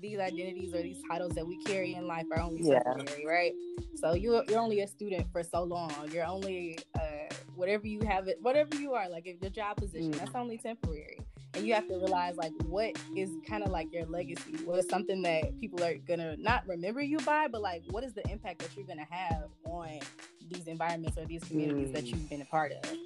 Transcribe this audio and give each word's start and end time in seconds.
these 0.00 0.18
identities 0.18 0.74
or 0.74 0.82
these 0.82 1.02
titles 1.10 1.32
that 1.34 1.46
we 1.46 1.56
carry 1.64 1.94
in 1.94 2.06
life 2.06 2.26
are 2.32 2.40
only 2.40 2.62
Yeah. 2.62 2.80
temporary, 2.82 3.26
right? 3.26 3.52
So 3.96 4.14
you're 4.14 4.44
you're 4.48 4.60
only 4.60 4.80
a 4.80 4.86
student 4.86 5.26
for 5.32 5.42
so 5.42 5.64
long. 5.64 5.92
You're 6.12 6.26
only 6.26 6.78
uh, 6.94 7.00
whatever 7.56 7.86
you 7.86 8.00
have 8.06 8.28
it, 8.28 8.38
whatever 8.40 8.76
you 8.76 8.94
are, 8.94 9.08
like 9.08 9.26
if 9.26 9.40
your 9.42 9.50
job 9.50 9.76
position, 9.76 10.12
Mm. 10.12 10.18
that's 10.18 10.34
only 10.34 10.58
temporary. 10.58 11.18
And 11.54 11.66
you 11.66 11.74
have 11.74 11.88
to 11.88 11.94
realize 11.94 12.36
like 12.36 12.52
what 12.66 12.96
is 13.16 13.30
kind 13.48 13.64
of 13.64 13.70
like 13.70 13.92
your 13.92 14.04
legacy. 14.06 14.52
What 14.64 14.78
is 14.78 14.86
something 14.88 15.22
that 15.22 15.58
people 15.58 15.82
are 15.82 15.94
gonna 15.94 16.36
not 16.36 16.66
remember 16.68 17.00
you 17.00 17.18
by, 17.18 17.48
but 17.48 17.62
like 17.62 17.82
what 17.90 18.04
is 18.04 18.12
the 18.12 18.22
impact 18.30 18.60
that 18.60 18.76
you're 18.76 18.86
gonna 18.86 19.06
have 19.10 19.48
on 19.64 19.98
these 20.50 20.66
environments 20.68 21.18
or 21.18 21.24
these 21.24 21.42
communities 21.44 21.90
that 21.92 22.04
Mm. 22.04 22.10
you've 22.10 22.28
been 22.30 22.42
a 22.42 22.44
part 22.46 22.72
of. 22.72 22.96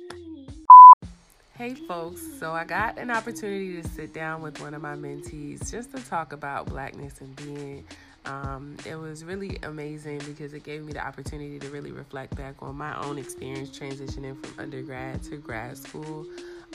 Hey 1.62 1.76
folks, 1.76 2.20
so 2.40 2.50
I 2.50 2.64
got 2.64 2.98
an 2.98 3.08
opportunity 3.08 3.80
to 3.80 3.88
sit 3.90 4.12
down 4.12 4.42
with 4.42 4.60
one 4.60 4.74
of 4.74 4.82
my 4.82 4.96
mentees 4.96 5.70
just 5.70 5.92
to 5.92 6.02
talk 6.04 6.32
about 6.32 6.66
blackness 6.66 7.20
and 7.20 7.36
being. 7.36 7.84
Um, 8.24 8.76
it 8.84 8.96
was 8.96 9.22
really 9.22 9.60
amazing 9.62 10.18
because 10.26 10.54
it 10.54 10.64
gave 10.64 10.82
me 10.82 10.92
the 10.92 11.06
opportunity 11.06 11.60
to 11.60 11.68
really 11.68 11.92
reflect 11.92 12.34
back 12.34 12.56
on 12.58 12.74
my 12.74 13.00
own 13.04 13.16
experience 13.16 13.70
transitioning 13.70 14.44
from 14.44 14.58
undergrad 14.58 15.22
to 15.22 15.36
grad 15.36 15.78
school. 15.78 16.26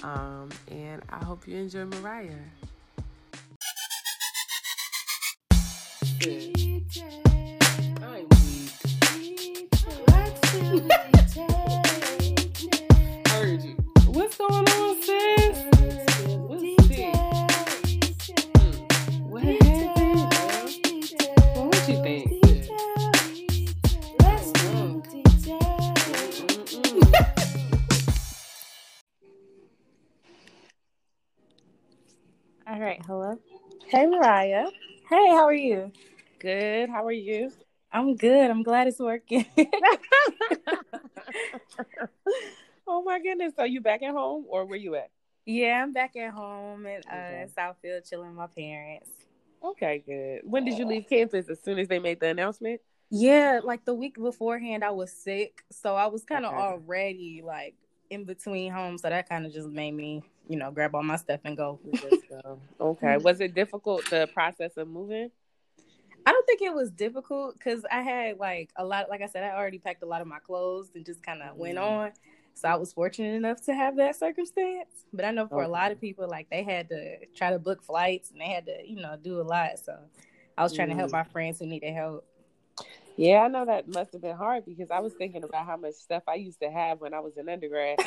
Um, 0.03 0.51
and 0.71 1.01
I 1.09 1.21
hope 1.21 1.45
you 1.49 1.57
enjoy 1.57 1.83
Mariah. 1.83 2.37
All 32.67 32.79
right, 32.79 33.01
hello. 33.05 33.39
Hey, 33.87 34.05
Mariah. 34.05 34.67
Hey, 35.09 35.29
how 35.29 35.45
are 35.45 35.53
you? 35.53 35.91
Good. 36.39 36.89
How 36.89 37.05
are 37.05 37.11
you? 37.11 37.51
I'm 37.91 38.15
good. 38.15 38.49
I'm 38.49 38.63
glad 38.63 38.87
it's 38.87 38.99
working. 38.99 39.45
oh 42.87 43.03
my 43.03 43.19
goodness. 43.19 43.53
Are 43.57 43.67
you 43.67 43.81
back 43.81 44.03
at 44.03 44.11
home 44.11 44.45
or 44.49 44.65
where 44.65 44.77
you 44.77 44.95
at? 44.95 45.11
yeah, 45.45 45.81
I'm 45.83 45.93
back 45.93 46.15
at 46.15 46.31
home 46.31 46.85
in 46.85 47.01
uh, 47.09 47.13
Okay. 47.19 47.47
Southfield 47.57 48.07
chilling 48.09 48.29
with 48.29 48.37
my 48.37 48.47
parents. 48.47 49.09
Okay, 49.63 50.03
good. 50.05 50.41
When 50.49 50.65
did 50.65 50.77
you 50.77 50.85
leave 50.85 51.07
campus? 51.09 51.49
As 51.49 51.61
soon 51.61 51.79
as 51.79 51.87
they 51.87 51.99
made 51.99 52.19
the 52.19 52.27
announcement? 52.27 52.81
Yeah, 53.09 53.61
like 53.63 53.85
the 53.85 53.93
week 53.93 54.15
beforehand, 54.15 54.83
I 54.83 54.91
was 54.91 55.11
sick, 55.11 55.63
so 55.71 55.95
I 55.95 56.07
was 56.07 56.25
kind 56.25 56.45
of 56.45 56.51
Okay. 56.51 56.55
already 56.55 57.41
like 57.45 57.75
in 58.09 58.25
between 58.25 58.71
homes. 58.71 59.01
So 59.03 59.09
that 59.09 59.29
kind 59.29 59.45
of 59.45 59.53
just 59.53 59.69
made 59.69 59.93
me, 59.93 60.23
you 60.47 60.57
know, 60.57 60.71
grab 60.71 60.95
all 60.95 61.03
my 61.03 61.15
stuff 61.17 61.41
and 61.43 61.57
go. 61.57 61.79
Go. 62.29 62.59
Okay. 62.79 63.17
Was 63.17 63.39
it 63.41 63.53
difficult 63.53 64.09
the 64.09 64.29
process 64.33 64.77
of 64.77 64.87
moving? 64.87 65.31
I 66.25 66.31
don't 66.31 66.45
think 66.45 66.61
it 66.61 66.73
was 66.73 66.91
difficult 66.91 67.53
because 67.57 67.85
I 67.89 68.01
had 68.01 68.37
like 68.37 68.69
a 68.75 68.83
lot. 68.85 69.09
Like 69.09 69.21
I 69.21 69.27
said, 69.27 69.43
I 69.43 69.55
already 69.55 69.79
packed 69.79 70.03
a 70.03 70.05
lot 70.05 70.21
of 70.21 70.27
my 70.27 70.39
clothes 70.39 70.91
and 70.93 71.05
just 71.05 71.23
kind 71.23 71.41
of 71.41 71.55
went 71.55 71.77
Mhm. 71.77 71.83
on. 71.83 72.11
So 72.53 72.67
I 72.67 72.75
was 72.75 72.91
fortunate 72.91 73.35
enough 73.35 73.61
to 73.65 73.73
have 73.73 73.95
that 73.97 74.15
circumstance. 74.15 75.05
But 75.13 75.25
I 75.25 75.31
know 75.31 75.47
for 75.47 75.61
a 75.63 75.67
lot 75.67 75.91
of 75.91 76.01
people, 76.01 76.27
like 76.27 76.49
they 76.49 76.63
had 76.63 76.89
to 76.89 77.25
try 77.27 77.51
to 77.51 77.59
book 77.59 77.83
flights 77.83 78.31
and 78.31 78.41
they 78.41 78.47
had 78.49 78.65
to, 78.65 78.77
you 78.85 78.97
know, 78.97 79.15
do 79.21 79.39
a 79.39 79.43
lot. 79.43 79.79
So 79.79 79.97
I 80.57 80.63
was 80.63 80.73
trying 80.73 80.89
to 80.89 80.95
help 80.95 81.09
Mm. 81.09 81.13
my 81.13 81.23
friends 81.23 81.59
who 81.59 81.65
needed 81.67 81.93
help. 81.93 82.25
Yeah, 83.17 83.39
I 83.39 83.47
know 83.47 83.65
that 83.65 83.87
must 83.87 84.13
have 84.13 84.21
been 84.21 84.35
hard 84.35 84.65
because 84.65 84.91
I 84.91 84.99
was 84.99 85.13
thinking 85.13 85.43
about 85.43 85.65
how 85.65 85.75
much 85.75 85.95
stuff 85.95 86.23
I 86.27 86.35
used 86.35 86.59
to 86.61 86.69
have 86.69 87.01
when 87.01 87.15
I 87.15 87.19
was 87.19 87.35
in 87.35 87.49
undergrad. 87.49 87.97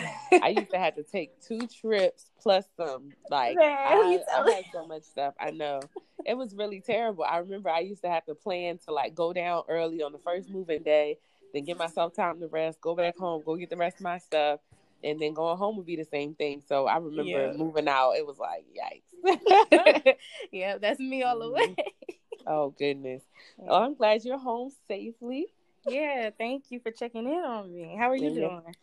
I 0.40 0.54
used 0.56 0.70
to 0.70 0.78
have 0.78 0.94
to 0.94 1.02
take 1.02 1.40
two 1.40 1.66
trips 1.66 2.30
plus 2.40 2.64
some. 2.76 3.10
Like 3.28 3.56
Man, 3.56 3.76
I, 3.76 4.20
I 4.32 4.50
had 4.52 4.64
so 4.72 4.86
much 4.86 5.02
stuff. 5.02 5.34
I 5.40 5.50
know 5.50 5.80
it 6.24 6.36
was 6.36 6.54
really 6.54 6.80
terrible. 6.80 7.24
I 7.24 7.38
remember 7.38 7.70
I 7.70 7.80
used 7.80 8.02
to 8.02 8.08
have 8.08 8.24
to 8.26 8.34
plan 8.34 8.78
to 8.86 8.94
like 8.94 9.14
go 9.14 9.32
down 9.32 9.64
early 9.68 10.02
on 10.02 10.12
the 10.12 10.18
first 10.18 10.48
moving 10.48 10.82
day, 10.84 11.18
then 11.52 11.64
give 11.64 11.78
myself 11.78 12.14
time 12.14 12.38
to 12.40 12.46
rest, 12.46 12.80
go 12.80 12.94
back 12.94 13.16
home, 13.18 13.42
go 13.44 13.56
get 13.56 13.70
the 13.70 13.76
rest 13.76 13.96
of 13.96 14.02
my 14.02 14.18
stuff, 14.18 14.60
and 15.02 15.20
then 15.20 15.34
going 15.34 15.56
home 15.58 15.76
would 15.76 15.86
be 15.86 15.96
the 15.96 16.04
same 16.04 16.34
thing. 16.34 16.62
So 16.68 16.86
I 16.86 16.98
remember 16.98 17.22
Yeah. 17.24 17.52
moving 17.56 17.88
out. 17.88 18.12
It 18.12 18.26
was 18.26 18.38
like 18.38 18.64
yikes. 18.70 20.16
yeah, 20.52 20.78
that's 20.78 21.00
me 21.00 21.24
all 21.24 21.38
the 21.38 21.46
mm-hmm. 21.46 21.72
way. 21.72 22.16
Oh 22.46 22.70
goodness. 22.78 23.22
Oh, 23.66 23.82
I'm 23.82 23.94
glad 23.94 24.24
you're 24.24 24.38
home 24.38 24.70
safely. 24.88 25.46
yeah, 25.84 26.30
thank 26.36 26.64
you 26.70 26.80
for 26.80 26.90
checking 26.90 27.26
in 27.26 27.32
on 27.40 27.72
me. 27.72 27.96
How 27.98 28.10
are 28.10 28.16
you 28.16 28.30
Yeah. 28.30 28.40
doing? 28.48 28.76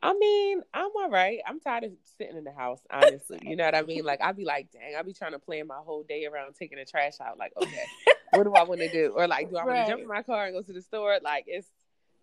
I 0.00 0.14
mean, 0.14 0.62
I'm 0.72 0.90
all 0.96 1.10
right. 1.10 1.40
I'm 1.46 1.58
tired 1.58 1.84
of 1.84 1.92
sitting 2.18 2.36
in 2.36 2.44
the 2.44 2.52
house, 2.52 2.80
honestly. 2.90 3.40
You 3.42 3.56
know 3.56 3.64
what 3.64 3.74
I 3.74 3.82
mean? 3.82 4.04
Like, 4.04 4.20
I'll 4.20 4.32
be 4.32 4.44
like, 4.44 4.70
dang, 4.70 4.94
I'll 4.96 5.02
be 5.02 5.12
trying 5.12 5.32
to 5.32 5.40
plan 5.40 5.66
my 5.66 5.78
whole 5.84 6.04
day 6.04 6.24
around 6.26 6.54
taking 6.54 6.78
the 6.78 6.84
trash 6.84 7.14
out. 7.20 7.36
Like, 7.36 7.52
okay, 7.56 7.84
what 8.30 8.44
do 8.44 8.54
I 8.54 8.62
want 8.62 8.80
to 8.80 8.88
do? 8.88 9.12
Or, 9.16 9.26
like, 9.26 9.50
do 9.50 9.56
I 9.56 9.64
want 9.64 9.70
Right. 9.76 9.86
to 9.86 9.90
jump 9.90 10.02
in 10.02 10.08
my 10.08 10.22
car 10.22 10.46
and 10.46 10.54
go 10.54 10.62
to 10.62 10.72
the 10.72 10.82
store? 10.82 11.18
Like, 11.20 11.44
it's 11.48 11.68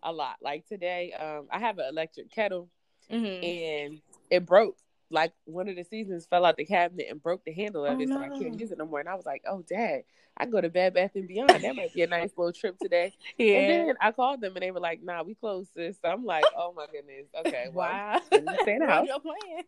a 0.04 0.12
lot. 0.14 0.38
Like, 0.42 0.66
today, 0.68 1.12
um, 1.14 1.48
I 1.52 1.60
have 1.60 1.78
an 1.80 1.86
electric 1.90 2.32
kettle 2.32 2.70
Mm-hmm. 3.12 3.46
and 3.46 4.02
it 4.32 4.46
broke. 4.46 4.78
Like, 5.10 5.34
one 5.46 5.70
of 5.70 5.76
the 5.76 5.84
seasons 5.84 6.26
fell 6.26 6.46
out 6.46 6.58
the 6.58 6.66
cabinet 6.66 7.08
and 7.10 7.22
broke 7.22 7.44
the 7.46 7.54
handle 7.54 7.86
of 7.86 7.98
Oh, 7.98 8.02
it, 8.02 8.10
so 8.10 8.18
I 8.18 8.28
no. 8.28 8.40
can't 8.40 8.60
use 8.60 8.72
it 8.72 8.78
no 8.78 8.86
more. 8.86 9.00
And 9.00 9.10
I 9.10 9.16
was 9.16 9.26
like, 9.26 9.44
oh, 9.48 9.62
dad, 9.68 10.04
I 10.38 10.46
go 10.46 10.60
to 10.60 10.70
Bed 10.70 10.94
Bath 10.94 11.12
and 11.16 11.28
Beyond. 11.28 11.50
That 11.50 11.76
might 11.76 11.94
be 11.94 12.02
a 12.02 12.08
nice 12.08 12.32
little 12.36 12.52
trip 12.52 12.78
today. 12.80 13.14
Yeah. 13.38 13.54
And 13.60 13.70
then 13.88 13.96
I 14.02 14.12
called 14.12 14.42
them 14.42 14.56
and 14.56 14.64
they 14.64 14.72
were 14.72 14.80
like, 14.80 15.04
nah, 15.04 15.24
we 15.24 15.36
closed 15.36 15.70
this. 15.76 15.98
So 16.02 16.10
I'm 16.10 16.26
like, 16.26 16.44
oh 16.58 16.74
my 16.76 16.88
goodness. 16.92 17.28
Okay. 17.46 17.68
Well, 17.72 17.90
wow. 17.92 18.22
let 18.32 18.44
me 18.46 18.58
stay 18.62 18.74
in 18.74 18.80
the 18.80 18.86
Ruined 18.86 18.92
house. 18.92 19.08
Your 19.08 19.20
plan. 19.20 19.64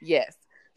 Yes. 0.00 0.34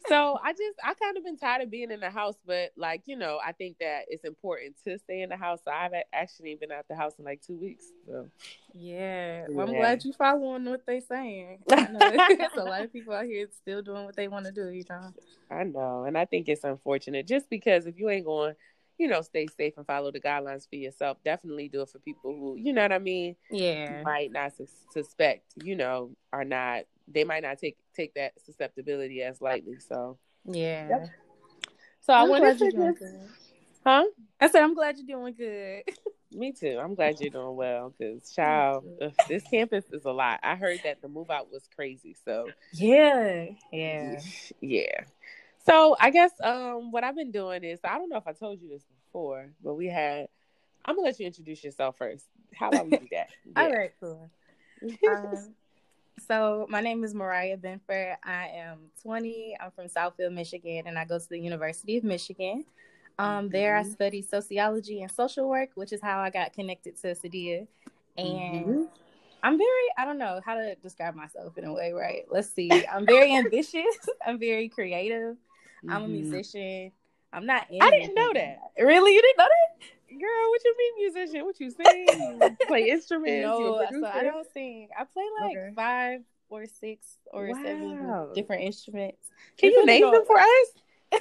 So 0.08 0.38
I 0.42 0.52
just 0.52 0.78
I 0.84 0.94
kind 0.94 1.16
of 1.16 1.24
been 1.24 1.36
tired 1.36 1.62
of 1.62 1.70
being 1.70 1.90
in 1.90 2.00
the 2.00 2.10
house, 2.10 2.36
but 2.46 2.70
like 2.76 3.02
you 3.06 3.16
know, 3.16 3.38
I 3.44 3.52
think 3.52 3.78
that 3.80 4.02
it's 4.08 4.24
important 4.24 4.76
to 4.84 4.98
stay 4.98 5.22
in 5.22 5.28
the 5.30 5.36
house. 5.36 5.60
So 5.64 5.70
I've 5.70 5.92
actually 6.12 6.54
been 6.54 6.70
out 6.72 6.86
the 6.88 6.96
house 6.96 7.12
in 7.18 7.24
like 7.24 7.42
two 7.42 7.56
weeks. 7.56 7.86
So 8.06 8.28
Yeah, 8.72 9.46
well, 9.48 9.66
I'm 9.66 9.72
Yeah. 9.74 9.80
glad 9.80 10.04
you 10.04 10.12
following 10.12 10.64
what 10.66 10.86
they 10.86 11.00
saying. 11.00 11.58
A 11.68 12.64
lot 12.64 12.84
of 12.84 12.92
people 12.92 13.14
out 13.14 13.24
here 13.24 13.46
still 13.52 13.82
doing 13.82 14.04
what 14.04 14.16
they 14.16 14.28
want 14.28 14.46
to 14.46 14.52
do. 14.52 14.68
You 14.70 14.84
know. 14.88 15.12
I 15.50 15.64
know, 15.64 16.04
and 16.04 16.16
I 16.18 16.24
think 16.24 16.48
it's 16.48 16.64
unfortunate 16.64 17.26
just 17.26 17.48
because 17.50 17.86
if 17.86 17.98
you 17.98 18.08
ain't 18.10 18.26
going, 18.26 18.54
you 18.98 19.08
know, 19.08 19.20
stay 19.22 19.46
safe 19.56 19.74
and 19.76 19.86
follow 19.86 20.10
the 20.10 20.20
guidelines 20.20 20.68
for 20.68 20.76
yourself. 20.76 21.18
Definitely 21.24 21.68
do 21.68 21.82
it 21.82 21.88
for 21.90 21.98
people 21.98 22.32
who, 22.32 22.56
you 22.56 22.72
know 22.72 22.82
what 22.82 22.92
I 22.92 22.98
mean, 22.98 23.36
Yeah. 23.50 24.02
might 24.02 24.32
not 24.32 24.56
sus- 24.56 24.86
suspect, 24.90 25.44
you 25.62 25.74
know, 25.76 26.10
are 26.32 26.44
not. 26.44 26.84
They 27.08 27.24
might 27.24 27.42
not 27.42 27.58
take 27.58 27.76
take 27.94 28.14
that 28.14 28.32
susceptibility 28.44 29.22
as 29.22 29.40
lightly. 29.40 29.78
So, 29.78 30.18
Yeah. 30.44 30.88
Yep. 30.88 31.08
so 32.00 32.12
I 32.12 32.22
I'm 32.22 32.28
wanted 32.28 32.58
you're 32.60 32.70
to 32.70 32.76
doing 32.76 32.88
just, 32.90 32.98
good. 33.00 33.28
huh? 33.84 34.04
I 34.40 34.48
said 34.48 34.62
I'm 34.62 34.74
glad 34.74 34.96
you're 34.98 35.06
doing 35.18 35.34
good. 35.34 35.82
Me 36.32 36.52
too. 36.52 36.78
I'm 36.82 36.94
glad 36.94 37.20
you're 37.20 37.30
doing 37.30 37.54
well 37.56 37.94
because, 37.96 38.32
child, 38.32 38.84
ugh, 39.00 39.12
this 39.28 39.44
campus 39.44 39.84
is 39.92 40.04
a 40.04 40.10
lot. 40.10 40.40
I 40.42 40.56
heard 40.56 40.80
that 40.84 41.00
the 41.00 41.08
move 41.08 41.30
out 41.30 41.50
was 41.50 41.68
crazy. 41.74 42.16
So, 42.24 42.50
Yeah. 42.72 43.46
Yeah. 43.72 44.20
yeah. 44.60 45.04
So, 45.64 45.96
I 45.98 46.10
guess 46.10 46.32
um, 46.42 46.90
what 46.92 47.04
I've 47.04 47.16
been 47.16 47.30
doing 47.32 47.64
is 47.64 47.80
I 47.84 47.96
don't 47.98 48.08
know 48.08 48.16
if 48.18 48.26
I 48.26 48.32
told 48.32 48.60
you 48.60 48.68
this 48.68 48.84
before, 49.04 49.50
but 49.62 49.74
we 49.74 49.86
had. 49.86 50.28
I'm 50.84 50.94
gonna 50.94 51.06
let 51.06 51.18
you 51.18 51.26
introduce 51.26 51.64
yourself 51.64 51.96
first. 51.96 52.24
How 52.54 52.68
about 52.68 52.86
we 52.86 52.92
do 52.92 53.08
that? 53.12 53.28
All 53.56 53.68
Yeah. 53.68 53.76
right. 53.76 53.92
Cool. 53.98 54.30
Um, 55.08 55.54
so 56.20 56.66
my 56.68 56.80
name 56.80 57.04
is 57.04 57.14
Mariah 57.14 57.56
Benford. 57.56 58.16
I 58.24 58.48
am 58.48 58.78
20. 59.02 59.56
I'm 59.60 59.70
from 59.70 59.86
Southfield, 59.86 60.32
Michigan, 60.32 60.84
and 60.86 60.98
I 60.98 61.04
go 61.04 61.18
to 61.18 61.28
the 61.28 61.38
University 61.38 61.96
of 61.98 62.04
Michigan. 62.04 62.64
Um, 63.18 63.48
There, 63.48 63.76
I 63.76 63.82
study 63.82 64.22
sociology 64.22 65.02
and 65.02 65.10
social 65.10 65.48
work, 65.48 65.70
which 65.74 65.92
is 65.92 66.00
how 66.02 66.20
I 66.20 66.30
got 66.30 66.52
connected 66.52 66.96
to 67.02 67.08
Sadia. 67.14 67.66
And 68.18 68.66
Mhm. 68.66 68.88
I'm 69.42 69.58
very, 69.58 69.86
I 69.96 70.04
don't 70.04 70.18
know 70.18 70.40
how 70.44 70.54
to 70.54 70.74
describe 70.76 71.14
myself 71.14 71.56
in 71.58 71.64
a 71.64 71.72
way, 71.72 71.92
right? 71.92 72.24
Let's 72.30 72.50
see. 72.50 72.86
I'm 72.86 73.06
very 73.06 73.32
ambitious. 73.36 73.96
I'm 74.26 74.38
very 74.38 74.68
creative. 74.68 75.36
I'm 75.88 76.02
a 76.02 76.08
Mhm. 76.08 76.10
musician. 76.10 76.92
I'm 77.32 77.46
not. 77.46 77.66
I 77.70 77.90
didn't 77.90 78.14
know 78.14 78.32
that. 78.34 78.58
Really, 78.78 79.14
you 79.14 79.22
didn't 79.22 79.38
know 79.38 79.44
that? 79.44 79.65
Girl, 80.08 80.50
what 80.50 80.64
you 80.64 80.74
mean 80.78 81.12
musician? 81.12 81.44
What 81.44 81.58
you 81.60 81.70
sing? 81.70 82.38
You 82.40 82.56
play 82.68 82.88
instruments? 82.90 83.42
No, 83.42 83.84
so 83.90 84.06
I 84.06 84.22
don't 84.22 84.46
sing. 84.52 84.88
I 84.98 85.04
play 85.04 85.24
like 85.40 85.56
Okay. 85.56 85.72
five 85.74 86.20
or 86.48 86.66
six 86.66 87.18
or 87.32 87.48
Wow. 87.48 87.54
seven 87.62 88.32
different 88.34 88.62
instruments. 88.62 89.30
Can 89.58 89.72
you 89.72 89.84
name 89.86 90.10
them 90.10 90.24
for 90.26 90.38
us? 90.38 90.68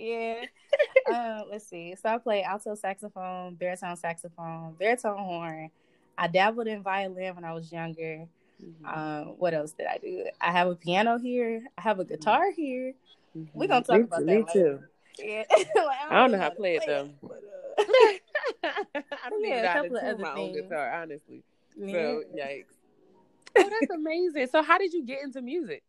Yeah. 0.00 0.44
uh, 1.12 1.42
let's 1.50 1.66
see. 1.66 1.96
So 2.00 2.08
I 2.08 2.18
play 2.18 2.44
alto 2.44 2.76
saxophone, 2.76 3.56
baritone 3.56 3.96
saxophone, 3.96 4.74
baritone 4.78 5.18
horn. 5.18 5.70
I 6.16 6.28
dabbled 6.28 6.68
in 6.68 6.84
violin 6.84 7.34
when 7.34 7.44
I 7.44 7.52
was 7.52 7.72
younger. 7.72 8.28
Um, 8.84 9.34
what 9.38 9.54
else 9.54 9.72
did 9.72 9.86
I 9.88 9.98
do? 9.98 10.26
I 10.40 10.52
have 10.52 10.68
a 10.68 10.76
piano 10.76 11.18
here. 11.18 11.64
I 11.76 11.80
have 11.80 11.98
a 11.98 12.04
guitar 12.04 12.52
here. 12.52 12.94
We're 13.54 13.66
gonna 13.66 13.84
talk 13.84 13.96
Me 13.98 14.02
about 14.04 14.20
that 14.20 14.26
Me 14.26 14.36
later. 14.36 14.52
too. 14.52 14.80
Yeah. 15.18 15.42
Like, 15.50 15.66
I 15.74 16.20
don't 16.20 16.30
know 16.30 16.36
really 16.36 16.38
how 16.38 16.48
to 16.50 16.54
play 16.54 16.76
it 16.76 16.82
though. 16.86 17.10
but, 17.20 17.42
I 18.64 19.30
don't 19.30 19.44
Yeah, 19.44 19.48
even 19.50 19.58
a 19.58 19.62
know 19.62 19.68
how 19.68 19.82
to 19.82 19.82
couple 19.82 19.96
of 19.96 20.02
tune 20.02 20.10
other 20.10 20.22
my 20.22 20.32
own 20.34 20.52
guitar, 20.52 20.92
honestly. 21.02 21.42
Yeah. 21.76 21.92
So 21.92 22.22
yikes. 22.36 22.64
Oh, 23.56 23.68
that's 23.70 23.90
amazing. 23.90 24.46
So 24.48 24.62
how 24.62 24.78
did 24.78 24.92
you 24.92 25.04
get 25.04 25.22
into 25.22 25.42
music? 25.42 25.82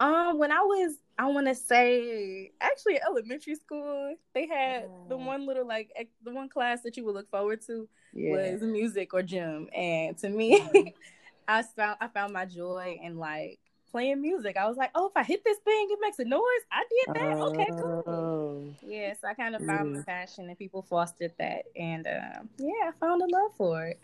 Um, 0.00 0.38
when 0.38 0.50
I 0.50 0.60
was, 0.60 0.96
I 1.18 1.26
want 1.26 1.46
to 1.46 1.54
say, 1.54 2.52
actually 2.60 3.00
elementary 3.02 3.54
school, 3.54 4.14
they 4.34 4.46
had 4.46 4.84
the 5.08 5.16
Oh. 5.16 5.26
one 5.26 5.46
little 5.46 5.66
like 5.66 5.90
ex- 5.94 6.10
the 6.24 6.32
one 6.32 6.48
class 6.48 6.82
that 6.82 6.96
you 6.96 7.04
would 7.04 7.14
look 7.14 7.30
forward 7.30 7.60
to 7.66 7.88
was 8.24 8.62
music 8.62 9.12
or 9.14 9.22
gym, 9.22 9.68
and 9.74 10.16
to 10.18 10.28
me, 10.30 10.60
I 11.48 11.62
found 11.62 11.98
I 12.00 12.08
found 12.08 12.32
my 12.32 12.46
joy 12.46 12.98
in 13.02 13.18
like 13.18 13.58
playing 13.90 14.20
music. 14.20 14.56
I 14.56 14.68
was 14.68 14.76
like, 14.76 14.90
oh, 14.94 15.06
if 15.06 15.16
I 15.16 15.22
hit 15.22 15.42
this 15.44 15.58
thing, 15.58 15.88
it 15.90 15.98
makes 16.00 16.18
a 16.18 16.24
noise. 16.24 16.40
I 16.72 16.84
did 16.88 17.14
that. 17.14 17.40
Okay, 17.42 17.70
cool. 17.80 18.04
Oh. 18.06 18.74
Yes, 18.82 19.18
I 19.24 19.34
kind 19.34 19.54
of 19.54 19.64
found 19.64 19.94
my 19.94 20.02
passion, 20.02 20.48
and 20.48 20.58
people 20.58 20.82
fostered 20.82 21.32
that, 21.38 21.64
and 21.76 22.06
um, 22.06 22.48
yeah, 22.58 22.88
I 22.88 22.90
found 22.98 23.22
a 23.22 23.26
love 23.26 23.52
for 23.56 23.84
it. 23.86 24.00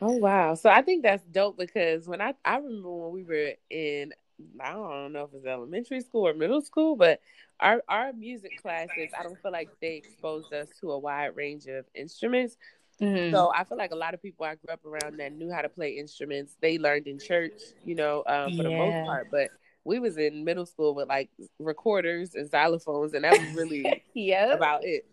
Oh 0.00 0.16
wow! 0.16 0.54
So 0.54 0.70
I 0.70 0.82
think 0.82 1.02
that's 1.02 1.24
dope 1.24 1.56
because 1.56 2.08
when 2.08 2.20
I 2.20 2.34
I 2.44 2.56
remember 2.56 2.90
when 2.90 3.12
we 3.12 3.24
were 3.24 3.52
in 3.70 4.12
I 4.60 4.72
don't 4.72 5.12
know 5.12 5.24
if 5.24 5.34
it's 5.34 5.46
elementary 5.46 6.00
school 6.00 6.26
or 6.26 6.34
middle 6.34 6.62
school, 6.62 6.96
but 6.96 7.20
our 7.60 7.82
our 7.88 8.12
music 8.12 8.60
classes 8.60 9.10
I 9.18 9.22
don't 9.22 9.40
feel 9.40 9.52
like 9.52 9.70
they 9.80 9.96
exposed 9.96 10.52
us 10.52 10.68
to 10.80 10.92
a 10.92 10.98
wide 10.98 11.36
range 11.36 11.66
of 11.66 11.84
instruments. 11.94 12.56
Mhm. 13.00 13.30
So 13.32 13.52
I 13.54 13.64
feel 13.64 13.78
like 13.78 13.90
a 13.92 13.96
lot 13.96 14.14
of 14.14 14.22
people 14.22 14.44
I 14.44 14.54
grew 14.54 14.72
up 14.72 14.84
around 14.84 15.18
that 15.18 15.32
knew 15.32 15.50
how 15.50 15.62
to 15.62 15.68
play 15.68 15.92
instruments, 15.92 16.56
they 16.60 16.78
learned 16.78 17.06
in 17.06 17.18
church, 17.18 17.52
you 17.84 17.94
know, 17.94 18.22
um, 18.26 18.56
for 18.56 18.62
the 18.62 18.70
most 18.70 19.04
part. 19.04 19.28
But 19.30 19.50
we 19.84 19.98
was 19.98 20.16
in 20.16 20.44
middle 20.44 20.66
school 20.66 20.94
with 20.94 21.08
like 21.08 21.30
recorders 21.58 22.34
and 22.34 22.50
xylophones, 22.50 23.14
and 23.14 23.24
that 23.24 23.38
was 23.38 23.54
really 23.54 24.02
yep. 24.14 24.52
about 24.52 24.84
it. 24.84 25.04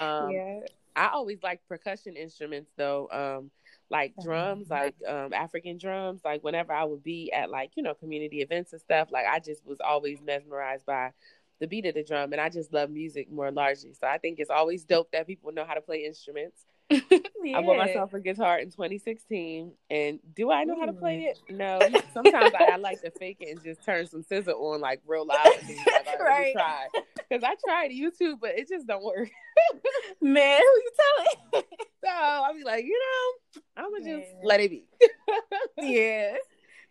Um, 0.00 0.32
yeah. 0.32 0.60
I 0.96 1.08
always 1.08 1.42
liked 1.42 1.68
percussion 1.68 2.16
instruments 2.16 2.70
though. 2.76 3.08
Um, 3.10 3.50
like 3.90 4.14
drums, 4.22 4.70
like 4.70 4.94
um 5.06 5.32
African 5.32 5.78
drums. 5.78 6.20
Like 6.24 6.42
whenever 6.42 6.72
I 6.72 6.84
would 6.84 7.02
be 7.02 7.32
at 7.32 7.50
like, 7.50 7.72
you 7.76 7.82
know, 7.82 7.94
community 7.94 8.40
events 8.42 8.72
and 8.72 8.80
stuff, 8.80 9.08
like 9.10 9.26
I 9.26 9.38
just 9.40 9.64
was 9.66 9.80
always 9.80 10.20
mesmerized 10.22 10.86
by 10.86 11.12
the 11.60 11.66
beat 11.66 11.86
of 11.86 11.94
the 11.94 12.02
drum 12.02 12.32
and 12.32 12.40
I 12.40 12.48
just 12.48 12.72
love 12.72 12.90
music 12.90 13.30
more 13.30 13.50
largely. 13.50 13.92
So 13.94 14.06
I 14.06 14.18
think 14.18 14.40
it's 14.40 14.50
always 14.50 14.84
dope 14.84 15.10
that 15.12 15.26
people 15.26 15.52
know 15.52 15.64
how 15.64 15.74
to 15.74 15.80
play 15.80 16.04
instruments. 16.04 16.64
I 16.92 17.62
bought 17.62 17.76
myself 17.78 18.12
a 18.14 18.20
guitar 18.20 18.58
in 18.58 18.70
2016 18.70 19.72
and 19.90 20.18
do 20.34 20.50
I 20.50 20.64
know 20.64 20.78
how 20.78 20.86
to 20.86 20.92
play 20.92 21.18
it? 21.30 21.38
No. 21.50 21.88
Sometimes 22.12 22.52
I, 22.54 22.72
I 22.72 22.76
like 22.76 23.00
to 23.02 23.10
fake 23.10 23.38
it 23.40 23.50
and 23.50 23.62
just 23.62 23.82
turn 23.84 24.06
some 24.06 24.22
SZA 24.22 24.48
on 24.54 24.80
like 24.80 25.00
real 25.06 25.26
loud 25.26 25.46
and 25.68 25.68
like 25.68 26.20
Right. 26.20 26.52
tried. 26.56 26.88
Because 27.28 27.42
I 27.42 27.54
tried 27.64 27.90
YouTube, 27.90 28.38
but 28.40 28.50
it 28.58 28.68
just 28.68 28.86
don't 28.86 29.02
work. 29.04 29.30
Man, 30.20 30.60
who 30.60 30.64
you 30.64 30.90
telling? 31.52 31.64
So 32.04 32.10
I'll 32.10 32.54
be 32.54 32.64
like, 32.64 32.84
you 32.84 32.98
know, 33.56 33.62
I'm 33.76 33.90
gonna 33.90 34.18
just 34.18 34.30
Yeah. 34.32 34.40
let 34.46 34.60
it 34.60 34.70
be. 34.70 34.84
yeah. 35.78 36.34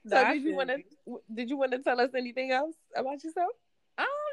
So 0.07 0.21
No, 0.21 0.33
did 0.33 0.41
you 0.43 0.53
want 0.55 0.69
to? 0.69 0.77
Did 1.33 1.49
you 1.49 1.57
want 1.57 1.71
to 1.71 1.79
tell 1.79 2.01
us 2.01 2.09
anything 2.15 2.51
else 2.51 2.75
about 2.95 3.23
yourself? 3.23 3.51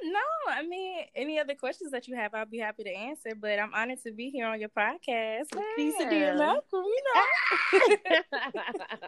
No. 0.02 0.20
I 0.49 0.62
mean, 0.67 1.05
any 1.14 1.38
other 1.38 1.55
questions 1.55 1.91
that 1.93 2.08
you 2.08 2.17
have, 2.17 2.35
I'll 2.35 2.47
be 2.47 2.58
happy 2.58 2.85
to 2.85 2.91
answer. 2.91 3.31
But 3.38 3.58
I'm 3.58 3.73
honored 3.75 4.02
to 4.05 4.12
be 4.12 4.31
here 4.31 4.47
on 4.47 4.58
your 4.61 4.69
podcast 4.70 5.55
with 5.55 5.64
Lisa 5.79 6.08
D 6.11 6.17
Yeah. 6.20 6.31
and 6.31 6.38
Malcolm. 6.38 6.85
You 6.85 7.02
know. 7.14 8.20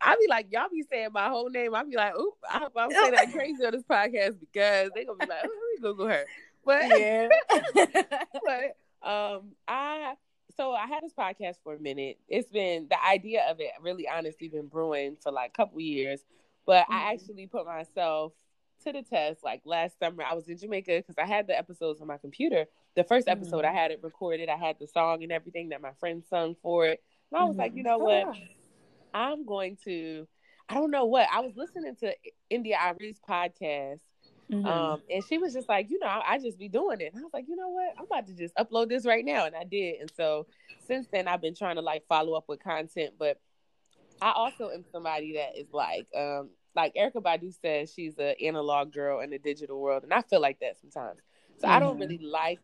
I 0.00 0.16
be 0.16 0.26
like, 0.28 0.46
y'all 0.50 0.68
be 0.70 0.82
saying 0.90 1.08
my 1.12 1.28
whole 1.28 1.48
name. 1.50 1.74
I 1.74 1.82
be 1.84 1.96
like, 1.96 2.14
oop, 2.16 2.34
I 2.50 2.58
hope 2.58 2.72
I 2.76 2.88
don't 2.88 2.92
say 2.92 3.10
that 3.10 3.32
crazy 3.32 3.64
on 3.64 3.72
this 3.72 3.82
podcast 3.82 4.38
because 4.40 4.90
they're 4.94 5.04
gonna 5.04 5.18
be 5.18 5.26
like, 5.26 5.44
oh, 5.44 5.48
let 5.48 5.70
me 5.74 5.80
Google 5.80 6.08
her. 6.08 6.24
But 6.64 6.98
yeah. 6.98 7.28
but 8.44 9.08
um 9.08 9.52
I 9.68 10.14
so 10.56 10.72
I 10.72 10.86
had 10.86 11.02
this 11.02 11.12
podcast 11.12 11.56
for 11.62 11.74
a 11.74 11.78
minute. 11.78 12.18
It's 12.28 12.48
been 12.48 12.86
the 12.88 13.02
idea 13.04 13.44
of 13.50 13.60
it 13.60 13.70
really 13.80 14.08
honestly 14.08 14.48
been 14.48 14.66
brewing 14.66 15.16
for 15.20 15.32
like 15.32 15.50
a 15.50 15.52
couple 15.52 15.80
years. 15.80 16.20
But 16.66 16.86
I 16.88 16.94
Mhm. 16.94 17.14
actually 17.14 17.46
put 17.46 17.66
myself 17.66 18.32
to 18.84 18.92
the 18.92 19.02
test 19.02 19.42
like 19.42 19.62
last 19.64 19.98
summer. 19.98 20.22
I 20.28 20.34
was 20.34 20.48
in 20.48 20.56
Jamaica 20.58 20.96
because 20.98 21.16
I 21.18 21.26
had 21.26 21.46
the 21.46 21.56
episodes 21.56 22.00
on 22.00 22.06
my 22.06 22.18
computer. 22.18 22.66
The 22.94 23.04
first 23.04 23.28
episode 23.28 23.64
I 23.64 23.72
had 23.72 23.90
it 23.90 24.00
recorded. 24.02 24.48
I 24.48 24.56
had 24.56 24.76
the 24.78 24.86
song 24.86 25.22
and 25.22 25.32
everything 25.32 25.70
that 25.70 25.80
my 25.80 25.92
friend 25.98 26.22
sung 26.28 26.54
for 26.62 26.86
it. 26.86 27.02
And 27.32 27.40
I 27.40 27.44
was 27.44 27.56
like, 27.56 27.72
Mhm. 27.72 27.76
you 27.78 27.82
know 27.82 27.98
what? 27.98 28.36
I'm 29.12 29.44
going 29.44 29.76
to 29.84 30.26
I 30.68 30.74
don't 30.74 30.90
know 30.90 31.04
what. 31.04 31.28
I 31.30 31.40
was 31.40 31.52
listening 31.56 31.94
to 31.96 32.14
India 32.48 32.78
Arie's 32.80 33.20
podcast 33.28 34.00
Mhm. 34.50 34.66
um, 34.66 35.02
and 35.10 35.24
she 35.24 35.36
was 35.38 35.52
just 35.54 35.68
like, 35.68 35.90
you 35.90 35.98
know, 35.98 36.06
I, 36.06 36.34
I 36.34 36.38
just 36.38 36.58
be 36.58 36.68
doing 36.68 37.00
it. 37.00 37.12
And 37.12 37.20
I 37.20 37.22
was 37.24 37.32
like, 37.34 37.46
you 37.48 37.56
know 37.56 37.68
what? 37.70 37.94
I'm 37.98 38.04
about 38.04 38.26
to 38.28 38.34
just 38.34 38.54
upload 38.56 38.88
this 38.88 39.04
right 39.06 39.24
now. 39.24 39.44
And 39.46 39.54
I 39.56 39.64
did. 39.64 40.00
And 40.00 40.10
so 40.16 40.46
since 40.86 41.06
then, 41.08 41.28
I've 41.28 41.40
been 41.42 41.54
trying 41.54 41.76
to 41.76 41.82
like 41.82 42.06
follow 42.08 42.34
up 42.34 42.44
with 42.48 42.60
content. 42.62 43.14
But 43.18 43.40
I 44.22 44.32
also 44.32 44.70
am 44.70 44.84
somebody 44.92 45.34
that 45.34 45.58
is 45.58 45.72
like, 45.72 46.06
um, 46.16 46.50
like 46.74 46.94
Erykah 46.94 47.22
Badu 47.22 47.52
says, 47.60 47.92
she's 47.92 48.18
an 48.18 48.34
analog 48.42 48.92
girl 48.92 49.20
in 49.20 49.30
the 49.30 49.38
digital 49.38 49.80
world. 49.80 50.02
And 50.02 50.12
I 50.12 50.22
feel 50.22 50.40
like 50.40 50.60
that 50.60 50.78
sometimes. 50.80 51.20
So 51.58 51.68
I 51.68 51.78
don't 51.80 51.96
Mhm. 51.96 52.00
really 52.00 52.18
like 52.18 52.60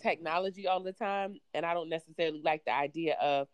technology 0.00 0.66
all 0.66 0.80
the 0.80 0.92
time. 0.92 1.40
And 1.54 1.64
I 1.64 1.74
don't 1.74 1.88
necessarily 1.88 2.40
like 2.42 2.64
the 2.64 2.72
idea 2.74 3.14
of 3.20 3.48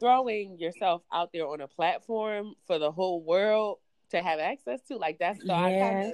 throwing 0.00 0.58
yourself 0.58 1.02
out 1.12 1.32
there 1.32 1.46
on 1.46 1.60
a 1.60 1.68
platform 1.68 2.54
for 2.66 2.78
the 2.78 2.90
whole 2.90 3.22
world 3.22 3.78
to 4.10 4.22
have 4.22 4.38
access 4.40 4.80
to. 4.82 4.96
Like 4.96 5.18
that's 5.18 5.44
so 5.46 5.52
I 5.52 5.78
kind 5.78 6.06
of 6.06 6.12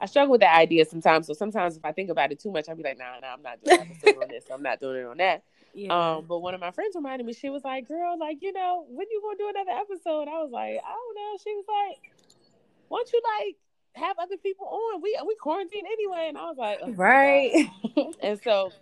I 0.00 0.06
struggle 0.06 0.32
with 0.32 0.42
that 0.42 0.56
idea 0.56 0.84
sometimes. 0.84 1.26
So 1.26 1.32
sometimes 1.32 1.76
if 1.76 1.84
I 1.84 1.92
think 1.92 2.10
about 2.10 2.30
it 2.30 2.38
too 2.38 2.50
much, 2.50 2.68
I'll 2.68 2.76
be 2.76 2.82
like, 2.82 2.98
nah, 2.98 3.18
nah, 3.20 3.32
I'm 3.32 3.42
not 3.42 3.60
doing 3.62 4.18
on 4.22 4.28
this. 4.28 4.44
I'm 4.52 4.62
not 4.62 4.78
doing 4.78 5.00
it 5.00 5.06
on 5.06 5.16
that. 5.18 5.42
yeah. 5.74 6.16
Um, 6.16 6.26
but 6.28 6.40
one 6.40 6.54
of 6.54 6.60
my 6.60 6.70
friends 6.70 6.94
reminded 6.94 7.26
me, 7.26 7.32
she 7.32 7.48
was 7.48 7.64
like, 7.64 7.88
girl, 7.88 8.18
like, 8.18 8.38
you 8.42 8.52
know, 8.52 8.84
when 8.88 9.06
you 9.10 9.22
gonna 9.22 9.38
do 9.38 9.48
another 9.48 9.70
episode? 9.80 10.28
I 10.28 10.42
was 10.42 10.50
like, 10.50 10.78
I 10.84 10.92
don't 10.92 11.16
know. 11.16 11.38
She 11.42 11.54
was 11.54 11.64
like, 11.68 12.00
why 12.88 12.98
don't 12.98 13.12
you 13.12 13.20
like 13.40 13.56
have 13.94 14.16
other 14.18 14.36
people 14.36 14.66
on? 14.66 15.00
We 15.02 15.18
we 15.26 15.36
quarantine 15.36 15.84
anyway. 15.86 16.26
And 16.28 16.38
I 16.38 16.42
was 16.42 16.56
like, 16.58 16.78
oh, 16.82 16.92
right. 16.92 17.68
And 18.22 18.40
so 18.42 18.72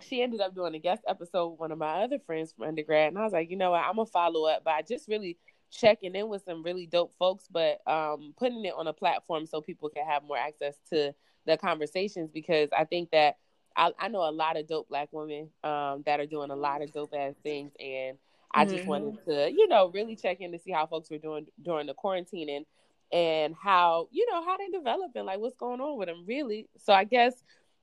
she 0.00 0.22
ended 0.22 0.40
up 0.40 0.54
doing 0.54 0.74
a 0.74 0.78
guest 0.78 1.02
episode 1.08 1.48
with 1.48 1.60
one 1.60 1.72
of 1.72 1.78
my 1.78 2.02
other 2.04 2.18
friends 2.18 2.52
from 2.52 2.68
undergrad. 2.68 3.08
And 3.08 3.18
I 3.18 3.24
was 3.24 3.32
like, 3.32 3.50
you 3.50 3.56
know 3.56 3.72
what, 3.72 3.84
I'm 3.84 3.96
gonna 3.96 4.06
follow 4.06 4.46
up 4.46 4.64
by 4.64 4.82
just 4.82 5.08
really 5.08 5.36
checking 5.70 6.14
in 6.14 6.28
with 6.28 6.42
some 6.44 6.62
really 6.62 6.86
dope 6.86 7.12
folks, 7.18 7.46
but 7.50 7.80
um 7.86 8.34
putting 8.38 8.64
it 8.64 8.74
on 8.76 8.86
a 8.86 8.92
platform 8.92 9.46
so 9.46 9.60
people 9.60 9.88
can 9.88 10.06
have 10.06 10.22
more 10.24 10.38
access 10.38 10.76
to 10.90 11.12
the 11.46 11.56
conversations 11.56 12.30
because 12.32 12.68
I 12.76 12.84
think 12.84 13.10
that 13.10 13.36
I, 13.76 13.92
I 13.98 14.08
know 14.08 14.28
a 14.28 14.30
lot 14.30 14.56
of 14.56 14.66
dope 14.66 14.88
black 14.88 15.08
women 15.12 15.48
um 15.64 16.02
that 16.06 16.20
are 16.20 16.26
doing 16.26 16.50
a 16.50 16.56
lot 16.56 16.82
of 16.82 16.92
dope 16.92 17.14
ass 17.14 17.34
things 17.42 17.72
and 17.80 18.16
I 18.52 18.64
just 18.64 18.84
Mhm. 18.84 18.88
wanted 18.88 19.24
to, 19.26 19.50
you 19.52 19.68
know, 19.68 19.88
really 19.92 20.16
check 20.16 20.40
in 20.40 20.52
to 20.52 20.58
see 20.58 20.72
how 20.72 20.86
folks 20.86 21.10
were 21.10 21.18
doing 21.18 21.46
during 21.62 21.86
the 21.86 21.94
quarantine 21.94 22.48
and 22.48 22.64
and 23.12 23.54
how, 23.60 24.08
you 24.10 24.26
know, 24.30 24.44
how 24.44 24.56
they 24.56 24.68
developing, 24.68 25.24
like 25.24 25.38
what's 25.38 25.56
going 25.56 25.80
on 25.80 25.98
with 25.98 26.08
them 26.08 26.24
really. 26.26 26.68
So 26.78 26.92
I 26.92 27.04
guess 27.04 27.34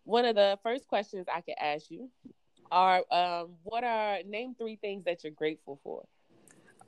one 0.03 0.25
of 0.25 0.36
the 0.36 0.60
first 0.63 0.88
questions 0.88 1.27
I 1.34 1.41
could 1.41 1.55
ask 1.60 1.89
you 1.89 2.10
are 2.72 3.03
um 3.12 3.53
what 3.63 3.84
are 3.84 4.20
name 4.25 4.55
three 4.58 4.75
things 4.77 5.05
that 5.05 5.24
you're 5.24 5.32
grateful 5.34 5.79
for? 5.84 6.03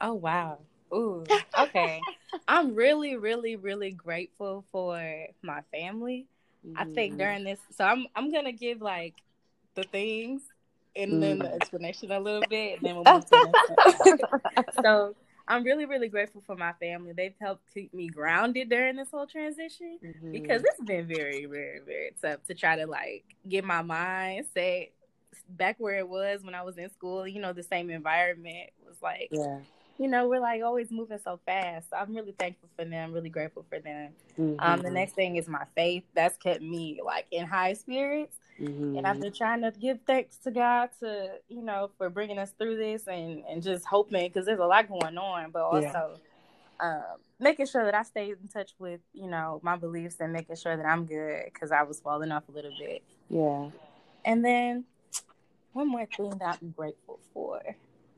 Oh 0.01 0.13
wow. 0.13 0.59
Ooh. 0.93 1.25
Okay. 1.59 2.03
I'm 2.47 2.75
really, 2.75 3.17
really, 3.17 3.55
really 3.55 3.91
grateful 3.91 4.63
for 4.71 5.27
my 5.41 5.61
family. 5.71 6.27
I 6.75 6.85
think 6.95 7.13
Mhm. 7.13 7.17
during 7.17 7.43
this, 7.43 7.59
so 7.75 7.83
I'm 7.83 8.07
I'm 8.15 8.31
gonna 8.31 8.51
give 8.53 8.81
like 8.81 9.15
the 9.75 9.83
things 9.83 10.43
and 10.95 11.21
then 11.21 11.39
the 11.39 11.53
explanation 11.53 12.11
a 12.11 12.19
little 12.19 12.43
bit, 12.43 12.77
and 12.77 12.85
then 12.85 12.95
we'll 12.95 13.05
move 13.13 13.25
to 13.25 13.37
the 13.37 13.41
next 13.41 13.71
so 14.81 15.15
I'm 15.47 15.63
really, 15.63 15.85
really 15.85 16.09
grateful 16.09 16.41
for 16.45 16.55
my 16.55 16.73
family. 16.73 17.13
They've 17.13 17.33
helped 17.39 17.73
keep 17.73 17.93
me 17.93 18.07
grounded 18.07 18.69
during 18.69 18.95
this 18.97 19.09
whole 19.11 19.27
transition 19.27 19.99
Mhm. 20.03 20.31
because 20.31 20.63
it's 20.63 20.81
been 20.83 21.07
very, 21.07 21.45
very, 21.45 21.79
very 21.79 22.11
tough 22.21 22.43
to 22.45 22.53
try 22.53 22.75
to 22.75 22.85
like 22.85 23.23
get 23.47 23.63
my 23.63 23.81
mind 23.81 24.45
set 24.53 24.91
back 25.49 25.75
where 25.79 25.95
it 25.95 26.07
was 26.07 26.43
when 26.43 26.55
I 26.55 26.63
was 26.63 26.77
in 26.77 26.89
school. 26.89 27.27
You 27.27 27.41
know, 27.41 27.53
the 27.53 27.63
same 27.63 27.89
environment 27.89 28.71
was 28.85 29.01
like 29.01 29.29
yeah. 29.31 29.59
you 29.99 30.07
know, 30.07 30.27
we're 30.27 30.39
like 30.39 30.61
always 30.61 30.91
moving 30.91 31.17
so 31.23 31.39
fast. 31.45 31.89
So 31.89 31.97
I'm 31.97 32.13
really 32.15 32.33
thankful 32.33 32.69
for 32.75 32.85
them, 32.85 33.13
really 33.13 33.29
grateful 33.29 33.65
for 33.67 33.79
them. 33.79 34.13
Um, 34.59 34.81
the 34.81 34.89
Mhm. 34.89 34.93
next 34.93 35.13
thing 35.13 35.37
is 35.37 35.47
my 35.47 35.65
faith. 35.75 36.03
That's 36.13 36.37
kept 36.37 36.61
me 36.61 36.99
like 37.03 37.25
in 37.31 37.47
high 37.47 37.73
spirits. 37.73 38.37
Mhm. 38.59 38.97
And 38.97 39.07
I've 39.07 39.19
been 39.19 39.33
trying 39.33 39.61
to 39.61 39.71
give 39.71 39.99
thanks 40.07 40.37
to 40.37 40.51
God 40.51 40.89
to, 40.99 41.39
you 41.47 41.61
know, 41.61 41.91
for 41.97 42.09
bringing 42.09 42.39
us 42.39 42.51
through 42.51 42.77
this 42.77 43.07
and, 43.07 43.43
and 43.47 43.61
just 43.61 43.85
hoping 43.85 44.27
because 44.27 44.45
there's 44.45 44.59
a 44.59 44.65
lot 44.65 44.87
going 44.87 45.17
on, 45.17 45.51
but 45.51 45.59
Yeah. 45.59 45.87
also 45.93 46.19
um, 46.79 47.17
making 47.39 47.65
sure 47.65 47.85
that 47.85 47.95
I 47.95 48.03
stay 48.03 48.29
in 48.31 48.47
touch 48.47 48.71
with, 48.79 49.01
you 49.13 49.27
know, 49.27 49.59
my 49.63 49.75
beliefs 49.75 50.17
and 50.19 50.31
making 50.33 50.55
sure 50.55 50.75
that 50.77 50.85
I'm 50.85 51.05
good 51.05 51.45
because 51.45 51.71
I 51.71 51.83
was 51.83 51.99
falling 51.99 52.31
off 52.31 52.47
a 52.49 52.51
little 52.51 52.73
bit. 52.77 53.03
yeah. 53.29 53.69
And 54.25 54.43
then 54.43 54.85
one 55.73 55.87
more 55.89 56.05
thing 56.05 56.29
that 56.39 56.59
I'm 56.61 56.71
grateful 56.71 57.19
for. 57.33 57.61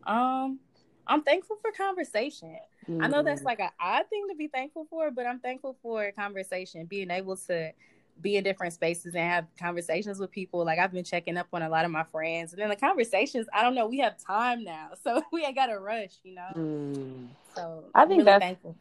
Um, 0.05 0.59
I'm 1.07 1.23
thankful 1.23 1.57
for 1.61 1.71
conversation. 1.71 2.57
I 3.01 3.07
know 3.07 3.23
that's 3.23 3.41
Mhm. 3.41 3.45
like 3.45 3.59
an 3.59 3.71
odd 3.79 4.09
thing 4.09 4.27
to 4.29 4.35
be 4.35 4.47
thankful 4.47 4.85
for, 4.89 5.11
but 5.11 5.25
I'm 5.25 5.39
thankful 5.39 5.77
for 5.81 6.11
conversation, 6.13 6.85
being 6.85 7.11
able 7.11 7.37
to 7.37 7.71
be 8.21 8.37
in 8.37 8.43
different 8.43 8.73
spaces 8.73 9.15
and 9.15 9.23
have 9.23 9.45
conversations 9.57 10.19
with 10.19 10.31
people. 10.31 10.65
Like 10.65 10.79
I've 10.79 10.91
been 10.91 11.03
checking 11.03 11.37
up 11.37 11.47
on 11.53 11.61
a 11.61 11.69
lot 11.69 11.85
of 11.85 11.91
my 11.91 12.03
friends, 12.03 12.53
and 12.53 12.61
then 12.61 12.69
the 12.69 12.75
conversations. 12.75 13.47
I 13.53 13.63
don't 13.63 13.75
know. 13.75 13.87
We 13.87 13.99
have 13.99 14.17
time 14.17 14.63
now, 14.63 14.89
so 15.03 15.21
we 15.31 15.45
ain't 15.45 15.55
got 15.55 15.67
to 15.67 15.79
rush. 15.79 16.13
You 16.23 16.35
know. 16.35 16.49
Mm. 16.55 17.27
So 17.55 17.83
I 17.95 18.05
think 18.05 18.19
really 18.19 18.23
that's 18.23 18.43
thankful. 18.43 18.75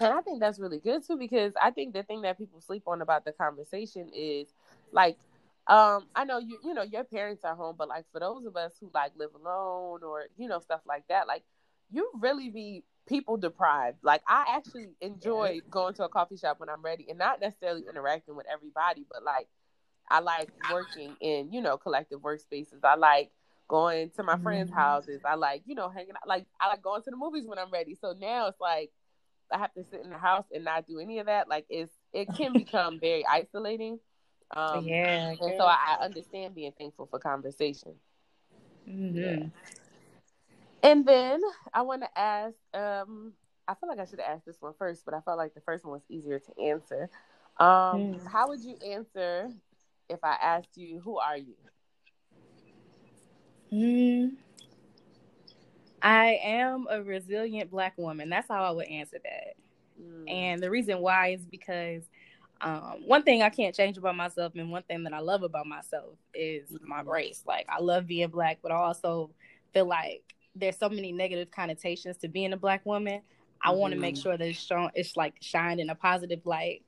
And 0.00 0.12
I 0.12 0.20
think 0.22 0.40
that's 0.40 0.58
really 0.58 0.78
good 0.78 1.06
too 1.06 1.16
because 1.16 1.52
I 1.60 1.70
think 1.70 1.92
the 1.92 2.02
thing 2.02 2.22
that 2.22 2.38
people 2.38 2.60
sleep 2.60 2.84
on 2.86 3.02
about 3.02 3.24
the 3.24 3.32
conversation 3.32 4.10
is 4.14 4.48
like 4.90 5.16
um 5.66 6.06
I 6.14 6.24
know 6.24 6.38
you 6.38 6.58
you 6.64 6.74
know 6.74 6.82
your 6.82 7.04
parents 7.04 7.44
are 7.44 7.54
home 7.54 7.76
but 7.78 7.88
like 7.88 8.04
for 8.10 8.18
those 8.18 8.46
of 8.46 8.56
us 8.56 8.72
who 8.80 8.90
like 8.94 9.12
live 9.16 9.30
alone 9.34 10.00
or 10.02 10.24
you 10.36 10.48
know 10.48 10.60
stuff 10.60 10.80
like 10.86 11.06
that 11.08 11.28
like 11.28 11.44
you 11.92 12.10
really 12.18 12.48
be 12.48 12.84
people 13.06 13.36
deprived. 13.36 13.98
Like 14.02 14.22
I 14.26 14.44
actually 14.56 14.88
enjoy 15.00 15.60
going 15.70 15.94
to 15.94 16.04
a 16.04 16.08
coffee 16.08 16.36
shop 16.36 16.60
when 16.60 16.68
I'm 16.68 16.82
ready 16.82 17.06
and 17.08 17.18
not 17.18 17.40
necessarily 17.40 17.84
interacting 17.88 18.36
with 18.36 18.46
everybody, 18.52 19.06
but 19.10 19.22
like 19.22 19.48
I 20.10 20.20
like 20.20 20.50
working 20.70 21.16
in, 21.20 21.52
you 21.52 21.60
know, 21.60 21.76
collective 21.76 22.20
workspaces. 22.20 22.84
I 22.84 22.96
like 22.96 23.30
going 23.68 24.10
to 24.10 24.22
my 24.22 24.36
friends' 24.38 24.70
mm-hmm. 24.70 24.78
houses. 24.78 25.20
I 25.24 25.34
like, 25.34 25.62
you 25.64 25.74
know, 25.74 25.88
hanging 25.88 26.10
out 26.10 26.28
like 26.28 26.46
I 26.60 26.68
like 26.68 26.82
going 26.82 27.02
to 27.02 27.10
the 27.10 27.16
movies 27.16 27.46
when 27.46 27.58
I'm 27.58 27.70
ready. 27.70 27.96
So 28.00 28.14
now 28.18 28.48
it's 28.48 28.60
like 28.60 28.90
I 29.50 29.58
have 29.58 29.72
to 29.74 29.84
sit 29.90 30.02
in 30.02 30.10
the 30.10 30.18
house 30.18 30.44
and 30.52 30.64
not 30.64 30.86
do 30.86 30.98
any 30.98 31.18
of 31.18 31.26
that. 31.26 31.48
Like 31.48 31.66
it's 31.68 31.92
it 32.12 32.28
can 32.36 32.52
become 32.54 33.00
very 33.00 33.26
isolating. 33.26 33.98
Um 34.54 34.84
yeah. 34.84 35.30
And 35.30 35.54
so 35.56 35.64
I, 35.64 35.96
I, 35.98 36.04
understand 36.04 36.54
being 36.54 36.72
thankful 36.78 37.06
for 37.06 37.18
conversation. 37.18 37.94
Mm-hmm. 38.86 39.16
Yeah. 39.16 39.46
And 40.82 41.06
then 41.06 41.40
I 41.72 41.82
want 41.82 42.02
to 42.02 42.18
ask, 42.18 42.56
um, 42.74 43.32
I 43.68 43.74
feel 43.74 43.88
like 43.88 43.98
I 43.98 44.04
should 44.04 44.20
have 44.20 44.36
asked 44.36 44.46
this 44.46 44.60
one 44.60 44.74
first, 44.78 45.04
but 45.04 45.14
I 45.14 45.20
felt 45.20 45.38
like 45.38 45.54
the 45.54 45.60
first 45.60 45.84
one 45.84 45.92
was 45.92 46.02
easier 46.08 46.38
to 46.40 46.62
answer. 46.62 47.08
Um, 47.58 47.66
mm. 48.14 48.26
How 48.26 48.48
would 48.48 48.60
you 48.60 48.76
answer 48.84 49.50
if 50.08 50.18
I 50.24 50.36
asked 50.42 50.76
you, 50.76 51.00
who 51.00 51.18
are 51.18 51.36
you? 51.36 51.54
Mm. 53.72 54.32
I 56.02 56.40
am 56.42 56.86
a 56.90 57.02
resilient 57.02 57.70
black 57.70 57.96
woman. 57.96 58.28
That's 58.28 58.48
how 58.48 58.64
I 58.64 58.70
would 58.72 58.88
answer 58.88 59.18
that. 59.22 59.54
Mm. 60.02 60.30
And 60.30 60.62
the 60.62 60.70
reason 60.70 60.98
why 60.98 61.28
is 61.28 61.46
because 61.46 62.02
um, 62.60 63.02
one 63.06 63.22
thing 63.22 63.42
I 63.42 63.50
can't 63.50 63.74
change 63.74 63.98
about 63.98 64.16
myself, 64.16 64.52
and 64.56 64.70
one 64.70 64.82
thing 64.82 65.04
that 65.04 65.12
I 65.12 65.20
love 65.20 65.42
about 65.42 65.66
myself 65.66 66.14
is 66.34 66.76
my 66.82 67.02
race. 67.02 67.42
Like 67.46 67.66
I 67.68 67.80
love 67.80 68.06
being 68.06 68.28
black, 68.28 68.58
but 68.62 68.72
I 68.72 68.76
also 68.76 69.30
feel 69.72 69.86
like 69.86 70.22
there's 70.54 70.78
so 70.78 70.88
many 70.88 71.12
negative 71.12 71.50
connotations 71.50 72.16
to 72.18 72.28
being 72.28 72.52
a 72.52 72.56
black 72.56 72.84
woman. 72.84 73.22
I 73.62 73.70
mm-hmm. 73.70 73.78
want 73.78 73.94
to 73.94 74.00
make 74.00 74.16
sure 74.16 74.36
that 74.36 74.46
it's 74.46 74.60
shown, 74.60 74.90
it's 74.94 75.16
like 75.16 75.34
shined 75.40 75.80
in 75.80 75.90
a 75.90 75.94
positive 75.94 76.44
light, 76.44 76.82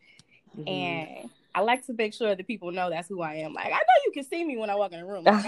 mm-hmm. 0.56 0.68
and 0.68 1.30
I 1.54 1.60
like 1.60 1.86
to 1.86 1.92
make 1.92 2.14
sure 2.14 2.34
that 2.34 2.46
people 2.46 2.72
know 2.72 2.90
that's 2.90 3.08
who 3.08 3.22
I 3.22 3.34
am. 3.36 3.54
Like 3.54 3.66
I 3.66 3.70
know 3.70 4.02
you 4.04 4.12
can 4.12 4.24
see 4.24 4.44
me 4.44 4.56
when 4.56 4.70
I 4.70 4.74
walk 4.74 4.92
in 4.92 5.00
the 5.00 5.06
room, 5.06 5.24
like, 5.24 5.46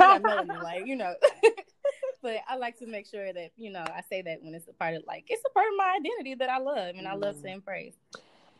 like 0.62 0.86
you 0.86 0.96
know. 0.96 1.14
but 2.22 2.36
I 2.48 2.56
like 2.56 2.78
to 2.78 2.86
make 2.86 3.06
sure 3.06 3.32
that 3.32 3.50
you 3.56 3.70
know 3.70 3.84
I 3.84 4.02
say 4.08 4.22
that 4.22 4.42
when 4.42 4.54
it's 4.54 4.68
a 4.68 4.72
part 4.72 4.94
of 4.94 5.02
like 5.06 5.24
it's 5.28 5.42
a 5.44 5.50
part 5.50 5.66
of 5.68 5.76
my 5.76 5.96
identity 5.98 6.34
that 6.36 6.48
I 6.48 6.58
love 6.58 6.94
and. 6.96 7.06
I 7.06 7.14
love 7.14 7.36
to 7.36 7.40
mm-hmm. 7.42 7.48
embrace. 7.48 7.94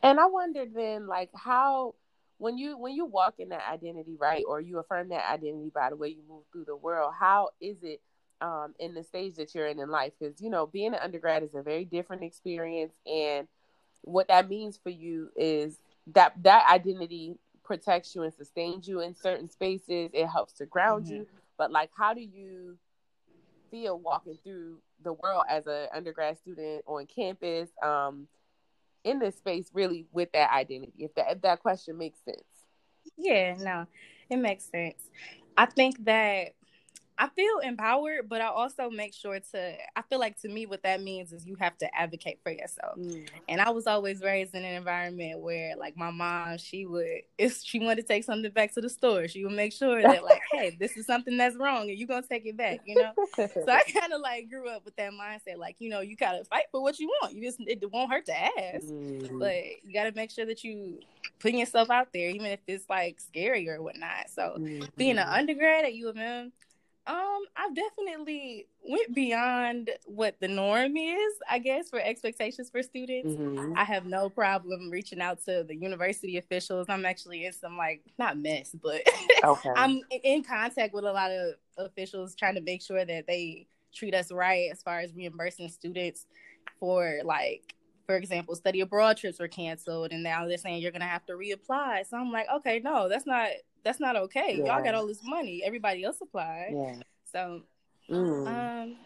And 0.03 0.19
I 0.19 0.25
wonder 0.27 0.65
then, 0.73 1.07
like 1.07 1.29
how 1.35 1.95
when 2.37 2.57
you 2.57 2.77
when 2.77 2.93
you 2.93 3.05
walk 3.05 3.35
in 3.39 3.49
that 3.49 3.63
identity, 3.69 4.15
right, 4.19 4.43
or 4.47 4.61
you 4.61 4.79
affirm 4.79 5.09
that 5.09 5.29
identity 5.29 5.71
by 5.73 5.89
the 5.89 5.95
way 5.95 6.09
you 6.09 6.23
move 6.27 6.43
through 6.51 6.65
the 6.65 6.75
world, 6.75 7.13
how 7.17 7.49
is 7.59 7.77
it 7.81 8.01
um, 8.41 8.73
in 8.79 8.93
the 8.93 9.03
stage 9.03 9.35
that 9.35 9.53
you're 9.55 9.67
in 9.67 9.79
in 9.79 9.89
life 9.89 10.13
because 10.19 10.39
you 10.41 10.49
know 10.49 10.65
being 10.65 10.93
an 10.93 10.99
undergrad 11.01 11.43
is 11.43 11.55
a 11.55 11.61
very 11.61 11.85
different 11.85 12.23
experience 12.23 12.93
and 13.05 13.47
what 14.01 14.27
that 14.27 14.47
means 14.47 14.79
for 14.81 14.89
you 14.89 15.29
is 15.35 15.79
that 16.13 16.33
that 16.43 16.65
identity 16.71 17.37
protects 17.63 18.15
you 18.15 18.23
and 18.23 18.33
sustains 18.33 18.87
you 18.87 19.01
in 19.01 19.13
certain 19.13 19.49
spaces. 19.49 20.09
It 20.13 20.27
helps 20.27 20.53
to 20.53 20.65
ground 20.65 21.05
mm-hmm. 21.05 21.15
you 21.15 21.27
but 21.57 21.71
like 21.71 21.89
how 21.97 22.13
do 22.13 22.21
you 22.21 22.77
feel 23.71 23.99
walking 23.99 24.37
through 24.43 24.77
the 25.03 25.13
world 25.13 25.43
as 25.49 25.67
an 25.67 25.87
undergrad 25.93 26.37
student 26.37 26.83
on 26.85 27.05
campus 27.07 27.69
um, 27.83 28.27
in 29.03 29.19
this 29.19 29.35
space 29.35 29.69
really 29.73 30.05
with 30.11 30.31
that 30.31 30.51
identity 30.53 30.93
if 30.99 31.13
that 31.15 31.31
if 31.31 31.41
that 31.41 31.59
question 31.61 31.97
makes 31.97 32.19
sense? 32.23 32.43
Yeah 33.17 33.55
no 33.59 33.87
it 34.29 34.37
makes 34.37 34.65
sense. 34.65 35.09
I 35.57 35.65
think 35.65 36.03
that 36.05 36.53
I 37.19 37.29
feel 37.29 37.59
empowered, 37.63 38.29
but 38.29 38.41
I 38.41 38.47
also 38.47 38.89
make 38.89 39.13
sure 39.13 39.39
to. 39.39 39.75
I 39.95 40.01
feel 40.03 40.19
like 40.19 40.39
to 40.41 40.49
me, 40.49 40.67
what 40.67 40.83
that 40.83 41.01
means 41.01 41.33
is 41.33 41.47
you 41.47 41.55
have 41.59 41.77
to 41.79 41.95
advocate 41.95 42.39
for 42.43 42.51
yourself. 42.51 42.97
Mm. 42.97 43.27
And 43.49 43.59
I 43.59 43.71
was 43.71 43.87
always 43.87 44.21
raised 44.21 44.53
in 44.53 44.63
an 44.63 44.75
environment 44.75 45.39
where, 45.39 45.75
like, 45.77 45.97
my 45.97 46.11
mom, 46.11 46.57
she 46.59 46.85
would, 46.85 47.21
if 47.37 47.59
she 47.63 47.79
wanted 47.79 48.01
to 48.01 48.03
take 48.03 48.23
something 48.23 48.51
back 48.51 48.73
to 48.75 48.81
the 48.81 48.89
store, 48.89 49.27
she 49.27 49.43
would 49.43 49.53
make 49.53 49.73
sure 49.73 50.01
that, 50.01 50.23
like, 50.23 50.41
hey, 50.51 50.77
this 50.79 50.95
is 50.95 51.07
something 51.07 51.37
that's 51.37 51.55
wrong, 51.55 51.89
and 51.89 51.97
you're 51.97 52.07
gonna 52.07 52.25
take 52.27 52.45
it 52.45 52.55
back, 52.55 52.81
you 52.85 52.95
know. 52.95 53.11
so 53.35 53.65
I 53.67 53.81
kind 53.83 54.13
of 54.13 54.21
like 54.21 54.49
grew 54.49 54.69
up 54.69 54.85
with 54.85 54.95
that 54.97 55.11
mindset, 55.11 55.57
like, 55.57 55.77
you 55.79 55.89
know, 55.89 56.01
you 56.01 56.15
gotta 56.15 56.43
fight 56.45 56.65
for 56.71 56.81
what 56.83 56.99
you 56.99 57.07
want. 57.21 57.33
You 57.33 57.43
just 57.43 57.59
it 57.61 57.83
won't 57.91 58.11
hurt 58.11 58.25
to 58.25 58.39
ask, 58.39 58.85
mm. 58.85 59.39
but 59.39 59.55
you 59.83 59.93
gotta 59.93 60.11
make 60.15 60.29
sure 60.29 60.45
that 60.45 60.63
you 60.63 60.99
putting 61.39 61.59
yourself 61.59 61.89
out 61.89 62.09
there, 62.13 62.29
even 62.29 62.47
if 62.47 62.59
it's 62.67 62.85
like 62.89 63.19
scary 63.19 63.67
or 63.69 63.81
whatnot. 63.81 64.29
So 64.29 64.55
mm-hmm. 64.59 64.85
being 64.95 65.17
an 65.17 65.27
undergrad 65.27 65.85
at 65.85 65.93
U 65.95 66.09
of 66.09 66.17
M 66.17 66.51
um, 67.07 67.39
I've 67.55 67.73
definitely 67.73 68.67
went 68.83 69.15
beyond 69.15 69.91
what 70.05 70.35
the 70.41 70.47
norm 70.47 70.97
is, 70.97 71.33
I 71.49 71.59
guess, 71.59 71.89
for 71.89 71.99
expectations 71.99 72.69
for 72.69 72.83
students. 72.83 73.33
Mm-hmm. 73.33 73.73
I 73.77 73.85
have 73.85 74.05
no 74.05 74.29
problem 74.29 74.89
reaching 74.91 75.21
out 75.21 75.43
to 75.45 75.63
the 75.65 75.75
university 75.75 76.37
officials. 76.37 76.87
I'm 76.89 77.05
actually 77.05 77.45
in 77.45 77.53
some 77.53 77.77
like 77.77 78.01
not 78.19 78.37
mess, 78.37 78.75
but 78.81 79.01
okay. 79.43 79.71
I'm 79.75 80.01
in 80.23 80.43
contact 80.43 80.93
with 80.93 81.05
a 81.05 81.11
lot 81.11 81.31
of 81.31 81.53
officials 81.77 82.35
trying 82.35 82.55
to 82.55 82.61
make 82.61 82.81
sure 82.81 83.05
that 83.05 83.25
they 83.25 83.67
treat 83.93 84.13
us 84.13 84.31
right 84.31 84.69
as 84.71 84.81
far 84.81 84.99
as 84.99 85.13
reimbursing 85.13 85.69
students 85.69 86.27
for 86.79 87.21
like 87.23 87.73
for 88.05 88.15
example, 88.15 88.55
study 88.55 88.79
abroad 88.79 89.17
trips 89.17 89.37
were 89.37 89.49
canceled, 89.49 90.13
and 90.13 90.23
now 90.23 90.47
they're 90.47 90.57
saying 90.57 90.81
you're 90.81 90.93
gonna 90.93 91.05
have 91.05 91.25
to 91.25 91.33
reapply. 91.33 92.07
So 92.07 92.17
I'm 92.17 92.31
like, 92.31 92.47
okay, 92.55 92.79
no, 92.79 93.09
that's 93.09 93.27
not 93.27 93.49
that's 93.83 93.99
not 93.99 94.15
okay. 94.15 94.55
Yeah. 94.57 94.75
Y'all 94.75 94.83
got 94.83 94.95
all 94.95 95.07
this 95.07 95.21
money. 95.23 95.61
Everybody 95.63 96.03
else 96.03 96.17
applied. 96.21 96.69
Yeah. 96.71 96.95
So 97.31 97.61
mm. 98.09 98.47
um 98.47 98.97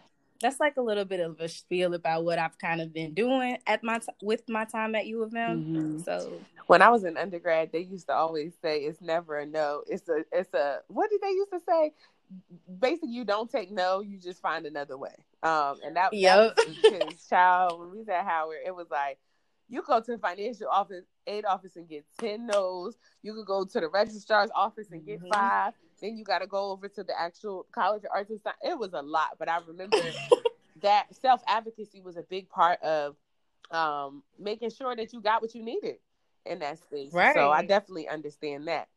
that's 0.42 0.60
like 0.60 0.76
a 0.76 0.82
little 0.82 1.04
bit 1.04 1.20
of 1.20 1.40
a 1.40 1.48
spiel 1.48 1.94
about 1.94 2.24
what 2.24 2.38
I've 2.38 2.58
kind 2.58 2.80
of 2.80 2.92
been 2.92 3.14
doing 3.14 3.58
at 3.66 3.82
my 3.84 3.98
t- 3.98 4.08
with 4.22 4.42
my 4.48 4.64
time 4.64 4.94
at 4.94 5.06
U 5.06 5.22
of 5.22 5.34
M. 5.34 5.64
Mm-hmm. 5.64 5.98
So 6.00 6.32
when 6.66 6.82
I 6.82 6.90
was 6.90 7.04
in 7.04 7.16
undergrad, 7.16 7.70
they 7.72 7.80
used 7.80 8.08
to 8.08 8.14
always 8.14 8.52
say 8.60 8.80
it's 8.80 9.00
never 9.00 9.38
a 9.38 9.46
no. 9.46 9.84
It's 9.86 10.08
a 10.08 10.24
it's 10.32 10.52
a 10.52 10.80
what 10.88 11.08
did 11.10 11.20
they 11.22 11.30
used 11.30 11.52
to 11.52 11.60
say? 11.66 11.92
Basically, 12.80 13.10
you 13.10 13.24
don't 13.24 13.50
take 13.50 13.70
no, 13.70 14.00
you 14.00 14.18
just 14.18 14.42
find 14.42 14.66
another 14.66 14.98
way. 14.98 15.14
Um, 15.42 15.76
and 15.84 15.96
that, 15.96 16.12
yep. 16.12 16.56
that 16.56 16.66
was 16.66 16.76
because 16.82 17.28
child 17.28 17.78
when 17.78 17.90
we 17.90 17.98
was 17.98 18.08
at 18.08 18.24
Howard, 18.24 18.58
it 18.66 18.74
was 18.74 18.86
like 18.90 19.18
you 19.68 19.82
go 19.82 20.00
to 20.00 20.12
the 20.12 20.18
financial 20.18 20.68
office, 20.68 21.04
aid 21.26 21.44
office, 21.44 21.76
and 21.76 21.88
get 21.88 22.04
ten 22.18 22.46
no's. 22.46 22.96
You 23.22 23.34
could 23.34 23.46
go 23.46 23.64
to 23.64 23.80
the 23.80 23.88
registrar's 23.88 24.50
office 24.54 24.90
and 24.90 25.04
get 25.04 25.20
mm-hmm. 25.20 25.32
five. 25.32 25.74
Then 26.00 26.16
you 26.16 26.24
got 26.24 26.40
to 26.40 26.46
go 26.46 26.70
over 26.70 26.88
to 26.88 27.04
the 27.04 27.18
actual 27.18 27.66
College 27.72 28.04
of 28.04 28.10
Arts 28.12 28.30
and 28.30 28.40
Science. 28.40 28.58
It 28.62 28.78
was 28.78 28.92
a 28.92 29.02
lot, 29.02 29.36
but 29.38 29.48
I 29.48 29.58
remember 29.66 29.98
that 30.82 31.14
self 31.14 31.42
advocacy 31.46 32.00
was 32.00 32.16
a 32.16 32.22
big 32.22 32.48
part 32.48 32.82
of 32.82 33.16
um, 33.70 34.22
making 34.38 34.70
sure 34.70 34.94
that 34.94 35.12
you 35.12 35.20
got 35.20 35.42
what 35.42 35.54
you 35.54 35.62
needed 35.62 35.96
in 36.44 36.58
that 36.58 36.78
space. 36.82 37.12
Right. 37.12 37.34
So 37.34 37.50
I 37.50 37.64
definitely 37.64 38.08
understand 38.08 38.68
that. 38.68 38.88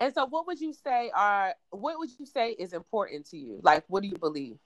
And 0.00 0.12
so, 0.12 0.26
what 0.26 0.46
would 0.46 0.60
you 0.60 0.72
say 0.72 1.10
are 1.14 1.54
what 1.70 1.98
would 1.98 2.10
you 2.18 2.26
say 2.26 2.50
is 2.50 2.72
important 2.72 3.26
to 3.30 3.38
you? 3.38 3.60
Like, 3.62 3.84
what 3.88 4.02
do 4.02 4.08
you 4.08 4.16
believe? 4.16 4.58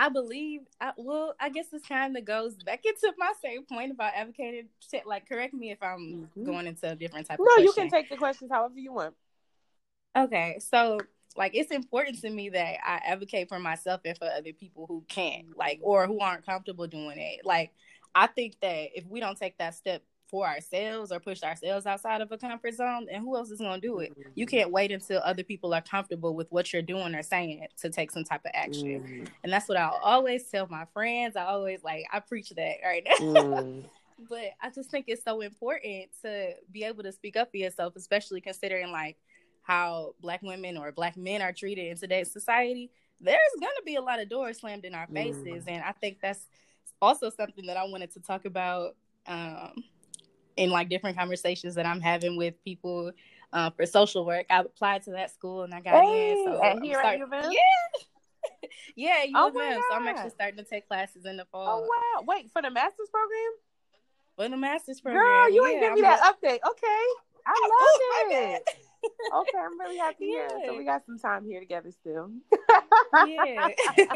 I 0.00 0.10
believe, 0.10 0.60
I, 0.80 0.92
well, 0.96 1.34
I 1.40 1.48
guess 1.48 1.66
this 1.72 1.82
kind 1.82 2.16
of 2.16 2.24
goes 2.24 2.54
back 2.62 2.84
into 2.86 3.12
my 3.18 3.32
same 3.42 3.64
point 3.64 3.90
about 3.90 4.12
advocating. 4.14 4.68
Like, 5.04 5.28
correct 5.28 5.52
me 5.52 5.72
if 5.72 5.82
I'm 5.82 6.28
mm-hmm. 6.36 6.44
going 6.44 6.68
into 6.68 6.92
a 6.92 6.94
different 6.94 7.26
type. 7.26 7.40
No, 7.40 7.56
you 7.62 7.72
can 7.72 7.90
take 7.90 8.08
the 8.08 8.16
questions 8.16 8.48
however 8.52 8.78
you 8.78 8.92
want. 8.92 9.14
Okay, 10.16 10.60
so 10.60 11.00
like 11.36 11.56
it's 11.56 11.72
important 11.72 12.20
to 12.20 12.30
me 12.30 12.48
that 12.50 12.76
I 12.86 13.00
advocate 13.06 13.48
for 13.48 13.58
myself 13.58 14.00
and 14.04 14.16
for 14.16 14.26
other 14.26 14.52
people 14.52 14.86
who 14.86 15.04
can't, 15.08 15.56
like, 15.56 15.80
or 15.82 16.06
who 16.06 16.20
aren't 16.20 16.46
comfortable 16.46 16.86
doing 16.86 17.18
it. 17.18 17.44
Like, 17.44 17.72
I 18.14 18.28
think 18.28 18.56
that 18.62 18.96
if 18.96 19.04
we 19.04 19.18
don't 19.18 19.36
take 19.36 19.58
that 19.58 19.74
step 19.74 20.04
for 20.28 20.46
ourselves 20.46 21.10
or 21.10 21.20
push 21.20 21.42
ourselves 21.42 21.86
outside 21.86 22.20
of 22.20 22.30
a 22.30 22.38
comfort 22.38 22.74
zone, 22.74 23.06
and 23.10 23.22
who 23.22 23.36
else 23.36 23.50
is 23.50 23.58
going 23.58 23.80
to 23.80 23.86
do 23.86 23.98
it? 24.00 24.12
You 24.34 24.46
mm-hmm. 24.46 24.56
can't 24.56 24.70
wait 24.70 24.92
until 24.92 25.20
other 25.24 25.42
people 25.42 25.74
are 25.74 25.80
comfortable 25.80 26.34
with 26.34 26.50
what 26.50 26.72
you're 26.72 26.82
doing 26.82 27.14
or 27.14 27.22
saying 27.22 27.66
to 27.80 27.90
take 27.90 28.10
some 28.10 28.24
type 28.24 28.42
of 28.44 28.50
action. 28.54 29.00
Mm. 29.00 29.28
And 29.42 29.52
that's 29.52 29.68
what 29.68 29.78
I 29.78 29.90
always 30.02 30.44
tell 30.44 30.66
my 30.68 30.84
friends. 30.92 31.36
I 31.36 31.44
always 31.44 31.82
like 31.82 32.04
I 32.12 32.20
preach 32.20 32.50
that 32.50 32.76
right 32.84 33.06
now. 33.06 33.16
Mm. 33.26 33.84
but 34.28 34.50
I 34.60 34.70
just 34.70 34.90
think 34.90 35.06
it's 35.08 35.24
so 35.24 35.40
important 35.40 36.06
to 36.22 36.54
be 36.72 36.84
able 36.84 37.02
to 37.04 37.12
speak 37.12 37.36
up 37.36 37.50
for 37.50 37.56
yourself, 37.56 37.94
especially 37.96 38.40
considering 38.40 38.90
like 38.90 39.16
how 39.62 40.14
black 40.20 40.42
women 40.42 40.76
or 40.76 40.92
black 40.92 41.16
men 41.16 41.42
are 41.42 41.52
treated 41.52 41.86
in 41.86 41.96
today's 41.96 42.30
society. 42.30 42.90
There's 43.20 43.38
gonna 43.60 43.72
be 43.84 43.96
a 43.96 44.00
lot 44.00 44.20
of 44.20 44.28
doors 44.28 44.60
slammed 44.60 44.84
in 44.84 44.94
our 44.94 45.06
faces, 45.08 45.64
mm. 45.64 45.68
and 45.68 45.82
I 45.82 45.92
think 45.92 46.18
that's 46.20 46.46
also 47.00 47.30
something 47.30 47.66
that 47.66 47.76
I 47.76 47.84
wanted 47.84 48.12
to 48.12 48.20
talk 48.20 48.44
about 48.44 48.94
um, 49.26 49.84
in 50.58 50.70
like 50.70 50.88
different 50.88 51.16
conversations 51.16 51.74
that 51.76 51.86
I'm 51.86 52.00
having 52.00 52.36
with 52.36 52.62
people 52.64 53.12
uh, 53.52 53.70
for 53.70 53.86
social 53.86 54.26
work. 54.26 54.46
I 54.50 54.60
applied 54.60 55.04
to 55.04 55.12
that 55.12 55.30
school 55.30 55.62
and 55.62 55.72
I 55.72 55.80
got 55.80 56.02
hey, 56.02 56.32
in. 56.32 56.44
So 56.44 56.62
and 56.62 56.84
here 56.84 56.98
starting, 56.98 57.22
at? 57.32 57.52
Yeah. 57.52 58.68
yeah, 58.96 59.24
you 59.24 59.32
Oh 59.36 59.50
oh 59.54 59.80
So 59.90 59.96
I'm 59.96 60.06
actually 60.08 60.30
starting 60.30 60.58
to 60.58 60.64
take 60.64 60.86
classes 60.88 61.24
in 61.24 61.36
the 61.36 61.46
fall. 61.46 61.66
Oh 61.68 61.80
wow! 61.80 62.24
Wait 62.26 62.50
for 62.52 62.60
the 62.60 62.70
master's 62.70 63.08
program, 63.10 63.52
for 64.36 64.48
the 64.48 64.56
master's 64.56 65.00
program. 65.00 65.22
girl. 65.22 65.50
You 65.50 65.66
ain't 65.66 65.82
yeah, 65.82 65.88
give 65.88 65.98
me 65.98 66.04
I'm 66.04 66.18
that 66.18 66.34
update. 66.34 66.60
Okay, 66.68 67.04
I 67.46 67.54
Oh, 67.56 68.20
love 68.20 68.30
my 68.30 68.36
it. 68.36 68.62
Okay, 69.04 69.58
I'm 69.58 69.78
really 69.78 69.98
happy 69.98 70.26
yeah. 70.26 70.26
hear. 70.26 70.46
it. 70.46 70.66
So 70.66 70.76
we 70.76 70.84
got 70.84 71.06
some 71.06 71.18
time 71.18 71.44
here 71.44 71.60
together 71.60 71.90
still. 71.92 72.30
yeah. 73.26 73.68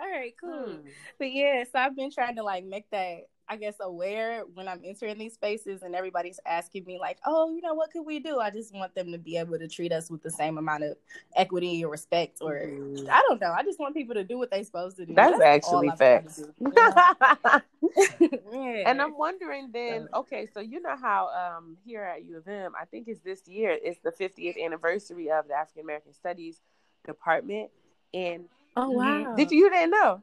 All 0.00 0.10
right, 0.10 0.34
cool. 0.40 0.66
Hmm. 0.66 0.88
But 1.18 1.32
yeah, 1.32 1.64
so 1.64 1.78
I've 1.78 1.96
been 1.96 2.10
trying 2.10 2.36
to 2.36 2.42
like 2.42 2.64
make 2.64 2.88
that, 2.90 3.28
I 3.48 3.56
guess, 3.56 3.76
aware 3.80 4.42
when 4.54 4.66
I'm 4.66 4.80
entering 4.84 5.18
these 5.18 5.34
spaces 5.34 5.82
and 5.82 5.94
everybody's 5.94 6.40
asking 6.46 6.84
me, 6.84 6.98
like, 6.98 7.18
oh, 7.24 7.54
you 7.54 7.60
know, 7.62 7.74
what 7.74 7.92
could 7.92 8.02
we 8.02 8.18
do? 8.18 8.40
I 8.40 8.50
just 8.50 8.74
want 8.74 8.94
them 8.94 9.12
to 9.12 9.18
be 9.18 9.36
able 9.36 9.58
to 9.58 9.68
treat 9.68 9.92
us 9.92 10.10
with 10.10 10.22
the 10.22 10.30
same 10.30 10.58
amount 10.58 10.82
of 10.82 10.96
equity 11.36 11.84
or 11.84 11.90
respect, 11.90 12.38
or 12.40 12.54
Mhm. 12.54 13.08
I 13.08 13.22
don't 13.28 13.40
know. 13.40 13.52
I 13.56 13.62
just 13.62 13.78
want 13.78 13.94
people 13.94 14.14
to 14.14 14.24
do 14.24 14.36
what 14.38 14.50
they're 14.50 14.64
supposed 14.64 14.96
to 14.96 15.06
do. 15.06 15.14
That's 15.14 15.34
all 15.34 15.42
actually 15.42 15.90
I'm 15.90 15.96
trying 15.96 16.22
to 16.24 16.28
facts. 16.28 16.36
do, 16.36 16.54
you 16.58 16.72
know? 16.76 17.60
yeah. 18.52 18.88
And 18.90 19.00
I'm 19.00 19.16
wondering 19.16 19.70
then, 19.72 20.08
okay, 20.14 20.46
so 20.52 20.60
you 20.60 20.80
know 20.80 20.96
how 20.96 21.28
um 21.28 21.76
here 21.84 22.02
at 22.02 22.24
U 22.24 22.38
of 22.38 22.48
M, 22.48 22.72
I 22.80 22.84
think 22.84 23.06
it's 23.08 23.20
this 23.20 23.46
year, 23.46 23.78
it's 23.80 24.00
the 24.00 24.10
50th 24.10 24.62
anniversary 24.62 25.30
of 25.30 25.46
the 25.48 25.54
African 25.54 25.82
American 25.82 26.12
Studies 26.12 26.60
department. 27.04 27.70
And 28.12 28.48
oh 28.76 28.90
wow. 28.90 29.34
did 29.36 29.50
you, 29.50 29.58
you 29.58 29.70
didn't 29.70 29.90
know? 29.90 30.22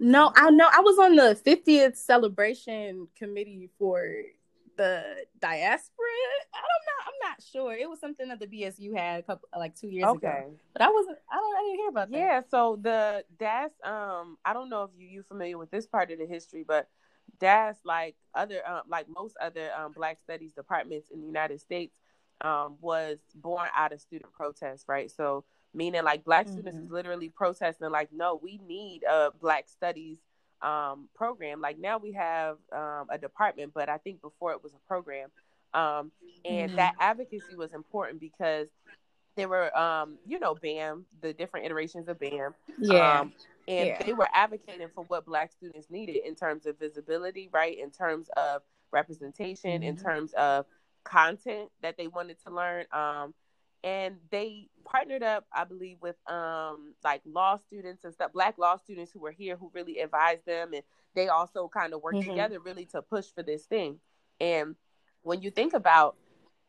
No, 0.00 0.32
I 0.36 0.50
know. 0.50 0.68
I 0.72 0.80
was 0.80 0.98
on 0.98 1.16
the 1.16 1.34
50th 1.44 1.96
celebration 1.96 3.08
committee 3.16 3.70
for 3.78 4.00
the 4.76 5.02
diaspora. 5.40 6.06
I 6.54 6.58
don't 6.58 6.86
know. 6.86 7.04
I'm 7.06 7.30
not 7.30 7.42
sure. 7.42 7.74
It 7.74 7.90
was 7.90 7.98
something 7.98 8.28
that 8.28 8.38
the 8.38 8.46
BSU 8.46 8.96
had 8.96 9.20
a 9.20 9.22
couple, 9.24 9.48
like 9.56 9.74
two 9.74 9.88
years 9.88 10.06
Okay. 10.08 10.26
ago. 10.26 10.54
But 10.72 10.82
I 10.82 10.90
wasn't. 10.90 11.18
I 11.30 11.34
don't. 11.36 11.56
I 11.56 11.62
didn't 11.62 11.78
hear 11.78 11.88
about 11.88 12.10
that. 12.12 12.16
Yeah, 12.16 12.40
so 12.48 12.78
the 12.80 13.24
DAS, 13.38 13.72
um, 13.84 14.38
I 14.44 14.52
don't 14.52 14.70
know 14.70 14.84
if 14.84 14.90
you 14.96 15.08
you 15.08 15.22
familiar 15.24 15.58
with 15.58 15.70
this 15.72 15.86
part 15.86 16.12
of 16.12 16.18
the 16.18 16.26
history, 16.26 16.64
but 16.66 16.88
DAS, 17.40 17.76
like 17.84 18.14
other, 18.34 18.66
um, 18.68 18.82
like 18.88 19.06
most 19.08 19.36
other 19.40 19.68
um, 19.76 19.92
Black 19.92 20.20
Studies 20.22 20.52
departments 20.52 21.10
in 21.12 21.20
the 21.20 21.26
United 21.26 21.60
States, 21.60 21.94
um, 22.40 22.76
was 22.80 23.18
born 23.34 23.68
out 23.76 23.92
of 23.92 24.00
student 24.00 24.32
protests, 24.32 24.84
right? 24.86 25.10
So 25.10 25.44
meaning 25.74 26.04
like 26.04 26.24
Black 26.24 26.48
students 26.48 26.76
Mhm. 26.78 26.84
is 26.86 26.90
literally 26.90 27.28
protesting, 27.28 27.90
like, 27.90 28.12
no, 28.12 28.36
we 28.42 28.58
need 28.66 29.04
a 29.04 29.30
Black 29.40 29.68
Studies 29.68 30.18
um, 30.62 31.08
program. 31.14 31.60
Like 31.60 31.78
now 31.78 31.98
we 31.98 32.12
have 32.12 32.58
um, 32.72 33.06
a 33.10 33.18
department, 33.18 33.72
but 33.74 33.88
I 33.88 33.98
think 33.98 34.20
before 34.20 34.52
it 34.52 34.62
was 34.62 34.72
a 34.74 34.78
program, 34.88 35.30
um, 35.74 36.10
and 36.44 36.72
Mhm. 36.72 36.76
that 36.76 36.94
advocacy 37.00 37.54
was 37.56 37.72
important 37.72 38.20
because 38.20 38.68
there 39.36 39.48
were 39.48 39.76
um 39.78 40.18
you 40.26 40.40
know 40.40 40.54
BAM 40.56 41.06
the 41.20 41.32
different 41.32 41.64
iterations 41.66 42.08
of 42.08 42.18
BAM 42.18 42.54
Yeah. 42.78 43.20
um, 43.20 43.32
and 43.68 43.88
Yeah. 43.90 44.02
they 44.04 44.12
were 44.14 44.28
advocating 44.32 44.88
for 44.94 45.04
what 45.04 45.24
black 45.26 45.52
students 45.52 45.88
needed 45.90 46.16
in 46.26 46.34
terms 46.34 46.66
of 46.66 46.76
visibility 46.78 47.48
right 47.52 47.78
in 47.78 47.90
terms 47.92 48.28
of 48.36 48.62
representation 48.90 49.82
in 49.84 49.94
Mhm. 49.96 50.02
terms 50.02 50.32
of 50.32 50.66
content 51.04 51.70
that 51.82 51.96
they 51.96 52.08
wanted 52.08 52.36
to 52.44 52.50
learn 52.50 52.84
um 52.92 53.32
and 53.84 54.16
they 54.30 54.68
partnered 54.84 55.22
up 55.22 55.44
i 55.52 55.64
believe 55.64 55.98
with 56.00 56.16
um 56.30 56.94
like 57.04 57.20
law 57.24 57.56
students 57.56 58.04
and 58.04 58.12
stuff 58.14 58.32
black 58.32 58.58
law 58.58 58.76
students 58.76 59.12
who 59.12 59.20
were 59.20 59.30
here 59.30 59.56
who 59.56 59.70
really 59.74 59.98
advised 60.00 60.44
them 60.46 60.72
and 60.72 60.82
they 61.14 61.28
also 61.28 61.68
kind 61.68 61.92
of 61.94 62.02
worked 62.02 62.18
Mhm. 62.18 62.28
together 62.30 62.58
really 62.60 62.86
to 62.86 63.02
push 63.02 63.26
for 63.34 63.42
this 63.42 63.64
thing 63.66 63.98
and 64.40 64.74
when 65.22 65.42
you 65.42 65.50
think 65.50 65.74
about 65.74 66.16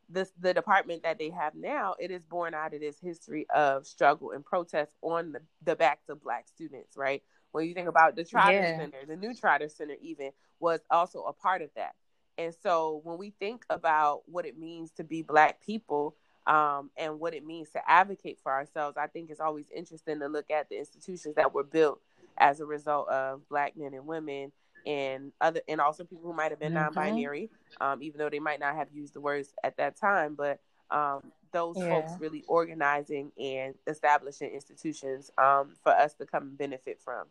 this 0.10 0.32
the 0.40 0.54
department 0.54 1.04
that 1.04 1.20
they 1.20 1.30
have 1.30 1.54
now, 1.56 1.96
it 2.00 2.12
is 2.12 2.24
born 2.24 2.54
out 2.54 2.74
of 2.74 2.82
this 2.82 3.00
history 3.00 3.46
of 3.54 3.86
struggle 3.86 4.32
and 4.32 4.44
protest 4.44 4.96
on 5.02 5.32
the, 5.34 5.42
the 5.64 5.76
backs 5.76 6.10
of 6.10 6.22
black 6.22 6.48
students, 6.48 6.98
right? 6.98 7.24
When 7.52 7.68
you 7.68 7.74
think 7.74 7.88
about 7.88 8.16
the 8.16 8.24
Trotter 8.24 8.54
Yeah. 8.54 8.76
Center, 8.76 9.06
the 9.08 9.16
new 9.16 9.34
Trotter 9.36 9.70
Center 9.70 9.96
even 10.02 10.32
was 10.60 10.82
also 10.90 11.24
a 11.24 11.34
part 11.34 11.62
of 11.62 11.70
that. 11.76 11.96
And 12.38 12.54
so 12.64 13.02
when 13.04 13.18
we 13.18 13.32
think 13.40 13.66
about 13.70 14.22
what 14.26 14.46
it 14.46 14.58
means 14.58 14.92
to 14.94 15.04
be 15.04 15.22
black 15.22 15.62
people 15.62 16.16
um, 16.50 16.92
and 16.98 17.20
what 17.20 17.34
it 17.36 17.46
means 17.46 17.70
to 17.72 17.90
advocate 17.90 18.40
for 18.44 18.52
ourselves, 18.52 18.98
I 18.98 19.08
think 19.08 19.30
it's 19.30 19.40
always 19.40 19.70
interesting 19.74 20.20
to 20.20 20.28
look 20.28 20.50
at 20.52 20.70
the 20.70 20.80
institutions 20.80 21.36
that 21.36 21.54
were 21.54 21.64
built 21.64 22.02
as 22.38 22.60
a 22.60 22.66
result 22.66 23.08
of 23.10 23.48
black 23.50 23.78
men 23.78 23.94
and 23.94 24.08
women 24.08 24.52
and 24.86 25.34
other 25.42 25.62
and 25.68 25.82
also 25.82 26.04
people 26.06 26.24
who 26.24 26.34
might 26.34 26.52
have 26.52 26.60
been 26.60 26.72
Mhm. 26.72 26.76
non-binary 26.76 27.50
um, 27.82 28.02
even 28.02 28.18
though 28.18 28.30
they 28.30 28.40
might 28.40 28.60
not 28.60 28.76
have 28.76 28.88
used 28.94 29.14
the 29.14 29.22
words 29.22 29.54
at 29.64 29.78
that 29.78 29.98
time 29.98 30.36
but 30.36 30.60
um, 30.90 31.22
those 31.52 31.78
Yeah. 31.78 31.90
folks 31.90 32.14
really 32.20 32.44
organizing 32.48 33.32
and 33.40 33.76
establishing 33.88 34.50
institutions 34.52 35.32
um, 35.38 35.76
for 35.84 35.92
us 35.92 36.14
to 36.16 36.26
come 36.26 36.44
and 36.44 36.58
benefit 36.58 37.00
from 37.04 37.26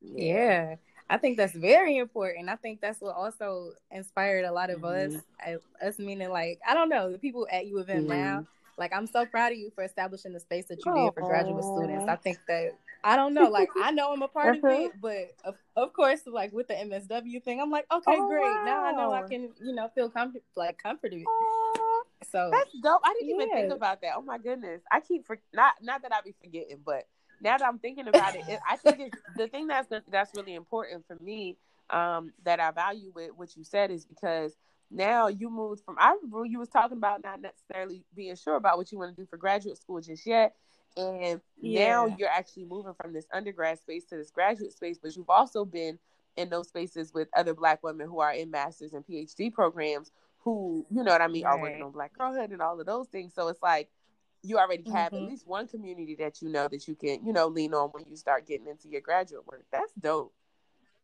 Yeah. 0.00 0.76
I 1.10 1.16
think 1.16 1.36
that's 1.38 1.54
very 1.54 1.96
important. 1.96 2.48
I 2.48 2.56
think 2.56 2.80
that's 2.80 3.00
what 3.00 3.14
also 3.14 3.72
inspired 3.90 4.44
a 4.44 4.52
lot 4.52 4.70
of 4.70 4.80
Mhm. 4.80 5.16
us. 5.16 5.22
I, 5.40 5.56
us 5.84 5.98
meaning 5.98 6.30
like 6.30 6.60
I 6.68 6.74
don't 6.74 6.88
know 6.88 7.10
the 7.12 7.18
people 7.18 7.46
at 7.50 7.66
U 7.66 7.78
of 7.78 7.88
M 7.88 8.04
Mhm. 8.04 8.08
now. 8.08 8.46
Like 8.76 8.92
I'm 8.92 9.06
so 9.06 9.24
proud 9.26 9.52
of 9.52 9.58
you 9.58 9.70
for 9.70 9.82
establishing 9.82 10.32
the 10.32 10.40
space 10.40 10.66
that 10.66 10.84
you 10.84 10.94
did 10.94 11.14
for 11.14 11.22
graduate 11.22 11.64
students. 11.64 12.06
I 12.06 12.16
think 12.16 12.38
that 12.46 12.78
I 13.02 13.16
don't 13.16 13.32
know. 13.34 13.48
Like 13.48 13.70
I 13.76 13.90
know 13.90 14.12
I'm 14.12 14.22
a 14.22 14.28
part 14.28 14.56
of 14.56 14.64
Uh-huh. 14.64 14.74
it, 14.84 14.92
but 15.00 15.34
of, 15.44 15.56
of 15.76 15.92
course, 15.94 16.20
like 16.26 16.52
with 16.52 16.68
the 16.68 16.74
MSW 16.74 17.42
thing, 17.42 17.60
I'm 17.60 17.70
like, 17.70 17.86
okay, 17.90 18.16
Oh, 18.18 18.28
great. 18.28 18.64
Now 18.64 18.84
I 18.84 18.92
know 18.92 19.12
I 19.12 19.22
can, 19.22 19.52
you 19.60 19.74
know, 19.74 19.88
feel 19.94 20.10
comfort 20.10 20.42
like 20.56 20.78
comforted. 20.78 21.24
Aw, 21.26 22.02
So 22.30 22.50
that's 22.52 22.70
dope 22.82 23.00
i 23.04 23.14
didn't 23.14 23.30
even 23.30 23.48
think 23.50 23.72
about 23.72 24.00
that 24.02 24.12
oh 24.16 24.20
my 24.22 24.38
goodness 24.38 24.82
i 24.90 25.00
keep 25.00 25.24
for 25.24 25.38
not 25.54 25.74
not 25.80 26.02
that 26.02 26.12
i 26.12 26.20
be 26.20 26.34
forgetting 26.42 26.78
but 26.84 27.06
now 27.40 27.56
that 27.56 27.66
i'm 27.66 27.78
thinking 27.78 28.08
about 28.08 28.34
it, 28.34 28.42
it 28.48 28.60
i 28.68 28.76
think 28.76 29.00
it's 29.00 29.22
the 29.36 29.48
thing 29.48 29.66
that's 29.66 29.88
that's 30.10 30.32
really 30.36 30.54
important 30.54 31.04
for 31.06 31.16
me 31.22 31.56
um 31.90 32.32
that 32.44 32.60
i 32.60 32.70
value 32.70 33.10
with 33.14 33.30
what 33.36 33.56
you 33.56 33.64
said 33.64 33.90
is 33.90 34.04
because 34.04 34.56
now 34.90 35.28
you 35.28 35.50
moved 35.50 35.82
from 35.84 35.96
i 35.98 36.14
remember 36.14 36.44
you 36.44 36.58
was 36.58 36.68
talking 36.68 36.96
about 36.96 37.22
not 37.22 37.40
necessarily 37.40 38.04
being 38.14 38.34
sure 38.36 38.56
about 38.56 38.76
what 38.76 38.90
you 38.90 38.98
want 38.98 39.14
to 39.14 39.22
do 39.22 39.26
for 39.26 39.36
graduate 39.36 39.76
school 39.76 40.00
just 40.00 40.26
yet. 40.26 40.54
And 40.96 41.40
now 41.62 42.06
you're 42.06 42.30
actually 42.30 42.64
moving 42.64 42.94
from 43.00 43.12
this 43.12 43.26
undergrad 43.32 43.78
space 43.78 44.04
to 44.06 44.16
this 44.16 44.30
graduate 44.30 44.72
space 44.72 44.98
but 45.00 45.14
you've 45.14 45.30
also 45.30 45.64
been 45.64 45.98
in 46.36 46.48
those 46.48 46.68
spaces 46.68 47.12
with 47.12 47.28
other 47.36 47.54
black 47.54 47.82
women 47.82 48.08
who 48.08 48.20
are 48.20 48.32
in 48.32 48.50
masters 48.50 48.94
and 48.94 49.06
phd 49.06 49.52
programs 49.52 50.10
who 50.38 50.86
you 50.90 51.02
know 51.02 51.12
what 51.12 51.20
i 51.20 51.28
mean 51.28 51.44
are 51.44 51.60
working 51.60 51.82
on 51.82 51.92
black 51.92 52.16
girlhood 52.16 52.50
and 52.50 52.62
all 52.62 52.80
of 52.80 52.86
those 52.86 53.08
things. 53.08 53.34
So 53.34 53.48
it's 53.48 53.62
like 53.62 53.90
you 54.42 54.58
already 54.58 54.84
have 54.92 55.12
at 55.12 55.20
Mhm. 55.20 55.26
least 55.28 55.46
one 55.46 55.66
community 55.66 56.14
that 56.16 56.40
you 56.42 56.48
know 56.48 56.68
that 56.68 56.86
you 56.88 56.94
can 56.94 57.24
you 57.26 57.32
know 57.32 57.46
lean 57.48 57.74
on 57.74 57.88
when 57.90 58.04
you 58.08 58.16
start 58.16 58.46
getting 58.46 58.66
into 58.66 58.88
your 58.88 59.00
graduate 59.00 59.46
work 59.46 59.64
that's 59.72 59.92
dope 60.00 60.32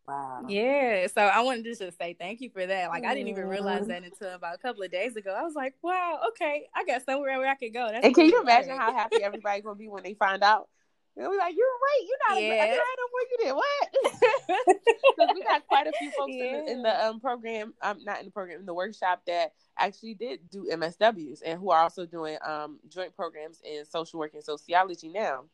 wow 0.06 0.42
Yeah, 0.46 1.06
so 1.06 1.22
I 1.22 1.40
wanted 1.42 1.64
to 1.64 1.74
just 1.74 1.98
say 1.98 2.14
thank 2.18 2.40
you 2.40 2.50
for 2.50 2.66
that. 2.66 2.90
Like 2.90 3.04
I 3.04 3.14
didn't 3.14 3.28
even 3.28 3.46
realize 3.46 3.84
Mhm. 3.84 3.88
that 3.88 4.04
until 4.04 4.30
about 4.34 4.54
a 4.54 4.58
couple 4.58 4.82
of 4.82 4.90
days 4.90 5.16
ago. 5.16 5.32
I 5.32 5.42
was 5.42 5.54
like, 5.54 5.74
wow, 5.82 6.20
okay, 6.28 6.68
I 6.74 6.84
got 6.84 7.04
somewhere 7.04 7.38
where 7.38 7.48
I 7.48 7.54
could 7.54 7.72
go. 7.72 7.88
That's 7.90 8.04
and 8.04 8.14
can 8.14 8.26
you 8.26 8.40
imagine 8.42 8.76
how 8.76 8.92
happy 8.92 9.22
everybody 9.22 9.62
gonna 9.62 9.76
be 9.76 9.88
when 9.88 10.02
they 10.02 10.14
find 10.14 10.42
out 10.42 10.68
they'll 11.16 11.30
be 11.30 11.36
like 11.36 11.54
you're 11.56 11.66
right. 11.66 12.02
You're 12.06 12.18
not 12.28 12.38
a 12.38 12.42
Yeah. 12.42 12.64
yeah. 12.66 12.80
I 12.80 12.96
know 12.98 13.08
where 13.12 13.26
you 13.30 13.38
did. 13.38 13.54
What? 13.54 14.76
Because 15.16 15.30
we 15.34 15.42
got 15.42 15.66
quite 15.68 15.86
a 15.86 15.92
few 15.92 16.10
folks 16.10 16.32
in, 16.32 16.52
the, 16.52 16.72
in 16.72 16.82
the 16.82 17.06
um 17.06 17.20
program 17.20 17.72
um 17.82 17.98
not 18.04 18.18
in 18.18 18.24
the 18.26 18.30
program 18.32 18.60
in 18.60 18.66
the 18.66 18.74
workshop 18.74 19.22
that 19.26 19.52
actually 19.78 20.14
did 20.14 20.40
do 20.50 20.68
MSWs 20.72 21.40
and 21.44 21.60
who 21.60 21.70
are 21.70 21.80
also 21.82 22.04
doing 22.06 22.36
um 22.44 22.78
joint 22.88 23.14
programs 23.14 23.60
in 23.64 23.84
social 23.84 24.18
work 24.18 24.34
and 24.34 24.42
sociology 24.42 25.08
now. 25.08 25.44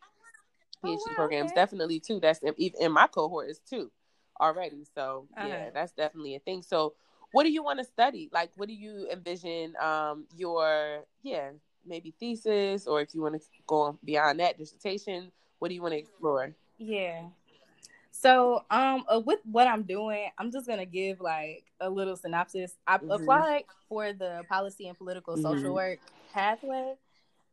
Oh, 0.83 0.89
PhD 0.89 0.97
wow, 1.09 1.15
programs 1.15 1.51
okay. 1.53 1.61
definitely 1.61 2.01
too. 2.01 2.21
That's 2.21 2.39
in, 2.41 2.55
even 2.57 2.81
in 2.81 2.93
my 2.93 3.07
cohort 3.07 3.51
is 3.51 3.59
two 3.59 3.91
already. 4.41 4.85
So 4.95 5.27
yeah 5.37 5.43
Uh-huh. 5.43 5.71
that's 5.75 5.93
definitely 5.93 6.37
a 6.37 6.39
thing. 6.41 6.63
So 6.63 6.95
what 7.33 7.45
do 7.45 7.51
you 7.51 7.63
want 7.63 7.79
to 7.81 7.85
study? 7.85 8.31
Like 8.33 8.51
what 8.57 8.69
do 8.69 8.75
you 8.75 9.09
envision 9.13 9.75
um 9.81 10.25
your 10.37 11.05
yeah 11.23 11.51
maybe 11.87 12.15
thesis 12.19 12.87
or 12.87 13.01
if 13.03 13.15
you 13.15 13.23
want 13.23 13.35
to 13.35 13.41
go 13.67 13.83
on 13.83 13.99
beyond 14.05 14.41
that 14.41 14.57
dissertation 14.59 15.31
what 15.61 15.69
do 15.69 15.75
you 15.75 15.83
want 15.83 15.93
to 15.95 15.99
explore 15.99 16.53
Yeah. 16.79 17.29
So, 18.11 18.65
um, 18.71 19.05
uh, 19.09 19.21
with 19.25 19.39
what 19.45 19.69
I'm 19.69 19.85
doing, 19.85 20.31
I'm 20.37 20.51
just 20.51 20.67
gonna 20.67 20.85
give 20.85 21.21
like 21.21 21.65
a 21.81 21.89
little 21.89 22.17
synopsis. 22.17 22.77
I 22.87 22.99
Mhm. 22.99 23.15
applied 23.15 23.65
for 23.89 24.13
the 24.13 24.45
policy 24.49 24.89
and 24.89 24.99
political 24.99 25.37
social 25.37 25.71
Mhm. 25.71 25.75
work 25.75 26.01
pathway, 26.33 26.97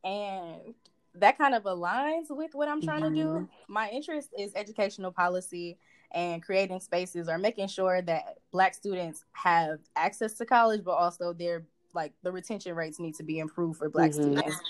and 0.02 0.74
that 1.14 1.38
kind 1.38 1.54
of 1.54 1.62
aligns 1.62 2.26
with 2.30 2.54
what 2.54 2.68
I'm 2.68 2.82
trying 2.82 3.02
to 3.02 3.10
do. 3.10 3.26
Mhm. 3.28 3.48
My 3.68 3.88
interest 3.90 4.30
is 4.36 4.52
educational 4.56 5.12
policy 5.12 5.78
and 6.10 6.42
creating 6.42 6.80
spaces 6.80 7.28
or 7.28 7.38
making 7.38 7.68
sure 7.68 8.02
that 8.02 8.38
Black 8.50 8.74
students 8.74 9.24
have 9.32 9.78
access 9.96 10.34
to 10.34 10.46
college, 10.46 10.82
but 10.84 10.92
also 10.92 11.32
their 11.32 11.64
like 11.94 12.12
the 12.22 12.32
retention 12.32 12.74
rates 12.74 12.98
need 12.98 13.14
to 13.14 13.22
be 13.22 13.38
improved 13.38 13.78
for 13.78 13.88
Black 13.88 14.10
Mhm. 14.10 14.14
students. 14.14 14.60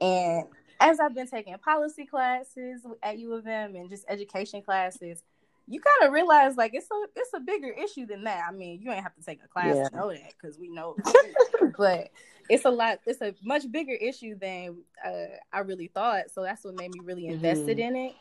And 0.00 0.46
as 0.80 1.00
I've 1.00 1.14
been 1.14 1.28
taking 1.28 1.56
policy 1.58 2.06
classes 2.06 2.82
at 3.02 3.18
U 3.18 3.34
of 3.34 3.46
M 3.46 3.74
and 3.76 3.88
just 3.88 4.04
education 4.08 4.62
classes, 4.62 5.22
you 5.66 5.80
kind 5.80 6.08
of 6.08 6.12
realize 6.12 6.56
like 6.56 6.74
it's 6.74 6.88
a 6.90 7.06
it's 7.16 7.32
a 7.34 7.40
bigger 7.40 7.70
issue 7.70 8.06
than 8.06 8.24
that. 8.24 8.44
I 8.48 8.52
mean, 8.52 8.80
you 8.82 8.90
ain't 8.90 9.02
have 9.02 9.14
to 9.16 9.22
take 9.22 9.40
a 9.44 9.48
class 9.48 9.76
Yeah. 9.76 9.88
to 9.88 9.96
know 9.96 10.10
that 10.10 10.32
because 10.40 10.58
we 10.58 10.68
know, 10.68 10.96
but 11.78 12.10
it's 12.50 12.64
a 12.66 12.70
lot. 12.70 12.98
It's 13.06 13.22
a 13.22 13.34
much 13.42 13.70
bigger 13.70 13.94
issue 13.94 14.36
than 14.38 14.76
uh, 15.04 15.36
I 15.52 15.60
really 15.60 15.88
thought. 15.88 16.30
So 16.34 16.42
that's 16.42 16.64
what 16.64 16.74
made 16.74 16.92
me 16.92 17.00
really 17.02 17.28
invested 17.28 17.78
in 17.78 17.96
it. 17.96 18.12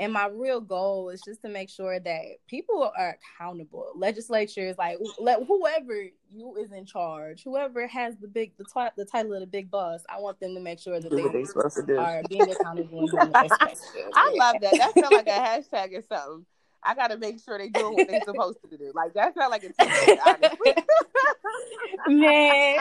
And 0.00 0.12
my 0.12 0.26
real 0.26 0.60
goal 0.60 1.10
is 1.10 1.20
just 1.24 1.40
to 1.42 1.48
make 1.48 1.70
sure 1.70 2.00
that 2.00 2.22
people 2.48 2.90
are 2.98 3.16
accountable. 3.38 3.92
Legislatures, 3.94 4.74
like 4.76 4.98
let 5.20 5.44
whoever 5.46 6.06
you 6.32 6.56
is 6.56 6.72
in 6.72 6.84
charge, 6.84 7.44
whoever 7.44 7.86
has 7.86 8.16
the 8.16 8.26
big 8.26 8.56
the, 8.58 8.64
ti- 8.64 8.90
the 8.96 9.04
title 9.04 9.34
of 9.34 9.40
the 9.40 9.46
big 9.46 9.70
boss, 9.70 10.00
I 10.08 10.18
want 10.20 10.40
them 10.40 10.54
to 10.54 10.60
make 10.60 10.80
sure 10.80 10.98
that 10.98 11.08
Do 11.08 11.22
what 11.22 11.32
they 11.32 11.38
they 11.40 11.44
supposed 11.44 11.76
to 11.76 11.86
do. 11.86 11.96
are 11.96 12.22
being 12.28 12.42
accountable 12.50 13.00
and 13.00 13.08
doing 13.10 13.30
what 13.30 13.48
supposed 13.52 13.82
to 13.92 13.98
do. 14.02 14.10
I 14.14 14.34
love 14.36 14.56
that. 14.62 14.72
That 14.76 14.94
sounds 14.94 15.12
like 15.14 15.28
a 15.28 15.30
hashtag 15.30 15.96
or 15.96 16.02
something. 16.02 16.46
I 16.82 16.94
gotta 16.96 17.16
make 17.16 17.40
sure 17.42 17.56
they 17.56 17.68
doing 17.68 17.94
what 17.94 18.08
they're 18.08 18.20
supposed 18.24 18.58
to 18.68 18.76
do. 18.76 18.90
Like 18.96 19.14
that 19.14 19.34
sounds 19.36 19.50
like 19.52 19.62
a 19.62 19.68
t-shirt, 19.72 20.18
honestly. 20.26 20.74
man. 22.08 22.78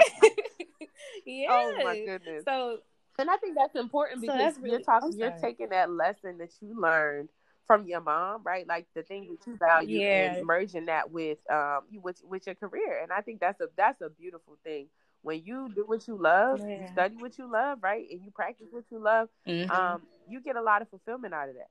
yeah. 1.25 1.47
Oh 1.51 1.73
my 1.83 1.99
goodness. 2.05 2.43
So 2.45 2.79
And 3.19 3.29
I 3.29 3.37
think 3.37 3.55
that's 3.55 3.75
important 3.75 4.21
So 4.21 4.27
because 4.27 4.55
that's 4.55 4.57
you're 4.63 4.79
talking, 4.79 5.17
you're 5.17 5.31
taking 5.31 5.69
that 5.69 5.91
lesson 5.91 6.37
that 6.39 6.51
you 6.61 6.79
learned 6.79 7.29
from 7.67 7.85
your 7.87 8.01
mom, 8.01 8.41
right? 8.43 8.67
Like 8.67 8.87
the 8.95 9.03
thing 9.03 9.27
that 9.29 9.45
you 9.47 9.57
value 9.57 9.99
Yeah. 9.99 10.33
and 10.33 10.45
merging 10.45 10.85
that 10.87 11.11
with 11.11 11.37
um 11.51 11.81
you 11.89 12.01
with 12.01 12.21
with 12.23 12.45
your 12.47 12.55
career. 12.55 13.01
And 13.01 13.11
I 13.11 13.21
think 13.21 13.39
that's 13.39 13.59
a 13.61 13.67
that's 13.77 14.01
a 14.01 14.09
beautiful 14.09 14.57
thing. 14.63 14.87
When 15.21 15.43
you 15.45 15.71
do 15.73 15.85
what 15.85 16.07
you 16.07 16.17
love, 16.17 16.61
you 16.75 16.85
study 16.87 17.15
what 17.17 17.37
you 17.37 17.49
love, 17.51 17.79
right? 17.81 18.05
And 18.11 18.21
you 18.23 18.31
practice 18.31 18.67
what 18.71 18.85
you 18.91 18.99
love, 18.99 19.29
mhm. 19.47 19.69
um, 19.69 20.01
you 20.27 20.41
get 20.41 20.55
a 20.57 20.61
lot 20.61 20.81
of 20.81 20.89
fulfillment 20.89 21.33
out 21.33 21.49
of 21.49 21.55
that. 21.55 21.69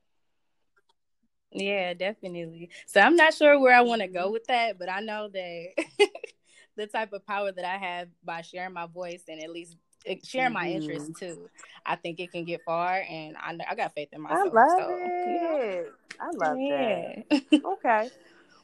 yeah, 1.51 1.93
definitely. 1.93 2.69
So 2.87 2.99
I'm 2.99 3.15
not 3.15 3.33
sure 3.33 3.59
where 3.59 3.75
I 3.75 3.81
want 3.81 4.01
to 4.01 4.07
go 4.07 4.31
with 4.31 4.45
that, 4.45 4.79
but 4.79 4.89
I 4.89 5.01
know 5.01 5.29
that 5.31 5.85
the 6.77 6.87
type 6.87 7.13
of 7.13 7.25
power 7.25 7.51
that 7.51 7.65
I 7.65 7.77
have 7.77 8.07
by 8.23 8.41
sharing 8.41 8.73
my 8.73 8.87
voice 8.87 9.23
and 9.27 9.41
at 9.41 9.51
least 9.51 9.77
sharing 10.23 10.53
my 10.53 10.67
Mhm. 10.69 10.75
interests 10.75 11.19
too, 11.19 11.49
I 11.85 11.95
think 11.95 12.19
it 12.19 12.31
can 12.31 12.45
get 12.45 12.63
far. 12.65 13.03
And 13.09 13.35
I 13.37 13.57
I 13.69 13.75
got 13.75 13.93
faith 13.93 14.09
in 14.11 14.21
myself. 14.21 14.47
I 14.47 14.49
love 14.49 14.69
so, 14.79 15.11
it. 15.25 15.93
I 16.19 16.31
love 16.31 16.57
know, 16.57 17.23
that. 17.29 17.61
Okay. 17.65 18.09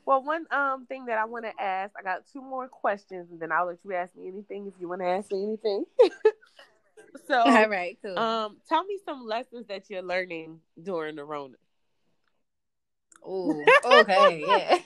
Well, 0.06 0.24
one 0.24 0.46
um 0.52 0.86
thing 0.88 1.06
that 1.06 1.18
I 1.18 1.26
want 1.26 1.46
to 1.46 1.62
ask, 1.62 1.94
I 1.98 2.02
got 2.02 2.24
two 2.32 2.42
more 2.42 2.68
questions, 2.68 3.32
and 3.32 3.40
then 3.40 3.52
I'll 3.52 3.68
let 3.68 3.78
you 3.84 3.94
ask 3.94 4.16
me 4.16 4.28
anything 4.28 4.68
if 4.68 4.74
you 4.80 4.88
want 4.88 5.02
to 5.02 5.08
ask 5.08 5.32
me 5.32 5.44
anything. 5.44 5.86
so, 7.28 7.40
All 7.40 7.70
right, 7.70 7.98
cool. 8.04 8.18
um, 8.18 8.58
tell 8.68 8.84
me 8.84 8.98
some 9.06 9.26
lessons 9.26 9.68
that 9.68 9.90
you're 9.90 10.02
learning 10.02 10.60
during 10.82 11.16
the 11.16 11.24
Rona. 11.24 11.56
Ooh, 13.26 13.66
okay, 13.86 14.44
yeah. 14.48 14.78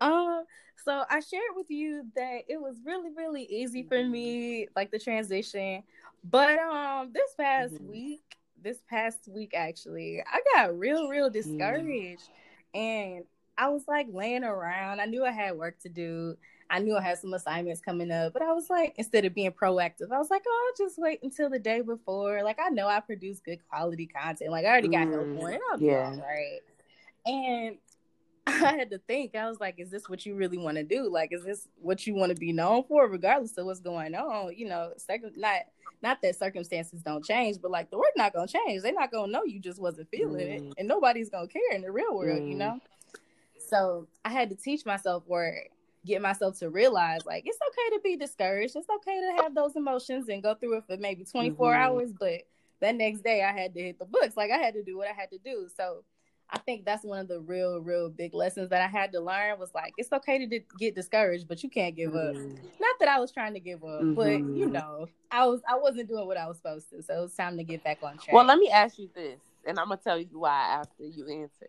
um, 0.00 0.44
so 0.88 1.04
I 1.10 1.20
shared 1.20 1.52
with 1.56 1.70
you 1.70 2.04
that 2.16 2.44
it 2.48 2.60
was 2.60 2.76
really, 2.84 3.10
really 3.16 3.44
easy 3.44 3.82
for 3.82 4.02
me, 4.04 4.68
like 4.76 4.90
the 4.90 4.98
transition. 4.98 5.82
But 6.24 6.58
um, 6.58 7.12
this 7.12 7.34
past 7.36 7.80
Mhm. 7.80 7.88
week, 7.88 8.38
this 8.62 8.80
past 8.88 9.28
week 9.28 9.52
actually, 9.54 10.22
I 10.26 10.40
got 10.54 10.78
real, 10.78 11.08
real 11.08 11.30
discouraged, 11.30 12.30
and 12.74 13.24
I 13.58 13.68
was 13.68 13.84
like 13.88 14.06
laying 14.12 14.44
around. 14.44 15.00
I 15.00 15.06
knew 15.06 15.24
I 15.24 15.30
had 15.32 15.56
work 15.56 15.78
to 15.80 15.88
do. 15.88 16.36
I 16.70 16.80
knew 16.80 16.96
I 16.96 17.02
had 17.02 17.18
some 17.18 17.34
assignments 17.34 17.80
coming 17.80 18.10
up, 18.10 18.32
but 18.32 18.42
I 18.42 18.52
was 18.52 18.70
like, 18.70 18.94
instead 18.96 19.24
of 19.24 19.34
being 19.34 19.52
proactive, 19.52 20.12
I 20.12 20.18
was 20.18 20.30
like, 20.30 20.42
oh, 20.46 20.68
I'll 20.78 20.86
just 20.86 20.98
wait 20.98 21.20
until 21.22 21.50
the 21.50 21.58
day 21.58 21.80
before. 21.82 22.42
Like, 22.42 22.58
I 22.60 22.70
know 22.70 22.88
I 22.88 23.00
produce 23.00 23.40
good 23.40 23.60
quality 23.68 24.06
content. 24.06 24.50
Like, 24.50 24.66
I 24.66 24.68
already 24.70 24.88
got 24.88 25.08
help 25.08 25.30
Mm, 25.30 25.36
on 25.36 25.52
it. 25.52 25.60
I'll 25.70 25.78
be 25.78 25.84
yeah. 25.84 26.02
all 26.02 26.16
right. 26.16 26.60
And 27.26 27.78
I 28.64 28.76
had 28.76 28.90
to 28.90 28.98
think. 28.98 29.34
I 29.34 29.48
was 29.48 29.60
like, 29.60 29.78
is 29.78 29.90
this 29.90 30.08
what 30.08 30.24
you 30.26 30.34
really 30.34 30.58
want 30.58 30.76
to 30.76 30.84
do? 30.84 31.08
Like, 31.10 31.32
is 31.32 31.44
this 31.44 31.68
what 31.80 32.06
you 32.06 32.14
want 32.14 32.30
to 32.30 32.36
be 32.36 32.52
known 32.52 32.84
for, 32.84 33.06
regardless 33.08 33.56
of 33.58 33.66
what's 33.66 33.80
going 33.80 34.14
on? 34.14 34.54
You 34.56 34.68
know, 34.68 34.92
circum- 34.96 35.32
not 35.36 35.62
not 36.00 36.22
that 36.22 36.36
circumstances 36.36 37.02
don't 37.02 37.24
change, 37.24 37.56
but 37.60 37.70
like 37.72 37.90
the 37.90 37.98
work 37.98 38.12
not 38.16 38.32
gonna 38.32 38.46
change. 38.46 38.82
They're 38.82 38.92
not 38.92 39.10
gonna 39.10 39.32
know 39.32 39.44
you 39.44 39.58
just 39.60 39.80
wasn't 39.80 40.08
feeling 40.10 40.46
Mm. 40.46 40.68
it, 40.68 40.74
and 40.78 40.86
nobody's 40.88 41.28
gonna 41.30 41.48
care 41.48 41.72
in 41.72 41.82
the 41.82 41.90
real 41.90 42.14
world. 42.16 42.42
You 42.48 42.54
Mm. 42.54 42.58
know. 42.58 42.80
So 43.58 44.06
I 44.24 44.30
had 44.30 44.48
to 44.50 44.56
teach 44.56 44.86
myself 44.86 45.24
or 45.26 45.52
get 46.06 46.22
myself 46.22 46.58
to 46.60 46.70
realize 46.70 47.26
like 47.26 47.42
it's 47.46 47.58
okay 47.68 47.96
to 47.96 48.00
be 48.02 48.16
discouraged. 48.16 48.76
It's 48.76 48.88
okay 48.88 49.20
to 49.20 49.42
have 49.42 49.54
those 49.54 49.74
emotions 49.76 50.28
and 50.28 50.42
go 50.42 50.54
through 50.54 50.78
it 50.78 50.84
for 50.86 50.96
maybe 50.96 51.24
24 51.24 51.72
Mhm. 51.72 51.76
hours, 51.76 52.12
but 52.18 52.42
that 52.80 52.94
next 52.94 53.22
day 53.24 53.42
I 53.42 53.52
had 53.52 53.74
to 53.74 53.80
hit 53.82 53.98
the 53.98 54.04
books. 54.04 54.36
Like 54.36 54.50
I 54.52 54.58
had 54.58 54.74
to 54.74 54.82
do 54.84 54.96
what 54.96 55.08
I 55.08 55.12
had 55.12 55.30
to 55.32 55.38
do. 55.38 55.68
So 55.76 56.04
I 56.50 56.58
think 56.58 56.84
that's 56.84 57.04
one 57.04 57.18
of 57.18 57.28
the 57.28 57.40
real, 57.40 57.78
real 57.80 58.08
big 58.08 58.32
lessons 58.32 58.70
that 58.70 58.80
I 58.80 58.86
had 58.86 59.12
to 59.12 59.20
learn 59.20 59.58
was 59.58 59.70
like 59.74 59.92
it's 59.98 60.12
okay 60.12 60.38
to 60.46 60.60
get 60.78 60.94
discouraged, 60.94 61.46
but 61.46 61.62
you 61.62 61.68
can't 61.68 61.94
give 61.94 62.14
up. 62.14 62.34
Mhm. 62.36 62.58
Not 62.80 62.96
that 63.00 63.08
I 63.08 63.20
was 63.20 63.30
trying 63.32 63.52
to 63.54 63.60
give 63.60 63.84
up, 63.84 64.00
but 64.14 64.26
Mhm. 64.40 64.56
you 64.56 64.66
know, 64.66 65.08
I 65.30 65.46
was 65.46 65.60
I 65.68 65.76
wasn't 65.76 66.08
doing 66.08 66.26
what 66.26 66.38
I 66.38 66.46
was 66.46 66.56
supposed 66.56 66.88
to. 66.90 67.02
So 67.02 67.18
it 67.18 67.20
was 67.20 67.34
time 67.34 67.56
to 67.58 67.64
get 67.64 67.84
back 67.84 67.98
on 68.02 68.14
track. 68.16 68.32
Well, 68.32 68.44
let 68.44 68.58
me 68.58 68.70
ask 68.70 68.98
you 68.98 69.10
this, 69.14 69.40
and 69.66 69.78
I'm 69.78 69.88
gonna 69.88 70.00
tell 70.02 70.18
you 70.18 70.38
why 70.38 70.58
after 70.80 71.04
you 71.04 71.28
answer. 71.28 71.68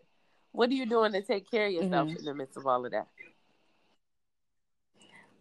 What 0.52 0.70
are 0.70 0.74
you 0.74 0.86
doing 0.86 1.12
to 1.12 1.22
take 1.22 1.48
care 1.50 1.66
of 1.66 1.72
yourself 1.72 2.08
Mhm. 2.08 2.18
in 2.18 2.24
the 2.24 2.34
midst 2.34 2.56
of 2.56 2.66
all 2.66 2.84
of 2.84 2.92
that? 2.92 3.06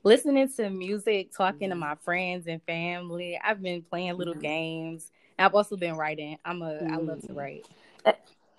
listening 0.03 0.47
to 0.47 0.69
music, 0.69 1.29
talking 1.35 1.69
to 1.69 1.75
Mhm. 1.75 1.79
my 1.79 1.95
friends 1.95 2.47
and 2.47 2.63
family. 2.63 3.37
I've 3.43 3.61
been 3.61 3.81
playing 3.83 4.15
little 4.15 4.33
Mhm. 4.33 4.41
games. 4.41 5.11
I've 5.37 5.53
also 5.53 5.75
been 5.75 5.97
writing. 5.97 6.37
I'm 6.45 6.61
a 6.61 6.79
I 6.89 6.97
love 6.97 7.21
to 7.23 7.33
Mhm. 7.33 7.35
write. 7.35 7.67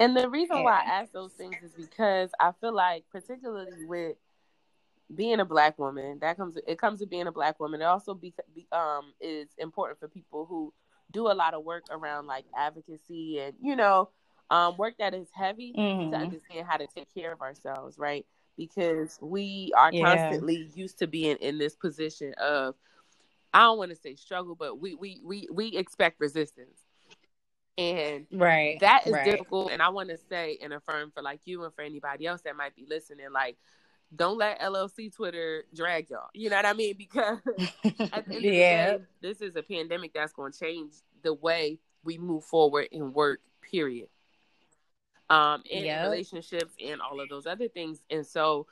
And 0.00 0.16
the 0.16 0.30
reason 0.30 0.62
why 0.64 0.82
I 0.86 1.00
ask 1.02 1.12
those 1.12 1.32
things 1.34 1.62
is 1.62 1.72
because 1.74 2.30
I 2.40 2.52
feel 2.60 2.74
like, 2.74 3.04
particularly 3.12 3.84
with 3.86 4.16
being 5.14 5.40
a 5.40 5.46
black 5.46 5.78
woman, 5.78 6.18
that 6.20 6.36
comes 6.36 6.56
it 6.66 6.78
comes 6.78 7.00
with 7.00 7.10
being 7.10 7.28
a 7.28 7.32
black 7.32 7.60
woman. 7.60 7.82
It 7.82 7.86
also 7.86 8.14
be, 8.14 8.34
be 8.54 8.68
um 8.72 9.14
is 9.20 9.50
important 9.58 10.00
for 10.00 10.08
people 10.08 10.46
who 10.46 10.74
do 11.12 11.28
a 11.28 11.34
lot 11.34 11.54
of 11.54 11.64
work 11.64 11.84
around 11.90 12.26
like 12.26 12.46
advocacy 12.56 13.40
and 13.40 13.54
you 13.62 13.76
know 13.76 14.10
um 14.50 14.76
work 14.78 14.94
that 14.98 15.14
is 15.14 15.28
heavy 15.34 15.80
to 16.10 16.18
Mhm. 16.18 16.20
understand 16.20 16.66
how 16.68 16.78
to 16.78 16.88
take 16.88 17.12
care 17.14 17.32
of 17.32 17.42
ourselves, 17.42 17.98
right? 17.98 18.26
Because 18.58 19.18
we 19.22 19.72
are 19.76 19.92
Yeah. 19.92 19.94
constantly 19.94 20.70
used 20.74 20.98
to 21.00 21.08
being 21.08 21.36
in 21.38 21.58
this 21.58 21.76
position 21.76 22.34
of 22.34 22.76
I 23.54 23.60
don't 23.62 23.78
want 23.78 23.90
to 23.92 23.96
say 23.96 24.16
struggle, 24.16 24.56
but 24.56 24.80
we 24.80 24.94
we 24.96 25.22
we 25.24 25.48
we 25.52 25.68
expect 25.76 26.20
resistance. 26.20 26.80
And 27.78 28.26
Right. 28.32 28.78
that 28.80 29.06
is 29.06 29.12
right. 29.12 29.24
difficult 29.24 29.70
and 29.72 29.82
i 29.82 29.88
want 29.88 30.08
to 30.08 30.16
say 30.16 30.58
and 30.62 30.72
affirm 30.72 31.10
for 31.10 31.22
like 31.22 31.40
you 31.44 31.64
and 31.64 31.74
for 31.74 31.82
anybody 31.82 32.26
else 32.26 32.42
that 32.42 32.56
might 32.56 32.74
be 32.74 32.86
listening 32.88 33.26
like 33.32 33.56
don't 34.14 34.38
let 34.38 34.60
llc 34.60 35.14
twitter 35.14 35.64
drag 35.74 36.10
y'all 36.10 36.28
you 36.34 36.50
know 36.50 36.56
what 36.56 36.66
i 36.66 36.72
mean 36.72 36.94
because 36.96 37.38
at 38.12 38.28
the 38.28 38.36
end 38.36 38.44
yeah. 38.44 38.96
day 38.96 38.98
this 39.20 39.40
is 39.40 39.56
a 39.56 39.62
pandemic 39.62 40.12
that's 40.14 40.32
going 40.32 40.52
to 40.52 40.58
change 40.58 40.92
the 41.22 41.34
way 41.34 41.78
we 42.04 42.18
move 42.18 42.44
forward 42.44 42.88
in 42.92 43.12
work 43.12 43.40
period 43.62 44.08
um 45.28 45.62
in 45.70 45.84
Yep. 45.84 46.02
relationships 46.02 46.74
and 46.84 47.00
all 47.00 47.20
of 47.20 47.28
those 47.28 47.46
other 47.46 47.68
things 47.68 48.02
and 48.10 48.26
so 48.26 48.66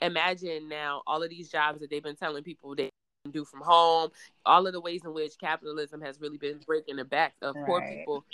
imagine 0.00 0.68
now 0.68 1.02
all 1.06 1.22
of 1.22 1.30
these 1.30 1.48
jobs 1.50 1.80
that 1.80 1.90
they've 1.90 2.02
been 2.02 2.16
telling 2.16 2.42
people 2.42 2.74
they 2.74 2.84
can 2.84 2.90
do 3.34 3.44
from 3.44 3.60
home 3.60 4.10
all 4.46 4.66
of 4.66 4.72
the 4.72 4.80
ways 4.80 5.04
in 5.04 5.12
which 5.12 5.32
capitalism 5.38 6.00
has 6.00 6.20
really 6.20 6.38
been 6.38 6.58
breaking 6.66 6.96
the 6.96 7.04
back 7.04 7.34
of 7.42 7.54
poor 7.66 7.80
Right. 7.80 7.98
people 7.98 8.24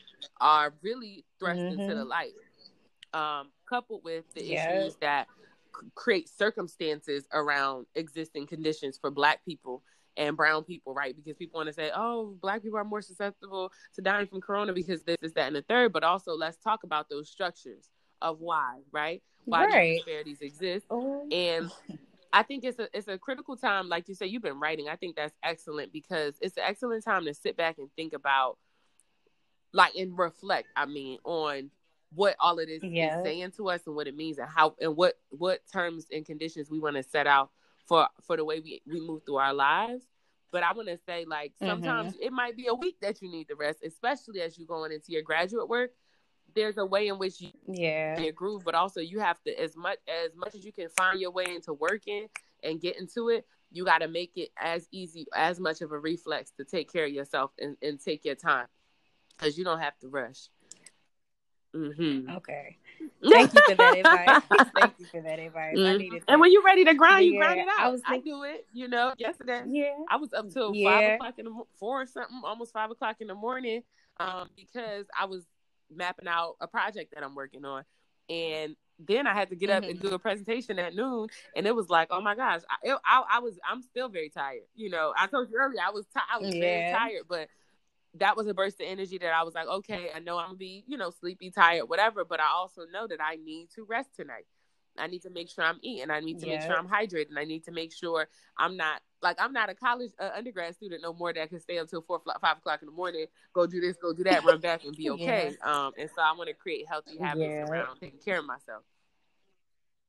are 0.40 0.72
really 0.82 1.24
thrust 1.40 1.60
into 1.60 1.90
Mhm. 1.90 1.94
the 1.96 2.04
light 2.04 2.34
um 3.14 3.50
coupled 3.68 4.04
with 4.04 4.24
the 4.34 4.44
Yeah. 4.44 4.70
issues 4.70 4.96
that 4.98 5.26
c- 5.74 5.86
create 5.94 6.28
circumstances 6.28 7.26
around 7.32 7.86
existing 7.94 8.46
conditions 8.46 8.98
for 8.98 9.10
black 9.10 9.44
people 9.44 9.82
and 10.16 10.36
brown 10.36 10.64
people, 10.64 10.92
right? 10.92 11.16
Because 11.16 11.36
people 11.36 11.58
want 11.58 11.68
to 11.68 11.72
say, 11.72 11.90
oh, 11.94 12.36
black 12.42 12.62
people 12.62 12.78
are 12.78 12.84
more 12.84 13.00
susceptible 13.00 13.72
to 13.94 14.02
dying 14.02 14.26
from 14.26 14.40
corona 14.40 14.72
because 14.72 15.02
this 15.04 15.16
is 15.22 15.32
that 15.32 15.46
and 15.46 15.56
the 15.56 15.62
third. 15.62 15.92
But 15.92 16.04
also, 16.04 16.34
let's 16.36 16.58
talk 16.58 16.82
about 16.84 17.08
those 17.08 17.30
structures 17.30 17.88
of 18.20 18.40
why, 18.40 18.80
right? 18.92 19.22
Why 19.46 19.64
Right. 19.66 19.94
disparities 19.96 20.40
exist. 20.42 20.86
Oh. 20.90 21.26
And 21.32 21.70
I 22.32 22.42
think 22.42 22.64
it's 22.64 22.78
a 22.78 22.88
it's 22.96 23.08
a 23.08 23.18
critical 23.18 23.56
time, 23.56 23.88
like 23.88 24.08
you 24.08 24.14
say, 24.14 24.26
you've 24.26 24.42
been 24.42 24.60
writing. 24.60 24.88
I 24.88 24.96
think 24.96 25.16
that's 25.16 25.34
excellent 25.42 25.92
because 25.92 26.34
it's 26.40 26.56
an 26.56 26.64
excellent 26.66 27.04
time 27.04 27.24
to 27.24 27.34
sit 27.34 27.56
back 27.56 27.78
and 27.78 27.88
think 27.96 28.12
about, 28.12 28.58
like, 29.72 29.94
and 29.96 30.16
reflect. 30.16 30.68
I 30.76 30.86
mean, 30.86 31.18
on 31.24 31.70
what 32.14 32.36
all 32.40 32.58
of 32.58 32.66
this 32.66 32.82
Yeah. 32.82 33.18
is 33.18 33.24
saying 33.24 33.52
to 33.52 33.70
us 33.70 33.86
and 33.86 33.94
what 33.94 34.06
it 34.06 34.16
means 34.16 34.38
and 34.38 34.48
how 34.48 34.74
and 34.80 34.96
what 34.96 35.18
what 35.30 35.60
terms 35.72 36.06
and 36.12 36.24
conditions 36.24 36.70
we 36.70 36.80
want 36.80 36.96
to 36.96 37.02
set 37.02 37.26
out 37.26 37.50
for 37.86 38.08
for 38.26 38.36
the 38.36 38.44
way 38.44 38.60
we 38.60 38.82
we 38.86 39.00
move 39.00 39.22
through 39.24 39.36
our 39.36 39.54
lives. 39.54 40.04
But 40.52 40.64
I 40.64 40.72
want 40.72 40.88
to 40.88 40.98
say, 41.06 41.24
like, 41.26 41.52
mm-hmm. 41.52 41.66
sometimes 41.66 42.16
it 42.20 42.32
might 42.32 42.56
be 42.56 42.66
a 42.66 42.74
week 42.74 42.96
that 43.00 43.22
you 43.22 43.30
need 43.30 43.46
the 43.48 43.54
rest, 43.54 43.84
especially 43.84 44.40
as 44.40 44.58
you're 44.58 44.66
going 44.66 44.92
into 44.92 45.12
your 45.12 45.22
graduate 45.22 45.68
work. 45.68 45.92
There's 46.54 46.78
a 46.78 46.86
way 46.86 47.08
in 47.08 47.18
which 47.18 47.40
you 47.40 47.50
Yeah. 47.66 48.18
your 48.18 48.32
groove, 48.32 48.62
but 48.64 48.74
also 48.74 49.00
you 49.00 49.20
have 49.20 49.40
to 49.42 49.60
as 49.60 49.76
much 49.76 49.98
as 50.08 50.34
much 50.36 50.54
as 50.54 50.64
you 50.64 50.72
can 50.72 50.88
find 50.96 51.20
your 51.20 51.30
way 51.30 51.46
into 51.54 51.72
working 51.72 52.28
and 52.62 52.80
get 52.80 52.98
into 52.98 53.28
it, 53.28 53.46
you 53.70 53.84
got 53.84 53.98
to 53.98 54.08
make 54.08 54.32
it 54.36 54.50
as 54.56 54.88
easy 54.90 55.26
as 55.34 55.60
much 55.60 55.80
of 55.80 55.92
a 55.92 55.98
reflex 55.98 56.50
to 56.58 56.64
take 56.64 56.92
care 56.92 57.04
of 57.04 57.12
yourself 57.12 57.52
and, 57.58 57.76
and 57.82 58.00
take 58.00 58.24
your 58.24 58.34
time 58.34 58.66
because 59.36 59.56
you 59.56 59.64
don't 59.64 59.80
have 59.80 59.98
to 60.00 60.08
rush. 60.08 60.48
Mm-hmm. 61.74 62.30
Okay. 62.36 62.76
Thank 63.22 63.54
you 63.54 63.60
for 63.68 63.74
that 63.76 63.98
advice. 63.98 64.70
Thank 64.78 64.94
you 64.98 65.06
for 65.06 65.20
that 65.20 65.38
advice. 65.38 65.76
Mm-hmm. 65.76 65.86
I 65.86 65.96
needed 65.96 66.22
that. 66.22 66.32
And 66.32 66.40
when 66.40 66.52
you're 66.52 66.64
ready 66.64 66.84
to 66.84 66.94
grind, 66.94 67.26
yeah, 67.26 67.32
you 67.32 67.38
grind 67.38 67.60
it 67.60 67.68
out. 67.68 67.80
I 67.80 67.88
was 67.88 68.00
thinking, 68.08 68.34
I 68.34 68.36
do 68.36 68.42
it, 68.42 68.66
you 68.72 68.88
know, 68.88 69.12
yesterday. 69.18 69.62
Yeah. 69.68 69.94
I 70.10 70.16
was 70.16 70.32
up 70.32 70.50
till 70.50 70.74
yeah. 70.74 70.90
five 70.90 71.14
o'clock 71.14 71.34
in 71.38 71.44
the 71.44 71.62
four 71.78 72.02
or 72.02 72.06
something, 72.06 72.40
almost 72.44 72.72
five 72.72 72.90
o'clock 72.90 73.16
in 73.20 73.28
the 73.28 73.34
morning, 73.34 73.82
um, 74.18 74.48
because 74.56 75.06
I 75.18 75.26
was 75.26 75.46
mapping 75.94 76.28
out 76.28 76.56
a 76.60 76.66
project 76.66 77.14
that 77.14 77.24
I'm 77.24 77.34
working 77.34 77.64
on. 77.64 77.84
And 78.28 78.76
then 78.98 79.26
I 79.26 79.34
had 79.34 79.50
to 79.50 79.56
get 79.56 79.70
up 79.70 79.82
mm-hmm. 79.82 79.90
and 79.90 80.00
do 80.00 80.08
a 80.10 80.18
presentation 80.18 80.78
at 80.78 80.94
noon, 80.94 81.28
and 81.56 81.66
it 81.66 81.74
was 81.74 81.88
like, 81.88 82.08
oh 82.10 82.20
my 82.20 82.34
gosh, 82.34 82.60
I, 82.68 82.96
I, 83.04 83.22
I 83.32 83.38
was, 83.40 83.58
I'm 83.68 83.82
still 83.82 84.08
very 84.08 84.28
tired. 84.28 84.62
You 84.74 84.90
know, 84.90 85.12
I 85.16 85.26
told 85.26 85.50
you 85.50 85.56
earlier, 85.58 85.80
I 85.84 85.90
was, 85.90 86.04
t- 86.06 86.20
I 86.32 86.38
was 86.38 86.54
yeah. 86.54 86.60
very 86.60 86.92
tired, 86.92 87.22
but 87.28 87.48
that 88.18 88.36
was 88.36 88.46
a 88.46 88.54
burst 88.54 88.80
of 88.80 88.86
energy 88.86 89.18
that 89.18 89.32
I 89.32 89.42
was 89.42 89.54
like, 89.54 89.66
okay, 89.66 90.10
I 90.14 90.18
know 90.18 90.38
I'm 90.38 90.48
gonna 90.48 90.58
be, 90.58 90.84
you 90.86 90.96
know, 90.96 91.10
sleepy, 91.10 91.50
tired, 91.50 91.88
whatever, 91.88 92.24
but 92.24 92.40
I 92.40 92.48
also 92.54 92.82
know 92.92 93.06
that 93.06 93.20
I 93.20 93.36
need 93.36 93.68
to 93.76 93.84
rest 93.84 94.14
tonight. 94.16 94.46
I 94.98 95.06
need 95.06 95.22
to 95.22 95.30
make 95.30 95.48
sure 95.48 95.64
I'm 95.64 95.78
eating. 95.82 96.10
I 96.10 96.20
need 96.20 96.40
to 96.40 96.46
yeah. 96.46 96.58
make 96.58 96.62
sure 96.62 96.76
I'm 96.76 96.88
hydrated. 96.88 97.36
I 97.36 97.44
need 97.44 97.64
to 97.64 97.72
make 97.72 97.92
sure 97.92 98.28
I'm 98.58 98.76
not 98.76 99.00
like 99.22 99.36
I'm 99.40 99.52
not 99.52 99.70
a 99.70 99.74
college 99.74 100.12
uh, 100.18 100.30
undergrad 100.36 100.74
student 100.74 101.02
no 101.02 101.12
more 101.12 101.32
that 101.32 101.48
can 101.48 101.60
stay 101.60 101.76
until 101.76 102.02
four, 102.02 102.20
five 102.40 102.58
o'clock 102.58 102.80
in 102.82 102.86
the 102.86 102.92
morning, 102.92 103.26
go 103.52 103.66
do 103.66 103.80
this, 103.80 103.96
go 103.96 104.12
do 104.12 104.24
that, 104.24 104.44
run 104.44 104.60
back 104.60 104.84
and 104.84 104.96
be 104.96 105.10
okay. 105.10 105.54
Yeah. 105.58 105.70
Um, 105.86 105.92
and 105.98 106.08
so 106.14 106.22
I 106.22 106.32
want 106.32 106.48
to 106.48 106.54
create 106.54 106.86
healthy 106.88 107.18
habits 107.18 107.50
yeah. 107.50 107.64
around 107.64 107.98
taking 107.98 108.20
care 108.20 108.38
of 108.38 108.46
myself. 108.46 108.82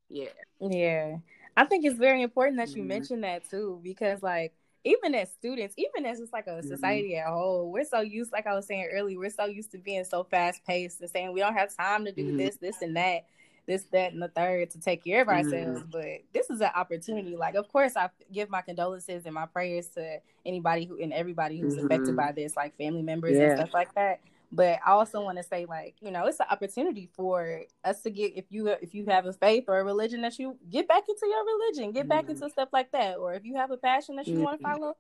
Yeah. 0.10 0.30
Yeah. 0.60 1.18
I 1.56 1.66
think 1.66 1.86
it's 1.86 1.98
very 1.98 2.22
important 2.22 2.58
that 2.58 2.70
you 2.70 2.82
mm-hmm. 2.82 2.88
mention 2.88 3.22
that 3.22 3.50
too, 3.50 3.80
because 3.84 4.24
like 4.24 4.54
even 4.84 5.14
as 5.14 5.32
students, 5.32 5.76
even 5.78 6.06
as 6.06 6.20
it's 6.20 6.34
like 6.34 6.48
a 6.48 6.52
mm-hmm. 6.52 6.68
society 6.68 7.12
mm-hmm. 7.12 7.28
at 7.28 7.34
whole, 7.34 7.72
we're 7.72 7.86
so 7.86 8.02
used, 8.02 8.32
like 8.32 8.48
I 8.48 8.54
was 8.54 8.66
saying 8.66 8.90
earlier, 8.92 9.18
we're 9.18 9.30
so 9.30 9.46
used 9.46 9.72
to 9.72 9.78
being 9.78 10.04
so 10.04 10.24
fast 10.24 10.64
paced 10.66 11.02
and 11.02 11.10
saying 11.10 11.34
we 11.34 11.40
don't 11.40 11.54
have 11.54 11.76
time 11.76 12.06
to 12.06 12.12
do 12.12 12.28
mm-hmm. 12.28 12.38
this, 12.38 12.58
this, 12.58 12.82
and 12.82 12.96
that, 12.96 13.26
this, 13.66 13.84
that, 13.92 14.14
and 14.14 14.22
the 14.22 14.28
third 14.28 14.70
to 14.72 14.80
take 14.80 15.04
care 15.04 15.22
of 15.22 15.28
ourselves. 15.28 15.82
Mm-hmm. 15.82 15.92
But 15.92 16.24
this 16.34 16.50
is 16.50 16.62
an 16.62 16.72
opportunity. 16.76 17.36
Like, 17.36 17.56
of 17.56 17.72
course, 17.72 17.96
I 17.96 18.10
give 18.32 18.50
my 18.50 18.62
condolences 18.62 19.26
and 19.26 19.36
my 19.36 19.46
prayers 19.46 19.88
to 19.90 20.20
anybody 20.46 20.86
who 20.86 21.00
and 21.02 21.14
everybody 21.14 21.60
who's 21.60 21.76
affected 21.76 22.10
mm-hmm. 22.10 22.16
by 22.16 22.32
this, 22.32 22.56
like 22.56 22.76
family 22.78 23.02
members 23.02 23.38
yeah. 23.38 23.50
and 23.50 23.60
stuff 23.60 23.74
like 23.74 23.94
that. 23.96 24.20
But 24.54 24.80
I 24.86 24.92
also 24.92 25.24
want 25.24 25.38
to 25.38 25.44
say, 25.44 25.66
like, 25.66 25.96
you 26.02 26.12
know, 26.12 26.26
it's 26.26 26.42
an 26.42 26.48
opportunity 26.50 27.10
for 27.16 27.62
us 27.86 28.02
to 28.02 28.10
get 28.10 28.34
if 28.36 28.46
you 28.50 28.68
if 28.68 28.94
you 28.94 29.06
have 29.06 29.26
a 29.26 29.32
faith 29.32 29.66
or 29.70 29.80
a 29.80 29.84
religion 29.84 30.22
that 30.24 30.38
you 30.40 30.58
get 30.70 30.90
back 30.90 31.04
into 31.08 31.26
your 31.26 31.46
religion, 31.46 31.94
get 31.94 32.10
back 32.10 32.24
mm-hmm. 32.24 32.32
into 32.32 32.50
stuff 32.50 32.68
like 32.74 32.92
that, 32.92 33.18
or 33.18 33.34
if 33.34 33.46
you 33.46 33.56
have 33.56 33.72
a 33.72 33.78
passion 33.78 34.18
that 34.18 34.28
you 34.28 34.36
mm-hmm. 34.36 34.44
want 34.44 34.60
to 34.60 34.64
follow, 34.64 34.98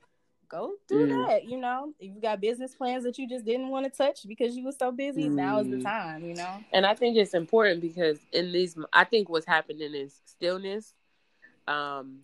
go 0.51 0.73
do 0.87 1.07
mm-hmm. 1.07 1.21
that. 1.27 1.45
You 1.45 1.57
know, 1.57 1.93
if 1.99 2.13
you 2.13 2.21
got 2.21 2.41
business 2.41 2.75
plans 2.75 3.03
that 3.05 3.17
you 3.17 3.27
just 3.27 3.45
didn't 3.45 3.69
want 3.69 3.85
to 3.85 3.91
touch 3.91 4.27
because 4.27 4.55
you 4.55 4.65
were 4.65 4.73
so 4.77 4.91
busy, 4.91 5.29
now 5.29 5.59
is 5.59 5.69
the 5.69 5.77
mm-hmm. 5.77 5.85
time. 5.85 6.23
You 6.25 6.35
know. 6.35 6.57
And 6.73 6.85
I 6.85 6.93
think 6.93 7.17
it's 7.17 7.33
important 7.33 7.81
because 7.81 8.19
in 8.33 8.51
these, 8.51 8.77
I 8.93 9.05
think 9.05 9.29
what's 9.29 9.47
happening 9.47 9.93
is 9.95 10.19
stillness. 10.25 10.93
Um, 11.67 12.19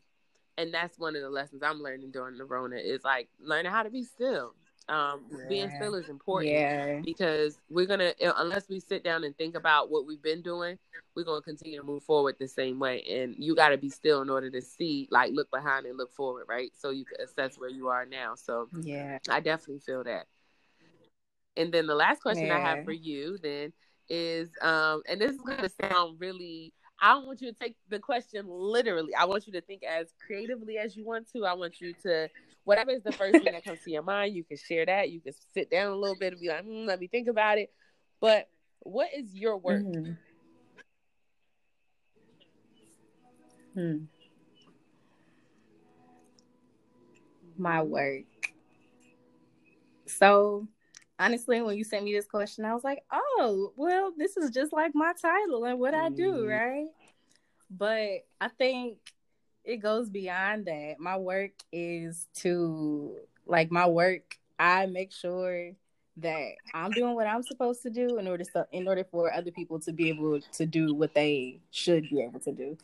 and 0.57 0.73
that's 0.73 0.97
one 0.99 1.15
of 1.15 1.21
the 1.21 1.29
lessons 1.29 1.63
I'm 1.63 1.81
learning 1.81 2.11
during 2.11 2.37
the 2.37 2.45
Rona 2.45 2.77
is 2.77 3.03
like 3.03 3.29
learning 3.39 3.71
how 3.71 3.83
to 3.83 3.89
be 3.89 4.03
still 4.03 4.53
um, 4.89 5.25
yeah. 5.29 5.45
being 5.49 5.69
still 5.75 5.95
is 5.95 6.09
important 6.09 6.51
yeah. 6.51 7.01
because 7.03 7.59
we're 7.69 7.85
gonna 7.85 8.13
unless 8.37 8.69
we 8.69 8.79
sit 8.79 9.03
down 9.03 9.23
and 9.23 9.37
think 9.37 9.55
about 9.55 9.91
what 9.91 10.05
we've 10.05 10.21
been 10.21 10.41
doing 10.41 10.77
we're 11.15 11.23
gonna 11.23 11.41
continue 11.41 11.79
to 11.79 11.85
move 11.85 12.03
forward 12.03 12.35
the 12.39 12.47
same 12.47 12.79
way 12.79 13.03
and 13.03 13.35
you 13.37 13.55
got 13.55 13.69
to 13.69 13.77
be 13.77 13.89
still 13.89 14.21
in 14.21 14.29
order 14.29 14.49
to 14.49 14.61
see 14.61 15.07
like 15.11 15.31
look 15.33 15.49
behind 15.51 15.85
and 15.85 15.97
look 15.97 16.13
forward 16.13 16.45
right 16.47 16.71
so 16.77 16.89
you 16.89 17.03
can 17.03 17.19
assess 17.21 17.57
where 17.57 17.69
you 17.69 17.87
are 17.87 18.05
now 18.05 18.33
so 18.35 18.67
yeah 18.81 19.17
i 19.29 19.39
definitely 19.39 19.79
feel 19.79 20.03
that 20.03 20.25
and 21.57 21.73
then 21.73 21.87
the 21.87 21.95
last 21.95 22.21
question 22.21 22.47
yeah. 22.47 22.57
i 22.57 22.59
have 22.59 22.85
for 22.85 22.93
you 22.93 23.37
then 23.41 23.73
is 24.09 24.49
um 24.61 25.01
and 25.09 25.19
this 25.19 25.31
is 25.31 25.41
gonna 25.41 25.69
sound 25.81 26.19
really 26.19 26.71
I 26.99 27.13
don't 27.13 27.27
want 27.27 27.41
you 27.41 27.51
to 27.51 27.57
take 27.57 27.75
the 27.89 27.99
question 27.99 28.45
literally. 28.47 29.13
I 29.13 29.25
want 29.25 29.45
you 29.45 29.53
to 29.53 29.61
think 29.61 29.83
as 29.83 30.07
creatively 30.25 30.77
as 30.77 30.95
you 30.95 31.05
want 31.05 31.31
to. 31.33 31.45
I 31.45 31.53
want 31.53 31.79
you 31.79 31.93
to, 32.03 32.27
whatever 32.63 32.91
is 32.91 33.03
the 33.03 33.11
first 33.11 33.43
thing 33.43 33.53
that 33.53 33.63
comes 33.63 33.79
to 33.83 33.91
your 33.91 34.03
mind, 34.03 34.35
you 34.35 34.43
can 34.43 34.57
share 34.57 34.85
that. 34.85 35.11
You 35.11 35.19
can 35.21 35.33
sit 35.53 35.69
down 35.69 35.91
a 35.91 35.95
little 35.95 36.15
bit 36.15 36.33
and 36.33 36.41
be 36.41 36.47
like, 36.47 36.65
mm, 36.65 36.87
let 36.87 36.99
me 36.99 37.07
think 37.07 37.27
about 37.27 37.59
it. 37.59 37.71
But 38.19 38.49
what 38.79 39.09
is 39.15 39.33
your 39.33 39.57
work? 39.57 39.83
Mm-hmm. 39.83 40.11
Hmm. 43.79 43.97
My 47.57 47.83
work. 47.83 48.23
So 50.07 50.67
honestly, 51.19 51.61
when 51.61 51.77
you 51.77 51.83
sent 51.83 52.03
me 52.03 52.13
this 52.13 52.27
question, 52.27 52.65
I 52.65 52.73
was 52.73 52.83
like, 52.83 53.03
oh, 53.11 53.73
well, 53.75 54.11
this 54.15 54.37
is 54.37 54.51
just 54.51 54.73
like 54.73 54.91
my 54.93 55.13
title 55.19 55.65
and 55.65 55.79
what 55.79 55.93
I 55.93 56.09
do, 56.09 56.31
mm-hmm. 56.31 56.47
right? 56.47 56.87
But 57.69 58.25
I 58.39 58.47
think 58.57 58.97
it 59.63 59.77
goes 59.77 60.09
beyond 60.09 60.65
that. 60.65 60.95
My 60.99 61.17
work 61.17 61.51
is 61.71 62.27
to, 62.35 63.15
like, 63.45 63.71
my 63.71 63.87
work, 63.87 64.37
I 64.59 64.85
make 64.85 65.11
sure 65.11 65.71
that 66.17 66.51
I'm 66.73 66.91
doing 66.91 67.13
what 67.13 67.27
I'm 67.27 67.43
supposed 67.43 67.83
to 67.83 67.89
do 67.89 68.17
in 68.17 68.27
order 68.27 68.43
to, 68.43 68.67
in 68.71 68.87
order 68.87 69.03
for 69.03 69.31
other 69.31 69.51
people 69.51 69.79
to 69.81 69.91
be 69.91 70.09
able 70.09 70.39
to 70.41 70.65
do 70.65 70.93
what 70.93 71.13
they 71.13 71.59
should 71.71 72.09
be 72.09 72.21
able 72.21 72.39
to 72.39 72.51
do. 72.51 72.77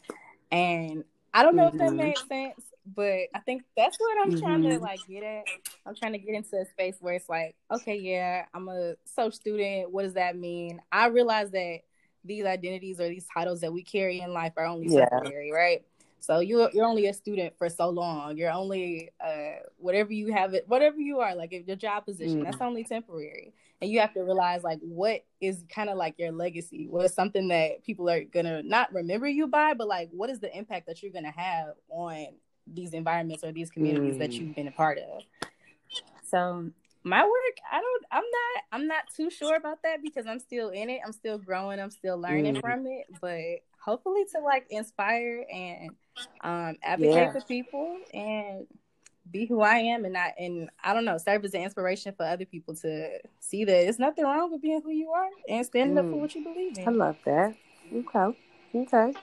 And 0.52 1.04
I 1.34 1.42
don't 1.42 1.56
know 1.56 1.68
mm-hmm. 1.68 1.76
if 1.76 1.80
that 1.80 1.90
mm-hmm. 1.90 1.98
makes 1.98 2.28
sense, 2.28 2.73
but 2.86 3.28
I 3.34 3.40
think 3.46 3.64
that's 3.78 3.98
what 4.00 4.18
I'm 4.22 4.32
mm-hmm. 4.32 4.46
trying 4.46 4.64
to 4.64 4.70
mm-hmm. 4.70 4.84
like 4.84 5.00
get 5.08 5.24
at. 5.24 5.46
I'm 5.86 5.96
trying 5.96 6.14
to 6.14 6.18
get 6.18 6.36
into 6.36 6.58
a 6.58 6.66
space 6.66 6.98
where 7.00 7.14
it's 7.14 7.30
like, 7.30 7.56
okay, 7.72 7.98
yeah, 7.98 8.46
I'm 8.54 8.68
a 8.68 8.96
social 9.06 9.32
student. 9.32 9.92
What 9.92 10.04
does 10.04 10.14
that 10.14 10.38
mean? 10.38 10.82
I 10.92 11.08
realize 11.08 11.52
that 11.52 11.80
these 12.26 12.46
identities 12.46 13.00
or 13.00 13.08
these 13.08 13.28
titles 13.34 13.62
that 13.62 13.74
we 13.74 13.84
carry 13.84 14.20
in 14.20 14.34
life 14.34 14.54
are 14.58 14.66
only 14.66 14.90
temporary, 14.90 15.50
yeah. 15.50 15.56
right? 15.56 15.86
So 16.20 16.40
you're 16.40 16.70
you're 16.74 16.86
only 16.86 17.08
a 17.08 17.14
student 17.14 17.58
for 17.58 17.68
so 17.68 17.90
long. 17.90 18.38
You're 18.38 18.52
only 18.52 19.10
uh, 19.20 19.60
whatever 19.78 20.14
you 20.14 20.32
have 20.32 20.54
it, 20.54 20.64
whatever 20.70 20.98
you 20.98 21.20
are, 21.20 21.36
like 21.36 21.52
if 21.52 21.68
your 21.68 21.76
job 21.76 22.06
position, 22.06 22.40
mm. 22.40 22.44
that's 22.46 22.62
only 22.62 22.86
temporary. 22.86 23.54
And 23.82 23.92
you 23.92 24.00
have 24.00 24.14
to 24.14 24.22
realize 24.22 24.64
like 24.64 24.80
what 24.82 25.26
is 25.42 25.66
kind 25.68 25.90
of 25.90 25.98
like 25.98 26.18
your 26.18 26.32
legacy. 26.32 26.88
What 26.90 27.04
is 27.04 27.14
something 27.14 27.50
that 27.50 27.84
people 27.84 28.10
are 28.10 28.24
gonna 28.24 28.64
not 28.64 28.94
remember 28.94 29.28
you 29.28 29.48
by, 29.48 29.74
but 29.74 29.90
like 29.90 30.10
what 30.12 30.30
is 30.30 30.40
the 30.40 30.56
impact 30.58 30.88
that 30.88 31.04
you're 31.04 31.12
gonna 31.12 31.34
have 31.36 31.74
on 31.90 32.28
these 32.68 32.94
environments 32.94 33.44
or 33.44 33.52
these 33.52 33.70
communities 33.70 34.16
mm. 34.16 34.20
that 34.20 34.32
you've 34.34 34.56
been 34.56 34.68
a 34.68 34.72
part 34.72 34.98
of. 35.00 35.24
So 36.24 36.70
my 37.04 37.24
work, 37.24 37.58
I 37.72 37.82
don't 37.82 38.06
I'm 38.12 38.24
not 38.24 38.64
I'm 38.72 38.88
not 38.88 39.04
too 39.16 39.30
sure 39.30 39.56
about 39.56 39.84
that 39.84 40.02
because 40.02 40.26
I'm 40.26 40.40
still 40.40 40.70
in 40.70 40.90
it. 40.90 41.02
I'm 41.06 41.12
still 41.12 41.38
growing, 41.38 41.80
I'm 41.80 41.92
still 41.92 42.18
learning 42.18 42.56
mm. 42.56 42.62
from 42.62 42.86
it, 42.88 43.08
but 43.22 43.62
hopefully 43.80 44.24
to 44.34 44.42
like 44.42 44.66
inspire 44.70 45.46
and 45.52 45.90
um 46.42 46.78
advocate 46.84 47.16
yeah. 47.16 47.32
for 47.32 47.42
people 47.42 47.98
and 48.14 48.66
be 49.32 49.46
who 49.46 49.62
I 49.62 49.78
am 49.78 50.06
and 50.06 50.14
not 50.14 50.32
and 50.38 50.70
I 50.84 50.94
don't 50.94 51.06
know, 51.06 51.18
serve 51.18 51.44
as 51.46 51.54
an 51.54 51.62
inspiration 51.62 52.14
for 52.16 52.26
other 52.26 52.46
people 52.46 52.76
to 52.76 53.10
see 53.40 53.66
that 53.66 53.88
it's 53.88 54.00
nothing 54.00 54.24
wrong 54.26 54.52
with 54.52 54.62
being 54.62 54.82
who 54.82 54.92
you 54.92 55.10
are 55.10 55.30
and 55.50 55.66
standing 55.66 55.98
mm. 55.98 56.00
up 56.00 56.06
for 56.06 56.18
mm. 56.18 56.22
what 56.22 56.36
you 56.36 56.44
believe 56.44 56.78
in. 56.78 56.88
I 56.88 56.92
love 56.92 57.18
that. 57.26 57.56
Okay. 57.94 58.38
Okay. 58.76 59.14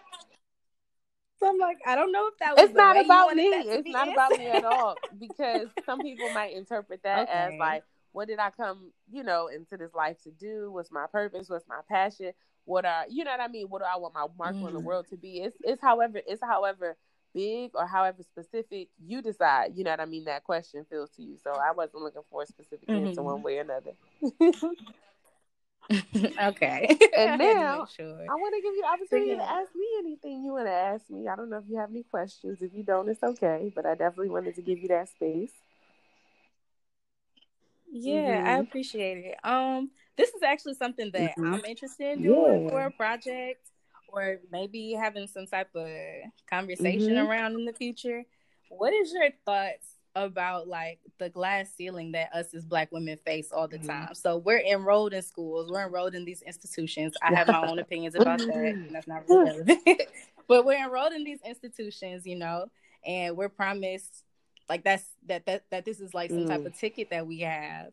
So 1.40 1.48
I'm 1.48 1.58
like, 1.58 1.78
I 1.86 1.94
don't 1.96 2.12
know 2.12 2.28
if 2.28 2.38
that 2.38 2.56
was. 2.56 2.64
It's 2.66 2.74
not 2.74 3.02
about 3.02 3.34
me. 3.34 3.44
It's 3.44 3.88
not 3.88 4.08
answered. 4.08 4.12
about 4.12 4.38
me 4.38 4.46
at 4.46 4.64
all 4.64 4.94
because 5.18 5.68
some 5.86 6.00
people 6.00 6.28
might 6.34 6.54
interpret 6.54 7.02
that 7.02 7.28
okay. 7.28 7.32
as 7.32 7.58
like, 7.58 7.82
what 8.12 8.28
did 8.28 8.38
I 8.38 8.50
come, 8.50 8.92
you 9.10 9.22
know, 9.22 9.46
into 9.46 9.76
this 9.76 9.94
life 9.94 10.22
to 10.24 10.30
do? 10.30 10.70
What's 10.70 10.92
my 10.92 11.06
purpose? 11.10 11.48
What's 11.48 11.66
my 11.66 11.80
passion? 11.88 12.32
What 12.64 12.84
are 12.84 13.04
you 13.08 13.24
know 13.24 13.30
what 13.30 13.40
I 13.40 13.48
mean? 13.48 13.66
What 13.68 13.80
do 13.80 13.86
I 13.92 13.96
want 13.96 14.14
my 14.14 14.26
mark 14.38 14.54
mm. 14.54 14.66
on 14.66 14.74
the 14.74 14.80
mm. 14.80 14.84
world 14.84 15.06
to 15.10 15.16
be? 15.16 15.38
It's 15.38 15.56
it's 15.62 15.80
however 15.80 16.20
it's 16.26 16.42
however 16.42 16.96
big 17.32 17.70
or 17.74 17.86
however 17.86 18.22
specific 18.22 18.88
you 19.04 19.22
decide. 19.22 19.72
You 19.74 19.84
know 19.84 19.90
what 19.92 20.00
I 20.00 20.04
mean? 20.06 20.24
That 20.24 20.44
question 20.44 20.84
feels 20.90 21.10
to 21.10 21.22
you. 21.22 21.38
So 21.42 21.52
I 21.52 21.72
wasn't 21.72 22.02
looking 22.02 22.22
for 22.30 22.42
a 22.42 22.46
specific 22.46 22.88
mm-hmm. 22.88 23.06
answer 23.06 23.22
one 23.22 23.42
way 23.42 23.58
or 23.58 23.62
another. 23.62 23.92
okay. 26.42 26.98
And 27.16 27.38
now 27.38 27.86
sure. 27.86 28.24
I 28.28 28.34
want 28.34 28.54
to 28.54 28.62
give 28.62 28.74
you 28.74 28.82
the 28.82 28.88
opportunity 28.88 29.36
to 29.36 29.42
ask 29.42 29.74
me 29.74 29.86
anything 29.98 30.44
you 30.44 30.52
want 30.52 30.66
to 30.66 30.72
ask 30.72 31.10
me. 31.10 31.28
I 31.28 31.36
don't 31.36 31.50
know 31.50 31.58
if 31.58 31.64
you 31.68 31.78
have 31.78 31.90
any 31.90 32.04
questions. 32.04 32.58
If 32.60 32.72
you 32.74 32.82
don't, 32.82 33.08
it's 33.08 33.22
okay. 33.22 33.72
But 33.74 33.86
I 33.86 33.94
definitely 33.94 34.30
wanted 34.30 34.54
to 34.56 34.62
give 34.62 34.78
you 34.78 34.88
that 34.88 35.08
space. 35.08 35.52
Yeah, 37.92 38.36
mm-hmm. 38.36 38.46
I 38.46 38.58
appreciate 38.58 39.18
it. 39.18 39.38
Um, 39.42 39.90
this 40.16 40.28
is 40.30 40.42
actually 40.42 40.74
something 40.74 41.10
that 41.12 41.32
mm-hmm. 41.32 41.54
I'm 41.54 41.64
interested 41.64 42.18
in 42.18 42.22
doing 42.22 42.64
yeah. 42.64 42.68
for 42.68 42.82
a 42.82 42.90
project, 42.92 43.66
or 44.08 44.38
maybe 44.52 44.92
having 44.92 45.26
some 45.26 45.46
type 45.46 45.74
of 45.74 45.88
conversation 46.48 47.14
mm-hmm. 47.14 47.28
around 47.28 47.54
in 47.54 47.64
the 47.64 47.72
future. 47.72 48.22
What 48.68 48.92
is 48.92 49.12
your 49.12 49.30
thoughts 49.44 49.96
about 50.14 50.68
like 50.68 50.98
the 51.18 51.28
glass 51.28 51.70
ceiling 51.76 52.12
that 52.12 52.34
us 52.34 52.52
as 52.54 52.64
black 52.64 52.90
women 52.92 53.16
face 53.24 53.50
all 53.52 53.68
the 53.68 53.78
mm-hmm. 53.78 53.88
time. 53.88 54.14
So 54.14 54.38
we're 54.38 54.60
enrolled 54.60 55.12
in 55.12 55.22
schools, 55.22 55.70
we're 55.70 55.86
enrolled 55.86 56.14
in 56.14 56.24
these 56.24 56.42
institutions. 56.42 57.14
I 57.22 57.34
have 57.34 57.48
my 57.48 57.66
own 57.66 57.78
opinions 57.80 58.14
about 58.14 58.38
that. 58.38 58.88
that's 58.90 59.06
not 59.06 59.28
really 59.28 59.50
relevant. 59.50 60.02
but 60.48 60.64
we're 60.64 60.84
enrolled 60.84 61.12
in 61.12 61.24
these 61.24 61.40
institutions, 61.44 62.26
you 62.26 62.36
know, 62.36 62.66
and 63.04 63.36
we're 63.36 63.48
promised 63.48 64.24
like 64.68 64.84
that's 64.84 65.04
that 65.26 65.46
that 65.46 65.64
that 65.70 65.84
this 65.84 66.00
is 66.00 66.14
like 66.14 66.30
some 66.30 66.44
mm. 66.44 66.48
type 66.48 66.64
of 66.64 66.76
ticket 66.78 67.10
that 67.10 67.26
we 67.26 67.40
have. 67.40 67.92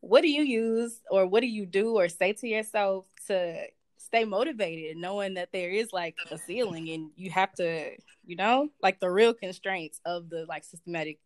What 0.00 0.22
do 0.22 0.28
you 0.28 0.42
use 0.42 1.00
or 1.10 1.26
what 1.26 1.40
do 1.40 1.48
you 1.48 1.66
do 1.66 1.96
or 1.96 2.08
say 2.08 2.32
to 2.34 2.46
yourself 2.46 3.06
to 3.26 3.66
stay 3.98 4.24
motivated 4.24 4.96
knowing 4.96 5.34
that 5.34 5.50
there 5.52 5.70
is 5.70 5.92
like 5.92 6.16
a 6.30 6.38
ceiling 6.38 6.88
and 6.90 7.10
you 7.16 7.30
have 7.30 7.52
to 7.54 7.90
you 8.26 8.36
know 8.36 8.68
like 8.82 9.00
the 9.00 9.10
real 9.10 9.32
constraints 9.32 10.00
of 10.04 10.28
the 10.28 10.44
like 10.46 10.64
systematic 10.64 11.18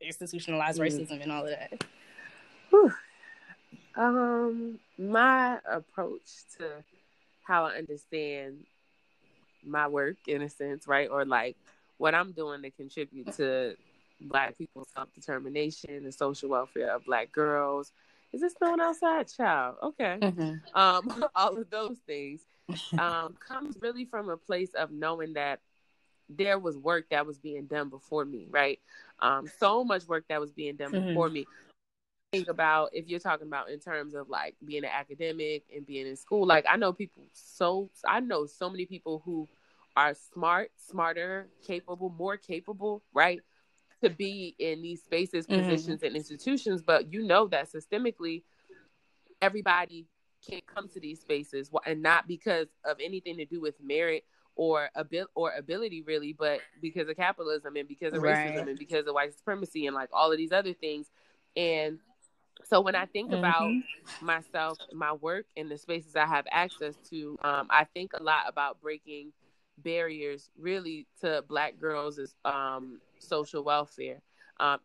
institutionalized 0.00 0.80
mm. 0.80 0.86
racism 0.86 1.22
and 1.22 1.32
all 1.32 1.44
of 1.44 1.50
that 1.50 1.84
Whew. 2.70 2.92
um 3.96 4.78
my 4.98 5.58
approach 5.70 6.44
to 6.58 6.84
how 7.42 7.66
i 7.66 7.76
understand 7.76 8.64
my 9.64 9.86
work 9.86 10.16
in 10.26 10.42
a 10.42 10.48
sense 10.48 10.86
right 10.86 11.08
or 11.10 11.24
like 11.24 11.56
what 11.98 12.14
i'm 12.14 12.32
doing 12.32 12.62
to 12.62 12.70
contribute 12.70 13.32
to 13.36 13.76
black 14.22 14.56
people's 14.58 14.88
self-determination 14.94 16.04
the 16.04 16.12
social 16.12 16.50
welfare 16.50 16.94
of 16.94 17.04
black 17.04 17.32
girls 17.32 17.92
is 18.32 18.40
this 18.40 18.54
snowing 18.54 18.80
outside, 18.80 19.28
child? 19.28 19.76
Okay. 19.82 20.18
Mm-hmm. 20.20 20.78
Um, 20.78 21.24
all 21.34 21.56
of 21.56 21.68
those 21.70 21.96
things 22.06 22.42
um, 22.98 23.36
comes 23.46 23.76
really 23.80 24.04
from 24.04 24.28
a 24.28 24.36
place 24.36 24.70
of 24.74 24.90
knowing 24.92 25.32
that 25.34 25.60
there 26.36 26.58
was 26.58 26.76
work 26.76 27.06
that 27.10 27.26
was 27.26 27.38
being 27.38 27.66
done 27.66 27.88
before 27.88 28.24
me, 28.24 28.46
right? 28.50 28.78
Um, 29.20 29.46
so 29.58 29.84
much 29.84 30.06
work 30.06 30.24
that 30.28 30.40
was 30.40 30.52
being 30.52 30.76
done 30.76 30.92
mm-hmm. 30.92 31.08
before 31.08 31.28
me. 31.28 31.46
Think 32.32 32.48
about 32.48 32.90
if 32.92 33.08
you're 33.08 33.20
talking 33.20 33.48
about 33.48 33.70
in 33.70 33.80
terms 33.80 34.14
of 34.14 34.28
like 34.28 34.54
being 34.64 34.84
an 34.84 34.90
academic 34.92 35.64
and 35.74 35.84
being 35.84 36.06
in 36.06 36.16
school. 36.16 36.46
Like 36.46 36.64
I 36.68 36.76
know 36.76 36.92
people 36.92 37.24
so 37.32 37.90
I 38.06 38.20
know 38.20 38.46
so 38.46 38.70
many 38.70 38.86
people 38.86 39.20
who 39.24 39.48
are 39.96 40.14
smart, 40.14 40.70
smarter, 40.76 41.48
capable, 41.66 42.08
more 42.10 42.36
capable, 42.36 43.02
right? 43.12 43.40
to 44.02 44.10
be 44.10 44.54
in 44.58 44.82
these 44.82 45.02
spaces, 45.02 45.46
mm-hmm. 45.46 45.62
positions, 45.62 45.98
mm-hmm. 45.98 46.06
and 46.06 46.16
institutions, 46.16 46.82
but 46.82 47.12
you 47.12 47.22
know 47.22 47.46
that 47.48 47.68
systemically, 47.70 48.42
everybody 49.42 50.06
can't 50.48 50.66
come 50.66 50.88
to 50.88 51.00
these 51.00 51.20
spaces, 51.20 51.70
and 51.86 52.02
not 52.02 52.26
because 52.26 52.68
of 52.84 52.96
anything 53.00 53.36
to 53.36 53.44
do 53.44 53.60
with 53.60 53.74
merit 53.82 54.24
or 54.60 54.90
abil- 54.94 55.30
or 55.34 55.52
ability, 55.52 56.02
really, 56.02 56.34
but 56.34 56.60
because 56.82 57.08
of 57.08 57.16
capitalism 57.16 57.76
and 57.76 57.88
because 57.88 58.12
of 58.12 58.20
right. 58.20 58.52
racism 58.52 58.68
and 58.68 58.78
because 58.78 59.06
of 59.06 59.14
white 59.14 59.34
supremacy 59.34 59.86
and 59.86 59.96
like 59.96 60.10
all 60.12 60.30
of 60.30 60.36
these 60.36 60.52
other 60.52 60.74
things. 60.74 61.06
And 61.56 61.98
so 62.64 62.82
when 62.82 62.94
I 62.94 63.06
think 63.06 63.30
mm-hmm. 63.30 63.38
about 63.38 63.72
myself, 64.20 64.76
my 64.92 65.14
work, 65.14 65.46
and 65.56 65.70
the 65.70 65.78
spaces 65.78 66.14
I 66.14 66.26
have 66.26 66.44
access 66.52 66.94
to, 67.08 67.38
um, 67.42 67.68
I 67.70 67.84
think 67.84 68.12
a 68.12 68.22
lot 68.22 68.42
about 68.48 68.82
breaking 68.82 69.32
barriers 69.78 70.50
really 70.58 71.06
to 71.22 71.42
black 71.48 71.80
girls 71.80 72.20
um, 72.44 73.00
social 73.18 73.64
welfare 73.64 74.20
um, 74.60 74.78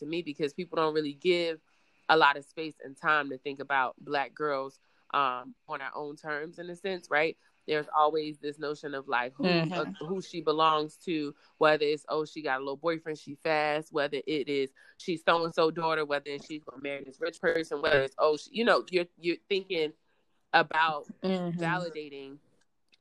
to 0.00 0.06
me 0.06 0.22
because 0.22 0.52
people 0.52 0.74
don't 0.74 0.92
really 0.92 1.12
give 1.12 1.60
a 2.08 2.16
lot 2.16 2.36
of 2.36 2.44
space 2.44 2.74
and 2.84 2.96
time 3.00 3.30
to 3.30 3.38
think 3.38 3.60
about 3.60 3.94
black 4.00 4.34
girls 4.34 4.80
um, 5.14 5.54
on 5.68 5.80
our 5.80 5.92
own 5.94 6.16
terms 6.16 6.58
in 6.58 6.68
a 6.68 6.74
sense 6.74 7.06
right 7.08 7.36
there's 7.66 7.86
always 7.96 8.38
this 8.38 8.58
notion 8.58 8.94
of 8.94 9.08
like 9.08 9.32
who 9.36 9.44
mm-hmm. 9.44 9.72
uh, 9.72 10.06
who 10.06 10.20
she 10.20 10.40
belongs 10.40 10.96
to 10.96 11.34
whether 11.58 11.84
it's 11.84 12.04
oh 12.08 12.24
she 12.24 12.42
got 12.42 12.56
a 12.56 12.60
little 12.60 12.76
boyfriend 12.76 13.18
she 13.18 13.36
fast 13.42 13.92
whether 13.92 14.18
it 14.26 14.48
is 14.48 14.70
she's 14.98 15.22
so 15.24 15.44
and 15.44 15.54
so 15.54 15.70
daughter 15.70 16.04
whether 16.04 16.36
she's 16.46 16.62
gonna 16.64 16.82
marry 16.82 17.02
this 17.04 17.20
rich 17.20 17.40
person 17.40 17.82
whether 17.82 18.02
it's 18.02 18.14
oh 18.18 18.36
she, 18.36 18.50
you 18.52 18.64
know 18.64 18.84
you're 18.90 19.06
you're 19.18 19.36
thinking 19.48 19.92
about 20.52 21.06
mm-hmm. 21.22 21.58
validating 21.58 22.38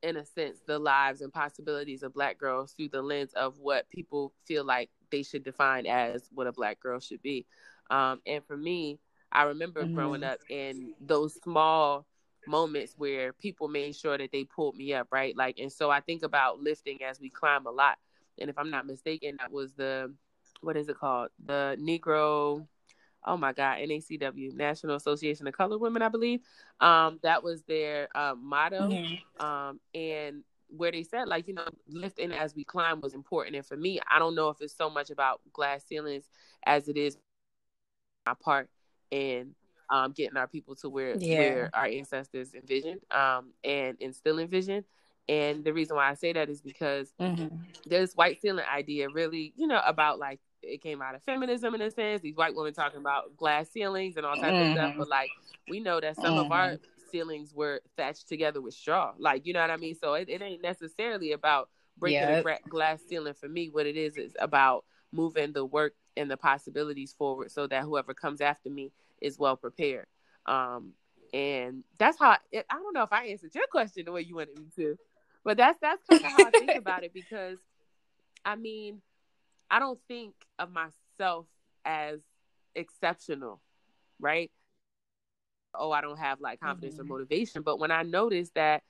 in 0.05 0.17
a 0.17 0.25
sense, 0.25 0.59
the 0.67 0.77
lives 0.77 1.21
and 1.21 1.33
possibilities 1.33 2.03
of 2.03 2.13
Black 2.13 2.37
girls 2.37 2.73
through 2.73 2.89
the 2.89 3.01
lens 3.01 3.33
of 3.33 3.57
what 3.57 3.89
people 3.89 4.33
feel 4.45 4.63
like 4.63 4.89
they 5.11 5.23
should 5.23 5.43
define 5.43 5.87
as 5.87 6.29
what 6.31 6.45
a 6.45 6.51
Black 6.51 6.79
girl 6.79 6.99
should 6.99 7.21
be. 7.23 7.47
Um, 7.89 8.21
and 8.27 8.45
for 8.45 8.55
me, 8.55 8.99
I 9.31 9.43
remember 9.43 9.83
mm-hmm. 9.83 9.95
growing 9.95 10.23
up 10.23 10.39
in 10.47 10.93
those 11.01 11.33
small 11.43 12.05
moments 12.47 12.95
where 12.97 13.33
people 13.33 13.67
made 13.67 13.95
sure 13.95 14.17
that 14.17 14.31
they 14.31 14.43
pulled 14.43 14.75
me 14.75 14.93
up, 14.93 15.07
right? 15.11 15.35
Like, 15.35 15.59
and 15.59 15.71
so 15.71 15.89
I 15.89 15.99
think 15.99 16.23
about 16.23 16.59
lifting 16.59 17.03
as 17.03 17.19
we 17.19 17.29
climb 17.29 17.65
a 17.65 17.71
lot. 17.71 17.97
And 18.39 18.49
if 18.49 18.57
I'm 18.57 18.69
not 18.69 18.85
mistaken, 18.85 19.37
that 19.39 19.51
was 19.51 19.73
the, 19.73 20.13
what 20.61 20.77
is 20.77 20.89
it 20.89 20.97
called? 20.97 21.29
The 21.45 21.77
Negro 21.79 22.67
oh 23.25 23.37
my 23.37 23.53
God, 23.53 23.79
NACW, 23.79 24.53
National 24.53 24.95
Association 24.95 25.47
of 25.47 25.57
Colored 25.57 25.81
Women, 25.81 26.01
I 26.01 26.09
believe. 26.09 26.41
Um, 26.79 27.19
that 27.23 27.43
was 27.43 27.63
their 27.63 28.07
uh, 28.15 28.35
motto. 28.37 28.89
Mm-hmm. 28.89 29.45
Um, 29.45 29.79
and 29.93 30.43
where 30.69 30.91
they 30.91 31.03
said, 31.03 31.27
like, 31.27 31.47
you 31.47 31.53
know, 31.53 31.67
lifting 31.87 32.31
as 32.31 32.55
we 32.55 32.63
climb 32.63 33.01
was 33.01 33.13
important. 33.13 33.55
And 33.55 33.65
for 33.65 33.77
me, 33.77 33.99
I 34.09 34.19
don't 34.19 34.35
know 34.35 34.49
if 34.49 34.57
it's 34.61 34.75
so 34.75 34.89
much 34.89 35.09
about 35.09 35.41
glass 35.53 35.83
ceilings 35.85 36.25
as 36.65 36.87
it 36.87 36.97
is 36.97 37.17
my 38.25 38.33
part 38.39 38.69
in 39.11 39.55
um, 39.89 40.11
getting 40.11 40.37
our 40.37 40.47
people 40.47 40.75
to 40.75 40.89
where 40.89 41.15
yeah. 41.17 41.37
where 41.37 41.69
our 41.73 41.85
ancestors 41.85 42.53
envisioned 42.53 43.01
um, 43.11 43.51
and 43.63 43.97
instilling 43.99 44.45
envision. 44.45 44.83
And 45.27 45.63
the 45.63 45.73
reason 45.73 45.95
why 45.95 46.09
I 46.09 46.13
say 46.13 46.33
that 46.33 46.49
is 46.49 46.61
because 46.61 47.11
mm-hmm. 47.19 47.55
this 47.87 48.13
white 48.13 48.41
ceiling 48.41 48.65
idea 48.71 49.09
really, 49.09 49.53
you 49.55 49.67
know, 49.67 49.81
about 49.85 50.19
like 50.19 50.39
it 50.61 50.81
came 50.81 51.01
out 51.01 51.15
of 51.15 51.23
feminism 51.23 51.73
in 51.75 51.81
a 51.81 51.91
sense. 51.91 52.21
These 52.21 52.35
white 52.35 52.55
women 52.55 52.73
talking 52.73 52.99
about 52.99 53.35
glass 53.35 53.69
ceilings 53.69 54.17
and 54.17 54.25
all 54.25 54.35
types 54.35 54.53
mm. 54.53 54.67
of 54.67 54.73
stuff, 54.73 54.89
mm-hmm. 54.91 54.99
but 54.99 55.09
like 55.09 55.29
we 55.69 55.79
know 55.79 55.99
that 55.99 56.15
some 56.15 56.35
mm. 56.35 56.45
of 56.45 56.51
our 56.51 56.71
mm-hmm. 56.71 57.09
ceilings 57.11 57.53
were 57.53 57.81
thatched 57.97 58.27
together 58.27 58.61
with 58.61 58.73
straw. 58.73 59.13
Like 59.17 59.45
you 59.45 59.53
know 59.53 59.61
what 59.61 59.71
I 59.71 59.77
mean. 59.77 59.95
So 59.95 60.13
it, 60.13 60.29
it 60.29 60.41
ain't 60.41 60.61
necessarily 60.61 61.31
about 61.31 61.69
breaking 61.97 62.19
yep. 62.19 62.45
a 62.45 62.69
glass 62.69 63.01
ceiling 63.07 63.33
for 63.33 63.49
me. 63.49 63.69
What 63.69 63.85
it 63.85 63.97
is 63.97 64.17
is 64.17 64.35
about 64.39 64.85
moving 65.11 65.53
the 65.53 65.65
work 65.65 65.93
and 66.17 66.29
the 66.29 66.37
possibilities 66.37 67.13
forward 67.13 67.51
so 67.51 67.67
that 67.67 67.83
whoever 67.83 68.13
comes 68.13 68.41
after 68.41 68.69
me 68.69 68.91
is 69.25 69.39
well 69.39 69.57
prepared. 69.57 70.05
Um, 70.45 70.93
and 71.33 71.83
that's 71.97 72.19
how 72.19 72.29
I, 72.29 72.37
I 72.53 72.75
don't 72.75 72.93
know 72.93 73.03
if 73.03 73.11
I 73.11 73.25
answered 73.27 73.55
your 73.55 73.67
question 73.67 74.05
the 74.05 74.11
way 74.11 74.21
you 74.21 74.35
wanted 74.35 74.57
me 74.57 74.65
to, 74.75 74.95
but 75.43 75.57
that's 75.57 75.77
that's 75.81 76.01
kind 76.09 76.23
of 76.23 76.31
how 76.31 76.45
I 76.45 76.51
think 76.51 76.75
about 76.75 77.03
it 77.03 77.13
because 77.13 77.57
I 78.45 78.55
mean 78.55 79.01
I 79.69 79.79
don't 79.79 79.99
think 80.07 80.33
of 80.59 80.69
myself 80.71 81.47
as 81.83 82.19
exceptional, 82.75 83.61
right? 84.19 84.51
Oh, 85.73 85.91
I 85.91 86.01
don't 86.01 86.19
have 86.19 86.39
like 86.39 86.61
confidence 86.61 86.95
mm-hmm. 86.95 87.11
or 87.11 87.17
motivation. 87.17 87.63
But 87.63 87.79
when 87.79 87.91
I 87.91 88.03
notice 88.03 88.51
that 88.55 88.83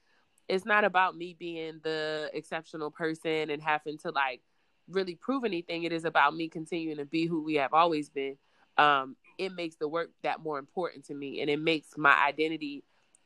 it's 0.48 0.66
not 0.66 0.84
about 0.84 1.16
me 1.16 1.36
being 1.38 1.80
the 1.84 2.30
exceptional 2.34 2.92
person 2.92 3.50
and 3.50 3.62
having 3.62 3.98
to 4.00 4.12
like 4.12 4.42
really 4.88 5.16
prove 5.16 5.44
anything, 5.46 5.84
it 5.84 5.92
is 5.92 6.06
about 6.06 6.36
me 6.36 6.50
continuing 6.50 6.98
to 6.98 7.06
be 7.06 7.26
who 7.26 7.44
we 7.44 7.56
have 7.56 7.74
always 7.74 8.10
been. 8.10 8.38
Um, 8.78 9.16
it 9.38 9.54
makes 9.54 9.76
the 9.76 9.88
work 9.88 10.10
that 10.24 10.42
more 10.42 10.60
important 10.60 11.06
to 11.06 11.14
me 11.14 11.42
and 11.42 11.50
it 11.50 11.60
makes 11.60 11.98
my 11.98 12.16
identity 12.28 12.84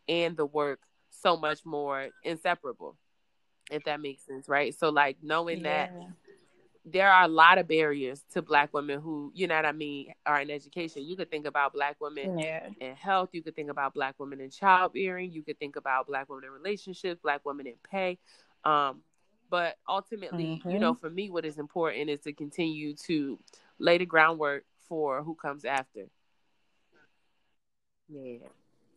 and 0.07 0.35
the 0.37 0.45
work 0.45 0.79
so 1.09 1.37
much 1.37 1.65
more 1.65 2.09
inseparable 2.23 2.95
if 3.71 3.83
that 3.83 4.01
makes 4.01 4.25
sense 4.25 4.47
right 4.47 4.77
so 4.77 4.89
like 4.89 5.17
knowing 5.21 5.59
yeah. 5.59 5.87
that 5.87 5.93
there 6.91 7.11
are 7.11 7.23
a 7.23 7.27
lot 7.27 7.57
of 7.57 7.67
barriers 7.67 8.23
to 8.33 8.41
black 8.41 8.73
women 8.73 8.99
who, 8.99 9.31
you 9.35 9.47
know 9.47 9.55
what 9.55 9.65
I 9.65 9.71
mean, 9.71 10.13
are 10.25 10.41
in 10.41 10.49
education. 10.49 11.03
You 11.03 11.15
could 11.15 11.29
think 11.29 11.45
about 11.45 11.73
black 11.73 11.97
women 11.99 12.39
yeah. 12.39 12.67
in 12.79 12.95
health. 12.95 13.29
You 13.33 13.41
could 13.41 13.55
think 13.55 13.69
about 13.69 13.93
black 13.93 14.15
women 14.17 14.39
in 14.41 14.49
childbearing. 14.49 15.31
You 15.31 15.43
could 15.43 15.59
think 15.59 15.75
about 15.75 16.07
black 16.07 16.29
women 16.29 16.45
in 16.45 16.51
relationships, 16.51 17.19
black 17.21 17.41
women 17.45 17.67
in 17.67 17.75
pay. 17.89 18.17
Um, 18.63 19.01
but 19.49 19.77
ultimately, 19.87 20.59
mm-hmm. 20.59 20.69
you 20.69 20.79
know, 20.79 20.93
for 20.93 21.09
me, 21.09 21.29
what 21.29 21.45
is 21.45 21.57
important 21.57 22.09
is 22.09 22.21
to 22.21 22.33
continue 22.33 22.95
to 23.07 23.39
lay 23.79 23.97
the 23.97 24.05
groundwork 24.05 24.63
for 24.89 25.23
who 25.23 25.35
comes 25.35 25.63
after. 25.63 26.07
Yeah. 28.09 28.39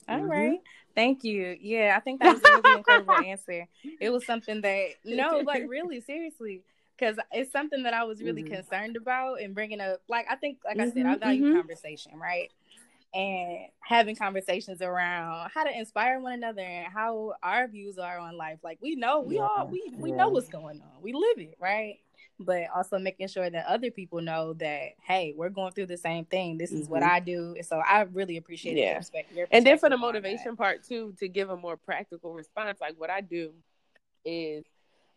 All 0.08 0.18
mm-hmm. 0.18 0.26
right. 0.26 0.60
Thank 0.94 1.22
you. 1.22 1.56
Yeah, 1.60 1.94
I 1.96 2.00
think 2.00 2.20
that 2.20 2.34
was 2.34 2.42
a 2.42 2.60
really 2.60 2.76
incredible 2.78 3.14
answer. 3.14 3.68
It 4.00 4.10
was 4.10 4.26
something 4.26 4.60
that 4.62 4.88
no, 5.04 5.42
like 5.44 5.64
really, 5.68 6.00
seriously 6.00 6.62
because 6.98 7.16
it's 7.32 7.52
something 7.52 7.82
that 7.84 7.94
I 7.94 8.04
was 8.04 8.22
really 8.22 8.42
mm-hmm. 8.42 8.54
concerned 8.54 8.96
about 8.96 9.40
and 9.40 9.54
bringing 9.54 9.80
up. 9.80 10.00
Like 10.08 10.26
I 10.30 10.36
think, 10.36 10.58
like 10.64 10.76
mm-hmm, 10.76 10.90
I 10.90 10.92
said, 10.92 11.06
I 11.06 11.16
value 11.16 11.44
mm-hmm. 11.44 11.56
conversation, 11.58 12.12
right? 12.18 12.50
And 13.14 13.66
having 13.80 14.16
conversations 14.16 14.80
around 14.80 15.50
how 15.52 15.64
to 15.64 15.78
inspire 15.78 16.18
one 16.18 16.32
another 16.32 16.62
and 16.62 16.90
how 16.92 17.34
our 17.42 17.68
views 17.68 17.98
are 17.98 18.18
on 18.18 18.36
life. 18.36 18.58
Like 18.62 18.78
we 18.80 18.96
know, 18.96 19.20
we 19.20 19.36
yeah. 19.36 19.42
all 19.42 19.68
we 19.68 19.92
we 19.96 20.10
yeah. 20.10 20.16
know 20.16 20.28
what's 20.30 20.48
going 20.48 20.80
on. 20.80 21.02
We 21.02 21.12
live 21.12 21.38
it, 21.38 21.56
right? 21.60 21.98
But 22.40 22.64
also 22.74 22.98
making 22.98 23.28
sure 23.28 23.48
that 23.48 23.66
other 23.66 23.90
people 23.90 24.20
know 24.20 24.54
that 24.54 24.94
hey, 25.06 25.34
we're 25.36 25.50
going 25.50 25.72
through 25.72 25.86
the 25.86 25.96
same 25.96 26.24
thing. 26.24 26.58
This 26.58 26.72
is 26.72 26.88
what 26.88 27.02
mm-hmm. 27.02 27.14
I 27.14 27.20
do. 27.20 27.56
So 27.62 27.76
I 27.78 28.02
really 28.02 28.36
appreciate 28.36 28.76
yeah. 28.76 28.90
Your 28.90 28.96
perspective, 28.96 29.48
and 29.50 29.66
then 29.66 29.78
for 29.78 29.88
the 29.88 29.96
motivation 29.96 30.56
part 30.56 30.82
too, 30.82 31.14
to 31.18 31.28
give 31.28 31.50
a 31.50 31.56
more 31.56 31.76
practical 31.76 32.34
response, 32.34 32.80
like 32.80 32.98
what 32.98 33.10
I 33.10 33.20
do 33.20 33.52
is 34.24 34.64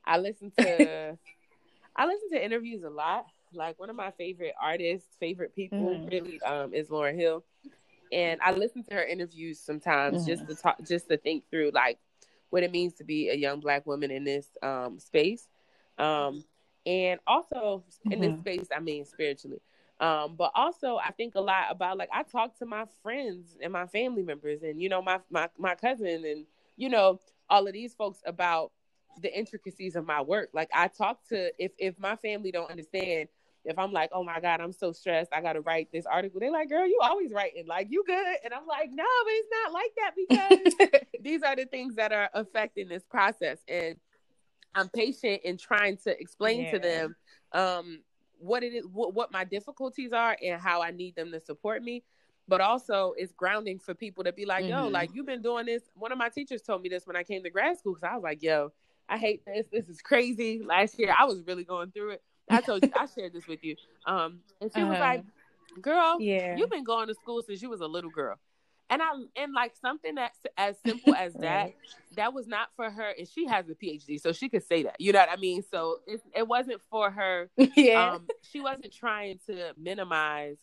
I 0.05 0.17
listen 0.17 0.51
to 0.57 1.17
I 1.95 2.05
listen 2.05 2.29
to 2.31 2.43
interviews 2.43 2.83
a 2.83 2.89
lot. 2.89 3.25
Like 3.53 3.79
one 3.79 3.89
of 3.89 3.95
my 3.95 4.11
favorite 4.11 4.53
artists, 4.61 5.07
favorite 5.19 5.55
people, 5.55 5.79
mm. 5.79 6.11
really, 6.11 6.41
um, 6.41 6.73
is 6.73 6.89
Lauryn 6.89 7.15
Hill, 7.15 7.45
and 8.11 8.39
I 8.41 8.51
listen 8.51 8.83
to 8.83 8.93
her 8.95 9.03
interviews 9.03 9.59
sometimes 9.59 10.23
mm. 10.23 10.27
just 10.27 10.47
to 10.47 10.55
talk, 10.55 10.77
just 10.85 11.07
to 11.09 11.17
think 11.17 11.49
through 11.49 11.71
like 11.73 11.97
what 12.49 12.63
it 12.63 12.71
means 12.71 12.93
to 12.95 13.03
be 13.03 13.29
a 13.29 13.35
young 13.35 13.59
black 13.59 13.85
woman 13.85 14.11
in 14.11 14.23
this 14.23 14.47
um, 14.61 14.99
space, 14.99 15.47
um, 15.97 16.43
and 16.85 17.19
also 17.25 17.83
mm-hmm. 18.05 18.11
in 18.11 18.19
this 18.19 18.31
mm-hmm. 18.31 18.41
space. 18.41 18.67
I 18.75 18.79
mean, 18.79 19.05
spiritually. 19.05 19.61
Um, 19.99 20.35
but 20.35 20.51
also 20.55 20.97
I 20.97 21.11
think 21.11 21.35
a 21.35 21.41
lot 21.41 21.67
about 21.69 21.97
like 21.97 22.09
I 22.11 22.23
talk 22.23 22.57
to 22.59 22.65
my 22.65 22.85
friends 23.01 23.55
and 23.61 23.71
my 23.71 23.87
family 23.87 24.23
members 24.23 24.61
and 24.61 24.81
you 24.81 24.89
know 24.89 25.01
my 25.01 25.19
my 25.29 25.47
my 25.57 25.75
cousin 25.75 26.25
and 26.25 26.45
you 26.77 26.89
know, 26.89 27.19
all 27.49 27.67
of 27.67 27.73
these 27.73 27.93
folks 27.93 28.19
about 28.25 28.71
the 29.21 29.35
intricacies 29.37 29.95
of 29.95 30.05
my 30.05 30.21
work. 30.21 30.49
Like 30.53 30.69
I 30.73 30.87
talk 30.87 31.19
to 31.29 31.51
if 31.57 31.71
if 31.77 31.99
my 31.99 32.15
family 32.17 32.51
don't 32.51 32.69
understand, 32.69 33.29
if 33.63 33.79
I'm 33.79 33.91
like, 33.91 34.09
oh 34.13 34.23
my 34.23 34.39
God, 34.39 34.61
I'm 34.61 34.73
so 34.73 34.91
stressed, 34.91 35.31
I 35.33 35.41
gotta 35.41 35.61
write 35.61 35.89
this 35.91 36.05
article. 36.05 36.39
They're 36.39 36.51
like, 36.51 36.69
girl, 36.69 36.87
you 36.87 36.99
always 37.01 37.31
writing, 37.31 37.65
like 37.67 37.87
you 37.89 38.03
good. 38.05 38.37
And 38.43 38.53
I'm 38.53 38.67
like, 38.67 38.89
no, 38.91 39.05
but 39.23 39.33
it's 39.33 39.49
not 39.63 39.73
like 39.73 39.91
that 39.97 40.91
because 40.91 41.01
these 41.23 41.43
are 41.43 41.55
the 41.55 41.65
things 41.65 41.95
that 41.95 42.11
are 42.11 42.29
affecting 42.33 42.87
this 42.87 43.03
process. 43.03 43.59
And 43.67 43.95
I'm 44.75 44.89
patient 44.89 45.41
in 45.43 45.57
trying 45.57 45.97
to 45.97 46.19
explain 46.19 46.63
yeah. 46.63 46.71
to 46.71 46.79
them 46.79 47.15
um 47.51 48.01
what 48.37 48.63
it 48.63 48.73
is 48.73 48.85
what, 48.85 49.13
what 49.13 49.31
my 49.31 49.43
difficulties 49.43 50.11
are 50.11 50.37
and 50.43 50.61
how 50.61 50.81
I 50.81 50.91
need 50.91 51.15
them 51.15 51.31
to 51.31 51.39
support 51.39 51.81
me 51.81 52.03
but 52.47 52.61
also 52.61 53.13
it's 53.17 53.33
grounding 53.33 53.79
for 53.79 53.93
people 53.93 54.23
to 54.23 54.31
be 54.31 54.45
like, 54.45 54.65
yo, 54.65 54.83
mm-hmm. 54.83 54.93
like 54.93 55.09
you've 55.13 55.25
been 55.25 55.41
doing 55.41 55.65
this. 55.65 55.83
One 55.95 56.11
of 56.11 56.17
my 56.17 56.29
teachers 56.29 56.61
told 56.61 56.81
me 56.81 56.89
this 56.89 57.07
when 57.07 57.15
I 57.15 57.23
came 57.23 57.43
to 57.43 57.49
grad 57.49 57.77
school 57.77 57.93
because 57.93 58.07
I 58.07 58.13
was 58.13 58.23
like, 58.23 58.43
yo, 58.43 58.71
I 59.09 59.17
hate 59.17 59.45
this. 59.45 59.67
This 59.71 59.87
is 59.89 60.01
crazy. 60.01 60.61
Last 60.63 60.97
year 60.99 61.13
I 61.17 61.25
was 61.25 61.41
really 61.45 61.63
going 61.63 61.91
through 61.91 62.11
it. 62.11 62.23
I 62.49 62.61
told 62.61 62.83
you 62.83 62.91
I 62.95 63.05
shared 63.15 63.33
this 63.33 63.47
with 63.47 63.63
you. 63.63 63.75
Um, 64.05 64.39
and 64.61 64.71
she 64.73 64.81
uh-huh. 64.81 64.91
was 64.91 64.99
like, 64.99 65.23
"Girl, 65.81 66.17
yeah, 66.19 66.55
you've 66.55 66.69
been 66.69 66.83
going 66.83 67.07
to 67.07 67.15
school 67.15 67.41
since 67.41 67.61
you 67.61 67.69
was 67.69 67.81
a 67.81 67.87
little 67.87 68.11
girl." 68.11 68.37
And 68.89 69.01
I 69.01 69.07
and 69.35 69.53
like 69.53 69.73
something 69.81 70.15
that's 70.15 70.37
as 70.57 70.75
simple 70.85 71.15
as 71.15 71.33
that, 71.39 71.73
that 72.15 72.33
was 72.33 72.47
not 72.47 72.69
for 72.75 72.89
her. 72.89 73.13
And 73.17 73.27
she 73.27 73.47
has 73.47 73.67
a 73.69 73.75
PhD, 73.75 74.21
so 74.21 74.31
she 74.31 74.47
could 74.49 74.63
say 74.63 74.83
that. 74.83 74.95
You 74.99 75.11
know 75.11 75.19
what 75.19 75.31
I 75.31 75.37
mean? 75.37 75.63
So 75.71 75.97
it 76.05 76.21
it 76.35 76.47
wasn't 76.47 76.81
for 76.89 77.09
her. 77.11 77.49
Yeah, 77.75 78.13
um, 78.13 78.27
she 78.41 78.61
wasn't 78.61 78.93
trying 78.93 79.39
to 79.47 79.73
minimize 79.77 80.57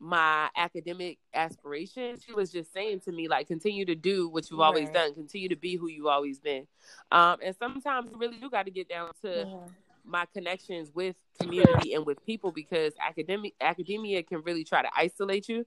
my 0.00 0.48
academic 0.56 1.18
aspirations. 1.34 2.22
She 2.24 2.32
was 2.32 2.50
just 2.50 2.72
saying 2.72 3.00
to 3.00 3.12
me, 3.12 3.28
like, 3.28 3.48
continue 3.48 3.84
to 3.86 3.94
do 3.94 4.28
what 4.28 4.50
you've 4.50 4.60
always 4.60 4.90
done, 4.90 5.14
continue 5.14 5.48
to 5.48 5.56
be 5.56 5.76
who 5.76 5.88
you've 5.88 6.06
always 6.06 6.38
been. 6.38 6.66
Um, 7.10 7.38
and 7.42 7.54
sometimes 7.56 8.10
you 8.10 8.18
really 8.18 8.36
do 8.36 8.50
got 8.50 8.66
to 8.66 8.70
get 8.70 8.88
down 8.88 9.10
to 9.22 9.46
yeah. 9.46 9.56
my 10.04 10.26
connections 10.34 10.90
with 10.94 11.16
community 11.40 11.94
and 11.94 12.06
with 12.06 12.24
people 12.24 12.52
because 12.52 12.92
academic 13.06 13.54
academia 13.60 14.22
can 14.22 14.42
really 14.42 14.64
try 14.64 14.82
to 14.82 14.88
isolate 14.96 15.48
you 15.48 15.66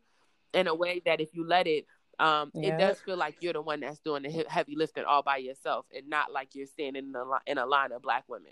in 0.54 0.68
a 0.68 0.76
way 0.76 1.02
that 1.06 1.22
if 1.22 1.34
you 1.34 1.48
let 1.48 1.68
it, 1.68 1.86
um, 2.20 2.52
yeah. 2.54 2.76
it 2.76 2.78
does 2.80 3.00
feel 3.00 3.18
like 3.18 3.38
you're 3.40 3.54
the 3.54 3.62
one 3.62 3.80
that's 3.80 4.00
doing 4.00 4.24
the 4.24 4.46
heavy 4.50 4.76
lifting 4.76 5.06
all 5.06 5.24
by 5.24 5.38
yourself, 5.38 5.86
and 5.96 6.10
not 6.10 6.32
like 6.32 6.54
you're 6.54 6.68
standing 6.68 7.10
in 7.10 7.16
a 7.16 7.24
in 7.48 7.58
a 7.58 7.66
line 7.66 7.92
of 7.92 8.02
black 8.02 8.26
women. 8.28 8.52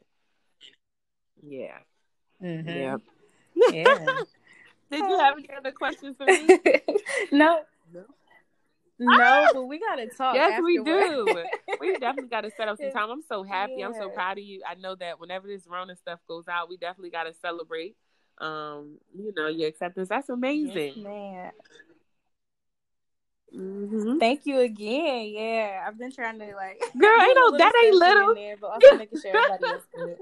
Yeah. 1.42 1.78
Mm-hmm. 2.42 2.70
Yeah. 2.70 2.98
Yeah. 3.72 3.96
Did 4.92 5.10
you 5.10 5.18
have 5.18 5.36
any 5.36 5.50
other 5.58 5.72
questions 5.72 6.16
for 6.16 6.28
me? 6.28 6.48
no. 7.32 7.62
No. 7.92 8.04
No, 9.00 9.48
but 9.54 9.64
we 9.64 9.80
gotta 9.80 10.08
talk. 10.16 10.36
Yes, 10.36 10.54
afterwards. 10.54 10.78
we 10.78 10.84
do. 10.84 11.44
we 11.82 11.98
definitely 11.98 12.30
gotta 12.30 12.52
set 12.56 12.68
up 12.68 12.78
some 12.78 12.92
time. 12.92 13.10
I'm 13.10 13.22
so 13.22 13.44
happy. 13.44 13.78
Yeah. 13.78 13.88
I'm 13.88 13.94
so 13.94 14.10
proud 14.10 14.38
of 14.38 14.44
you. 14.44 14.62
I 14.68 14.76
know 14.76 14.96
that 14.96 15.20
whenever 15.20 15.48
this 15.48 15.68
Rona 15.68 15.96
stuff 15.96 16.20
goes 16.28 16.48
out, 16.48 16.70
we 16.70 16.78
definitely 16.78 17.10
gotta 17.10 17.34
celebrate. 17.34 17.96
Um, 18.40 19.00
you 19.16 19.34
know, 19.36 19.48
your 19.48 19.68
acceptance. 19.68 20.10
That's 20.10 20.30
amazing. 20.30 20.94
Yes, 20.96 20.98
man. 20.98 21.52
Mm-hmm. 23.56 24.18
Thank 24.20 24.46
you 24.46 24.60
again. 24.60 25.28
Yeah, 25.34 25.86
I've 25.88 25.98
been 25.98 26.12
trying 26.12 26.40
to 26.40 26.46
like. 26.56 26.80
Girl, 26.98 27.10
I 27.10 27.34
know 27.34 27.58
that 27.58 27.74
ain't 27.86 27.96
little. 27.96 28.36
There, 28.36 28.58
but 28.60 28.68
also 28.68 28.98
making 28.98 29.22
sure 29.22 29.36
everybody 29.36 29.74
else 29.74 29.84
good. 29.96 30.18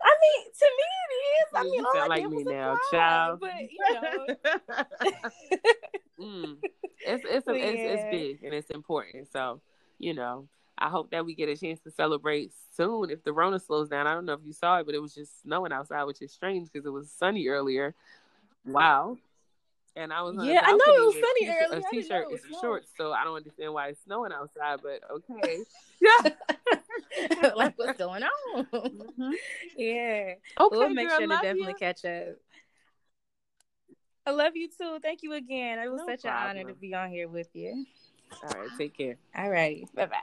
I 0.00 0.14
mean, 0.22 0.44
to 0.58 0.66
me 0.76 0.88
it 1.04 1.22
is. 1.34 1.48
I 1.54 1.62
mean, 1.64 1.74
you 1.74 1.90
sound 1.94 2.08
like 2.08 2.28
me 2.28 2.44
now, 2.44 2.78
child. 2.90 3.40
But 3.40 3.50
you 3.60 3.78
know, 3.94 4.26
mm. 6.20 6.56
it's 7.06 7.24
it's, 7.28 7.46
a, 7.48 7.54
it's 7.54 8.02
it's 8.02 8.04
big 8.10 8.44
and 8.44 8.54
it's 8.54 8.70
important. 8.70 9.28
So 9.32 9.60
you 9.98 10.14
know, 10.14 10.48
I 10.76 10.88
hope 10.88 11.10
that 11.10 11.24
we 11.24 11.34
get 11.34 11.48
a 11.48 11.56
chance 11.56 11.80
to 11.80 11.90
celebrate 11.90 12.52
soon 12.76 13.10
if 13.10 13.24
the 13.24 13.32
Rona 13.32 13.58
slows 13.58 13.88
down. 13.88 14.06
I 14.06 14.14
don't 14.14 14.24
know 14.24 14.34
if 14.34 14.44
you 14.44 14.52
saw 14.52 14.78
it, 14.78 14.86
but 14.86 14.94
it 14.94 15.02
was 15.02 15.14
just 15.14 15.42
snowing 15.42 15.72
outside, 15.72 16.04
which 16.04 16.22
is 16.22 16.32
strange 16.32 16.70
because 16.72 16.86
it 16.86 16.90
was 16.90 17.10
sunny 17.10 17.48
earlier. 17.48 17.94
Wow. 18.64 19.16
And 19.98 20.12
I 20.12 20.22
was 20.22 20.36
yeah, 20.36 20.60
I 20.62 20.70
know 20.70 20.78
it 20.78 21.06
was 21.06 21.14
sunny 21.14 21.56
earlier. 21.60 21.84
A 21.84 21.90
t-shirt 21.90 22.26
and 22.30 22.40
some 22.40 22.60
shorts, 22.60 22.92
so 22.96 23.12
I 23.12 23.24
don't 23.24 23.34
understand 23.34 23.74
why 23.74 23.88
it's 23.88 24.00
snowing 24.04 24.30
outside. 24.32 24.78
But 24.80 25.00
okay, 25.10 25.58
yeah. 26.00 27.50
like 27.56 27.76
what's 27.76 27.98
going 27.98 28.22
on? 28.22 28.64
Mm-hmm. 28.66 29.32
Yeah. 29.76 30.34
Okay, 30.60 30.76
we'll 30.76 30.90
make 30.90 31.08
girl, 31.08 31.18
sure 31.18 31.26
to 31.26 31.34
definitely 31.34 31.66
you. 31.66 31.74
catch 31.74 32.04
up. 32.04 32.36
I 34.24 34.30
love 34.30 34.54
you 34.54 34.68
too. 34.68 34.98
Thank 35.02 35.24
you 35.24 35.32
again. 35.32 35.80
It 35.80 35.90
was 35.90 36.02
no 36.06 36.12
such 36.12 36.22
problem. 36.22 36.50
an 36.50 36.58
honor 36.58 36.68
to 36.68 36.78
be 36.78 36.94
on 36.94 37.10
here 37.10 37.26
with 37.28 37.48
you. 37.54 37.84
All 38.44 38.60
right, 38.60 38.68
take 38.78 38.96
care. 38.96 39.16
All 39.36 39.50
right. 39.50 39.84
Bye 39.96 40.06
bye. 40.06 40.20